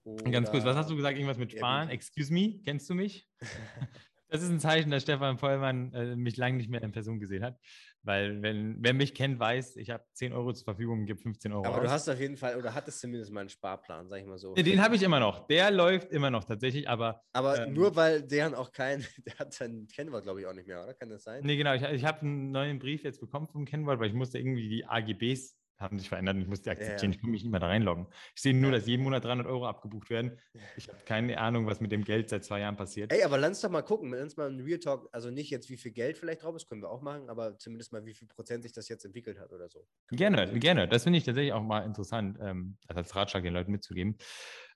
[0.04, 1.16] Oder Ganz kurz, was hast du gesagt?
[1.16, 1.88] Irgendwas mit Sparen?
[1.90, 3.28] Excuse me, kennst du mich?
[4.28, 7.44] das ist ein Zeichen, dass Stefan Vollmann äh, mich lange nicht mehr in Person gesehen
[7.44, 7.58] hat.
[8.02, 11.52] Weil, wenn wer mich kennt, weiß, ich habe 10 Euro zur Verfügung und gebe 15
[11.52, 11.66] Euro.
[11.66, 11.82] Aber aus.
[11.82, 14.54] du hast auf jeden Fall, oder hattest zumindest mal einen Sparplan, sag ich mal so.
[14.54, 15.46] Den habe ich immer noch.
[15.46, 17.22] Der läuft immer noch tatsächlich, aber.
[17.32, 20.68] Aber ähm, nur weil deren auch kein, der hat sein Kennwort, glaube ich, auch nicht
[20.68, 20.94] mehr, oder?
[20.94, 21.42] Kann das sein?
[21.44, 21.74] Nee, genau.
[21.74, 24.86] Ich, ich habe einen neuen Brief jetzt bekommen vom Kennwort, weil ich musste irgendwie die
[24.86, 27.16] AGBs haben sich verändert und ich musste akzeptieren, ja.
[27.16, 28.06] ich kann mich nicht mehr da reinloggen.
[28.34, 30.38] Ich sehe nur, dass jeden Monat 300 Euro abgebucht werden.
[30.76, 33.12] Ich habe keine Ahnung, was mit dem Geld seit zwei Jahren passiert.
[33.12, 35.50] Ey, aber lass uns doch mal gucken, lass uns mal ein Real Talk, also nicht
[35.50, 38.14] jetzt, wie viel Geld vielleicht drauf ist, können wir auch machen, aber zumindest mal, wie
[38.14, 39.86] viel Prozent sich das jetzt entwickelt hat oder so.
[40.10, 40.88] Gerne, gerne.
[40.88, 44.16] Das finde ich tatsächlich auch mal interessant, ähm, als Ratschlag den Leuten mitzugeben.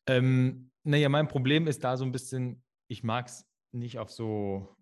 [0.06, 4.76] Ähm, naja, mein Problem ist da so ein bisschen, ich mag es nicht auf so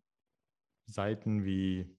[0.86, 1.96] Seiten wie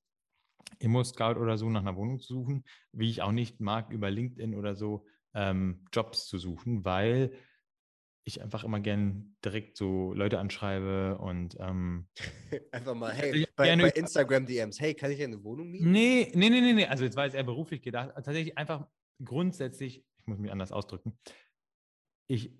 [0.79, 4.55] Immo-Scout oder so nach einer Wohnung zu suchen, wie ich auch nicht mag, über LinkedIn
[4.55, 7.31] oder so ähm, Jobs zu suchen, weil
[8.23, 12.07] ich einfach immer gern direkt so Leute anschreibe und ähm,
[12.71, 15.91] einfach mal, hey, bei, bei Instagram DMs, hey, kann ich eine Wohnung mieten?
[15.91, 16.85] Nee, nee, nee, nee, nee.
[16.85, 18.11] Also jetzt war es eher beruflich gedacht.
[18.15, 18.87] Tatsächlich einfach
[19.23, 21.17] grundsätzlich, ich muss mich anders ausdrücken,
[22.27, 22.53] ich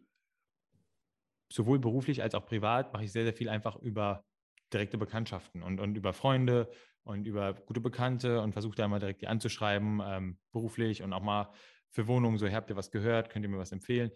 [1.52, 4.26] sowohl beruflich als auch privat mache ich sehr, sehr viel einfach über
[4.74, 6.70] direkte Bekanntschaften und, und über Freunde
[7.04, 11.22] und über gute Bekannte und versuche da mal direkt die anzuschreiben, ähm, beruflich und auch
[11.22, 11.52] mal
[11.90, 14.12] für Wohnungen, so, habt ihr was gehört, könnt ihr mir was empfehlen?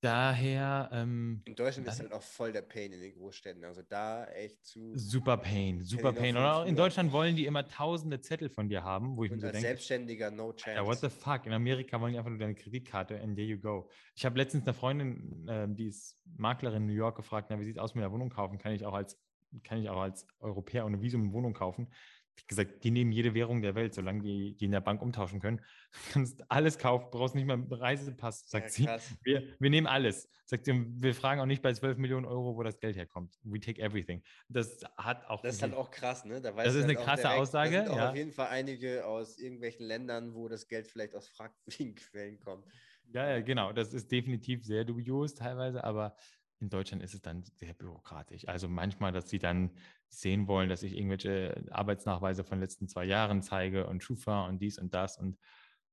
[0.00, 0.90] Daher.
[0.92, 3.64] Ähm, in Deutschland ist halt auch voll der Pain in den Großstädten.
[3.64, 4.92] Also da echt zu.
[4.96, 6.36] Super Pain, super Pain.
[6.36, 9.38] Oder auch in Deutschland wollen die immer tausende Zettel von dir haben, wo ich und
[9.38, 9.66] mir so denke.
[9.66, 10.76] Selbstständiger, no chance.
[10.76, 11.46] Ja, what the fuck?
[11.46, 13.90] In Amerika wollen die einfach nur deine Kreditkarte and there you go.
[14.14, 17.64] Ich habe letztens eine Freundin, äh, die ist Maklerin in New York, gefragt, na, wie
[17.64, 18.58] sieht es aus mit der Wohnung kaufen?
[18.58, 19.20] Kann ich auch als
[19.64, 21.88] kann ich auch als Europäer ohne Visum eine Wohnung kaufen.
[22.36, 25.40] Ich gesagt, die nehmen jede Währung der Welt, solange die, die in der Bank umtauschen
[25.40, 25.60] können.
[25.92, 29.16] Du kannst alles kaufen, brauchst nicht mal einen Reisepass, sagt ja, sie.
[29.24, 30.28] Wir, wir nehmen alles.
[30.44, 33.38] Sagt sie, wir fragen auch nicht bei 12 Millionen Euro, wo das Geld herkommt.
[33.42, 34.22] We take everything.
[34.48, 35.42] Das hat auch.
[35.42, 36.40] Das ist halt auch krass, ne?
[36.40, 37.76] Da das ist eine halt krasse direkt, Aussage.
[37.78, 38.10] Da sind ja.
[38.10, 42.64] auf jeden Fall einige aus irgendwelchen Ländern, wo das Geld vielleicht aus fragwürdigen Quellen kommt.
[43.12, 43.72] Ja, ja, genau.
[43.72, 46.14] Das ist definitiv sehr dubios teilweise, aber
[46.60, 48.46] in Deutschland ist es dann sehr bürokratisch.
[48.48, 49.70] Also manchmal, dass sie dann
[50.08, 54.60] sehen wollen, dass ich irgendwelche Arbeitsnachweise von den letzten zwei Jahren zeige und Schufa und
[54.60, 55.38] dies und das und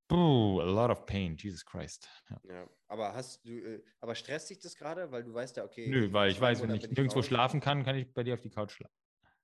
[0.07, 2.07] Boo, a lot of pain, Jesus Christ.
[2.29, 5.63] Ja, ja aber hast du, äh, aber stresst dich das gerade, weil du weißt ja,
[5.63, 5.87] okay.
[5.89, 8.51] Nö, weil ich weiß, wenn ich nirgendwo schlafen kann, kann ich bei dir auf die
[8.51, 8.93] Couch schlafen.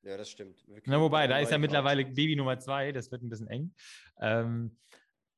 [0.03, 0.63] Ja, das stimmt.
[0.85, 2.15] Na, wobei, da ist ja mittlerweile Couch.
[2.15, 3.73] Baby Nummer zwei, das wird ein bisschen eng.
[4.19, 4.77] Ähm,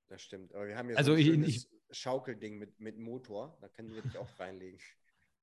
[0.08, 0.54] das stimmt.
[0.54, 3.94] Aber wir haben ja also so ein ich, ich, Schaukelding mit, mit Motor, da können
[3.94, 4.80] wir dich auch reinlegen.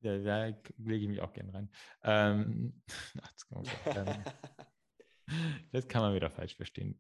[0.02, 0.46] Ja, da
[0.78, 1.70] lege ich mich auch gerne rein.
[2.04, 2.82] Ähm,
[3.86, 4.24] ähm,
[5.72, 6.98] das kann man wieder falsch verstehen.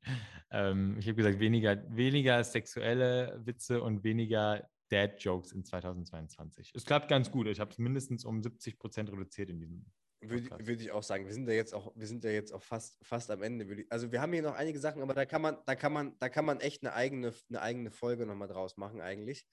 [0.50, 6.72] Ähm, ich habe gesagt, weniger, weniger sexuelle Witze und weniger Dad-Jokes in 2022.
[6.74, 7.46] Es klappt ganz gut.
[7.46, 9.86] Ich habe es mindestens um 70 Prozent reduziert in diesem.
[10.22, 11.24] Würde, würde, ich auch sagen.
[11.24, 13.86] Wir sind ja jetzt auch, wir sind ja jetzt auch fast, fast am Ende.
[13.88, 16.28] Also wir haben hier noch einige Sachen, aber da kann man, da kann man, da
[16.28, 19.46] kann man echt eine eigene, eine eigene Folge nochmal draus machen, eigentlich.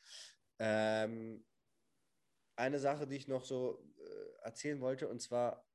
[0.59, 1.45] Ähm,
[2.57, 5.65] eine Sache, die ich noch so äh, erzählen wollte, und zwar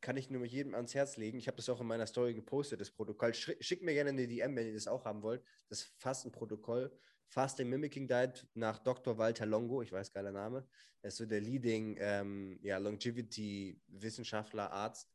[0.00, 1.38] kann ich nur jedem ans Herz legen.
[1.38, 3.32] Ich habe das auch in meiner Story gepostet, das Protokoll.
[3.32, 5.42] Schickt mir gerne eine DM, wenn ihr das auch haben wollt.
[5.70, 6.92] Das Fastenprotokoll.
[7.28, 9.16] Fasting Mimicking Diet nach Dr.
[9.16, 10.66] Walter Longo, ich weiß, geiler Name.
[11.00, 15.10] Er ist so der Leading ähm, ja, Longevity-Wissenschaftler, Arzt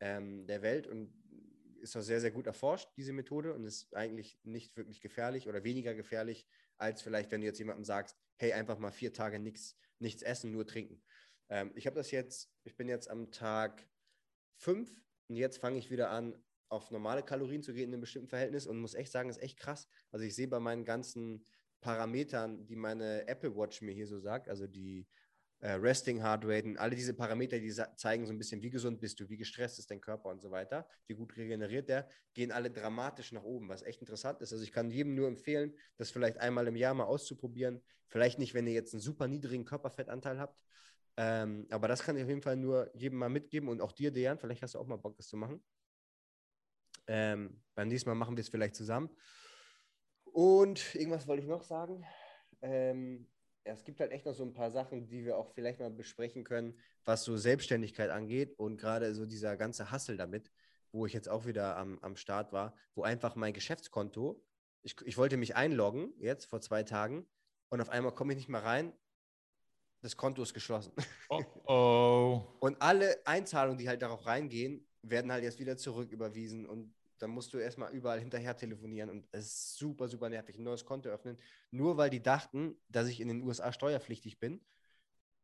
[0.00, 1.12] ähm, der Welt und
[1.80, 5.64] ist auch sehr, sehr gut erforscht, diese Methode, und ist eigentlich nicht wirklich gefährlich oder
[5.64, 6.46] weniger gefährlich,
[6.78, 10.52] als vielleicht, wenn du jetzt jemandem sagst, hey, einfach mal vier Tage nichts, nichts essen,
[10.52, 11.02] nur trinken.
[11.48, 13.88] Ähm, ich habe das jetzt, ich bin jetzt am Tag
[14.56, 14.90] fünf
[15.28, 16.34] und jetzt fange ich wieder an,
[16.68, 19.58] auf normale Kalorien zu gehen in einem bestimmten Verhältnis und muss echt sagen, ist echt
[19.58, 19.88] krass.
[20.10, 21.46] Also ich sehe bei meinen ganzen
[21.82, 25.06] Parametern, die meine Apple Watch mir hier so sagt, also die
[25.62, 29.20] äh, Resting Heart Rate alle diese Parameter, die zeigen so ein bisschen, wie gesund bist
[29.20, 32.70] du, wie gestresst ist dein Körper und so weiter, wie gut regeneriert der, gehen alle
[32.70, 34.52] dramatisch nach oben, was echt interessant ist.
[34.52, 37.80] Also ich kann jedem nur empfehlen, das vielleicht einmal im Jahr mal auszuprobieren.
[38.08, 40.60] Vielleicht nicht, wenn ihr jetzt einen super niedrigen Körperfettanteil habt,
[41.16, 44.10] ähm, aber das kann ich auf jeden Fall nur jedem mal mitgeben und auch dir,
[44.10, 45.62] Dejan, vielleicht hast du auch mal Bock, das zu machen.
[47.06, 49.10] Ähm, beim nächsten Mal machen wir es vielleicht zusammen.
[50.24, 52.04] Und irgendwas wollte ich noch sagen.
[52.62, 53.28] Ähm,
[53.64, 56.44] es gibt halt echt noch so ein paar Sachen, die wir auch vielleicht mal besprechen
[56.44, 60.50] können, was so Selbstständigkeit angeht und gerade so dieser ganze Hassel damit,
[60.90, 64.42] wo ich jetzt auch wieder am, am Start war, wo einfach mein Geschäftskonto,
[64.82, 67.26] ich, ich wollte mich einloggen jetzt vor zwei Tagen
[67.68, 68.92] und auf einmal komme ich nicht mehr rein,
[70.00, 70.92] das Konto ist geschlossen.
[71.28, 72.42] Oh, oh.
[72.58, 76.92] Und alle Einzahlungen, die halt darauf reingehen, werden halt jetzt wieder zurücküberwiesen und
[77.22, 80.84] dann musst du erstmal überall hinterher telefonieren und es ist super, super nervig, ein neues
[80.84, 81.38] Konto öffnen.
[81.70, 84.60] Nur weil die dachten, dass ich in den USA steuerpflichtig bin,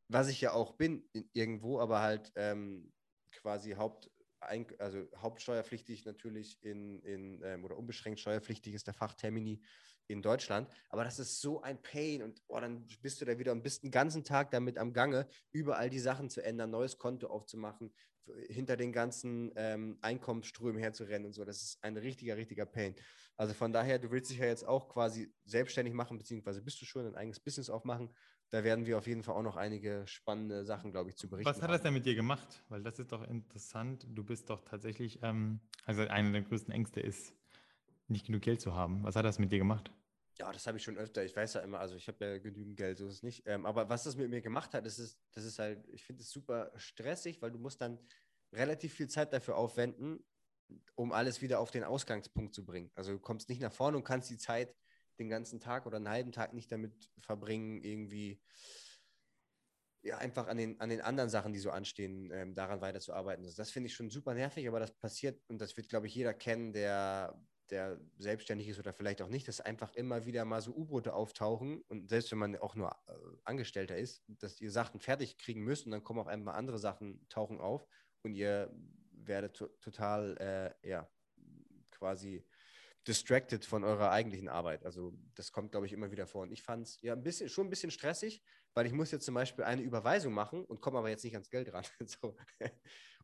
[0.08, 2.92] was ich ja auch bin irgendwo, aber halt ähm,
[3.30, 4.10] quasi Haupt,
[4.40, 9.62] also hauptsteuerpflichtig natürlich in, in ähm, oder unbeschränkt steuerpflichtig ist der Fachtermini
[10.08, 10.68] in Deutschland.
[10.88, 13.84] Aber das ist so ein Pain und oh, dann bist du da wieder und bist
[13.84, 17.92] den ganzen Tag damit am Gange, überall die Sachen zu ändern, neues Konto aufzumachen,
[18.48, 21.44] hinter den ganzen ähm, Einkommensströmen herzurennen und so.
[21.44, 22.94] Das ist ein richtiger, richtiger Pain.
[23.36, 26.86] Also von daher, du willst dich ja jetzt auch quasi selbstständig machen, beziehungsweise bist du
[26.86, 28.10] schon ein eigenes Business aufmachen.
[28.50, 31.48] Da werden wir auf jeden Fall auch noch einige spannende Sachen, glaube ich, zu berichten.
[31.48, 32.64] Was hat das denn mit dir gemacht?
[32.68, 34.06] Weil das ist doch interessant.
[34.08, 37.34] Du bist doch tatsächlich, ähm, also einer der größten Ängste ist,
[38.08, 39.04] nicht genug Geld zu haben.
[39.04, 39.92] Was hat das mit dir gemacht?
[40.40, 41.24] Ja, das habe ich schon öfter.
[41.24, 43.42] Ich weiß ja immer, also ich habe ja genügend Geld, so ist es nicht.
[43.46, 46.22] Ähm, aber was das mit mir gemacht hat, das ist, das ist halt, ich finde
[46.22, 47.98] es super stressig, weil du musst dann
[48.52, 50.24] relativ viel Zeit dafür aufwenden,
[50.94, 52.90] um alles wieder auf den Ausgangspunkt zu bringen.
[52.94, 54.74] Also du kommst nicht nach vorne und kannst die Zeit
[55.18, 58.40] den ganzen Tag oder einen halben Tag nicht damit verbringen, irgendwie
[60.02, 63.44] ja, einfach an den, an den anderen Sachen, die so anstehen, ähm, daran weiterzuarbeiten.
[63.44, 66.14] Das, das finde ich schon super nervig, aber das passiert und das wird, glaube ich,
[66.14, 67.36] jeder kennen, der
[67.70, 71.82] der selbstständig ist oder vielleicht auch nicht, dass einfach immer wieder mal so U-Boote auftauchen
[71.88, 73.12] und selbst wenn man auch nur äh,
[73.44, 77.26] Angestellter ist, dass ihr Sachen fertig kriegen müsst und dann kommen auf einmal andere Sachen
[77.28, 77.86] tauchen auf
[78.22, 78.72] und ihr
[79.12, 80.36] werdet to total,
[80.82, 81.08] äh, ja,
[81.90, 82.44] quasi
[83.06, 84.84] distracted von eurer eigentlichen Arbeit.
[84.84, 86.42] Also das kommt, glaube ich, immer wieder vor.
[86.42, 88.42] Und ich fand es ja ein bisschen, schon ein bisschen stressig,
[88.74, 91.48] weil ich muss jetzt zum Beispiel eine Überweisung machen und komme aber jetzt nicht ans
[91.48, 91.84] Geld ran.
[92.06, 92.36] so.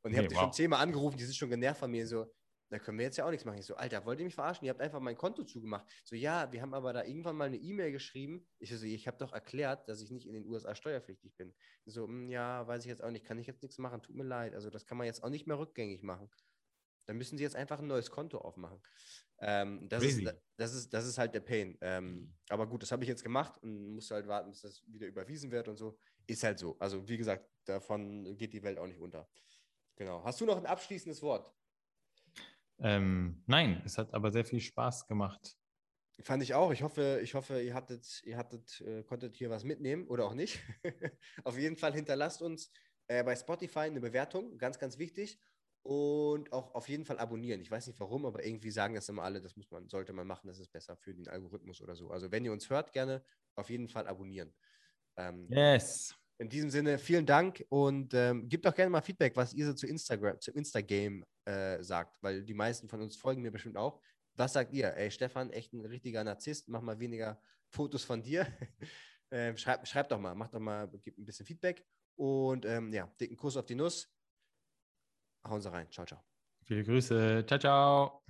[0.03, 0.41] Und ich habe hey, wow.
[0.41, 2.27] schon zehnmal angerufen, die sind schon genervt von mir, so,
[2.71, 3.59] da können wir jetzt ja auch nichts machen.
[3.59, 4.65] Ich so, Alter, wollt ihr mich verarschen?
[4.65, 5.87] Ihr habt einfach mein Konto zugemacht.
[6.05, 8.47] So, ja, wir haben aber da irgendwann mal eine E-Mail geschrieben.
[8.59, 11.55] Ich so, ich habe doch erklärt, dass ich nicht in den USA steuerpflichtig bin.
[11.85, 14.17] So, mh, hm, ja, weiß ich jetzt auch nicht, kann ich jetzt nichts machen, tut
[14.17, 14.55] mir leid.
[14.55, 16.31] Also, das kann man jetzt auch nicht mehr rückgängig machen.
[17.07, 18.81] Dann müssen sie jetzt einfach ein neues Konto aufmachen.
[19.41, 20.25] Ähm, das, ist,
[20.57, 21.77] das, ist, das ist halt der Pain.
[21.83, 25.07] Ähm, aber gut, das habe ich jetzt gemacht und muss halt warten, bis das wieder
[25.07, 25.99] überwiesen wird und so.
[26.27, 26.79] Ist halt so.
[26.79, 29.29] Also, wie gesagt, davon geht die Welt auch nicht unter.
[29.97, 30.25] Genau.
[30.25, 31.53] Hast du noch ein abschließendes Wort?
[32.85, 35.57] Ähm, nein, es hat aber sehr viel Spaß gemacht.
[36.21, 36.71] Fand ich auch.
[36.71, 40.35] Ich hoffe, ich hoffe, ihr hattet, ihr hattet, äh, konntet hier was mitnehmen oder auch
[40.35, 40.61] nicht.
[41.45, 42.71] Auf jeden Fall hinterlasst uns
[43.09, 45.41] äh, bei Spotify eine Bewertung, ganz, ganz wichtig.
[45.83, 47.61] Und auch auf jeden Fall abonnieren.
[47.61, 50.27] Ich weiß nicht warum, aber irgendwie sagen das immer alle, das muss man, sollte man
[50.27, 52.09] machen, das ist besser für den Algorithmus oder so.
[52.09, 53.23] Also wenn ihr uns hört, gerne
[53.55, 54.55] auf jeden Fall abonnieren.
[55.19, 56.17] Ähm, yes.
[56.39, 59.75] In diesem Sinne, vielen Dank und ähm, gebt auch gerne mal Feedback, was ihr so
[59.75, 64.01] zu Instagram, zu Instagame äh, sagt, weil die meisten von uns folgen mir bestimmt auch.
[64.35, 64.97] Was sagt ihr?
[64.97, 68.47] Ey, Stefan, echt ein richtiger Narzisst, mach mal weniger Fotos von dir.
[69.31, 71.85] äh, schreibt, schreibt doch mal, macht doch mal, gebt ein bisschen Feedback
[72.17, 74.13] und ähm, ja, dicken Kuss auf die Nuss.
[75.47, 75.91] Hauen Sie rein.
[75.91, 76.21] Ciao, ciao.
[76.65, 77.45] Viele Grüße.
[77.47, 78.25] Ciao, ciao.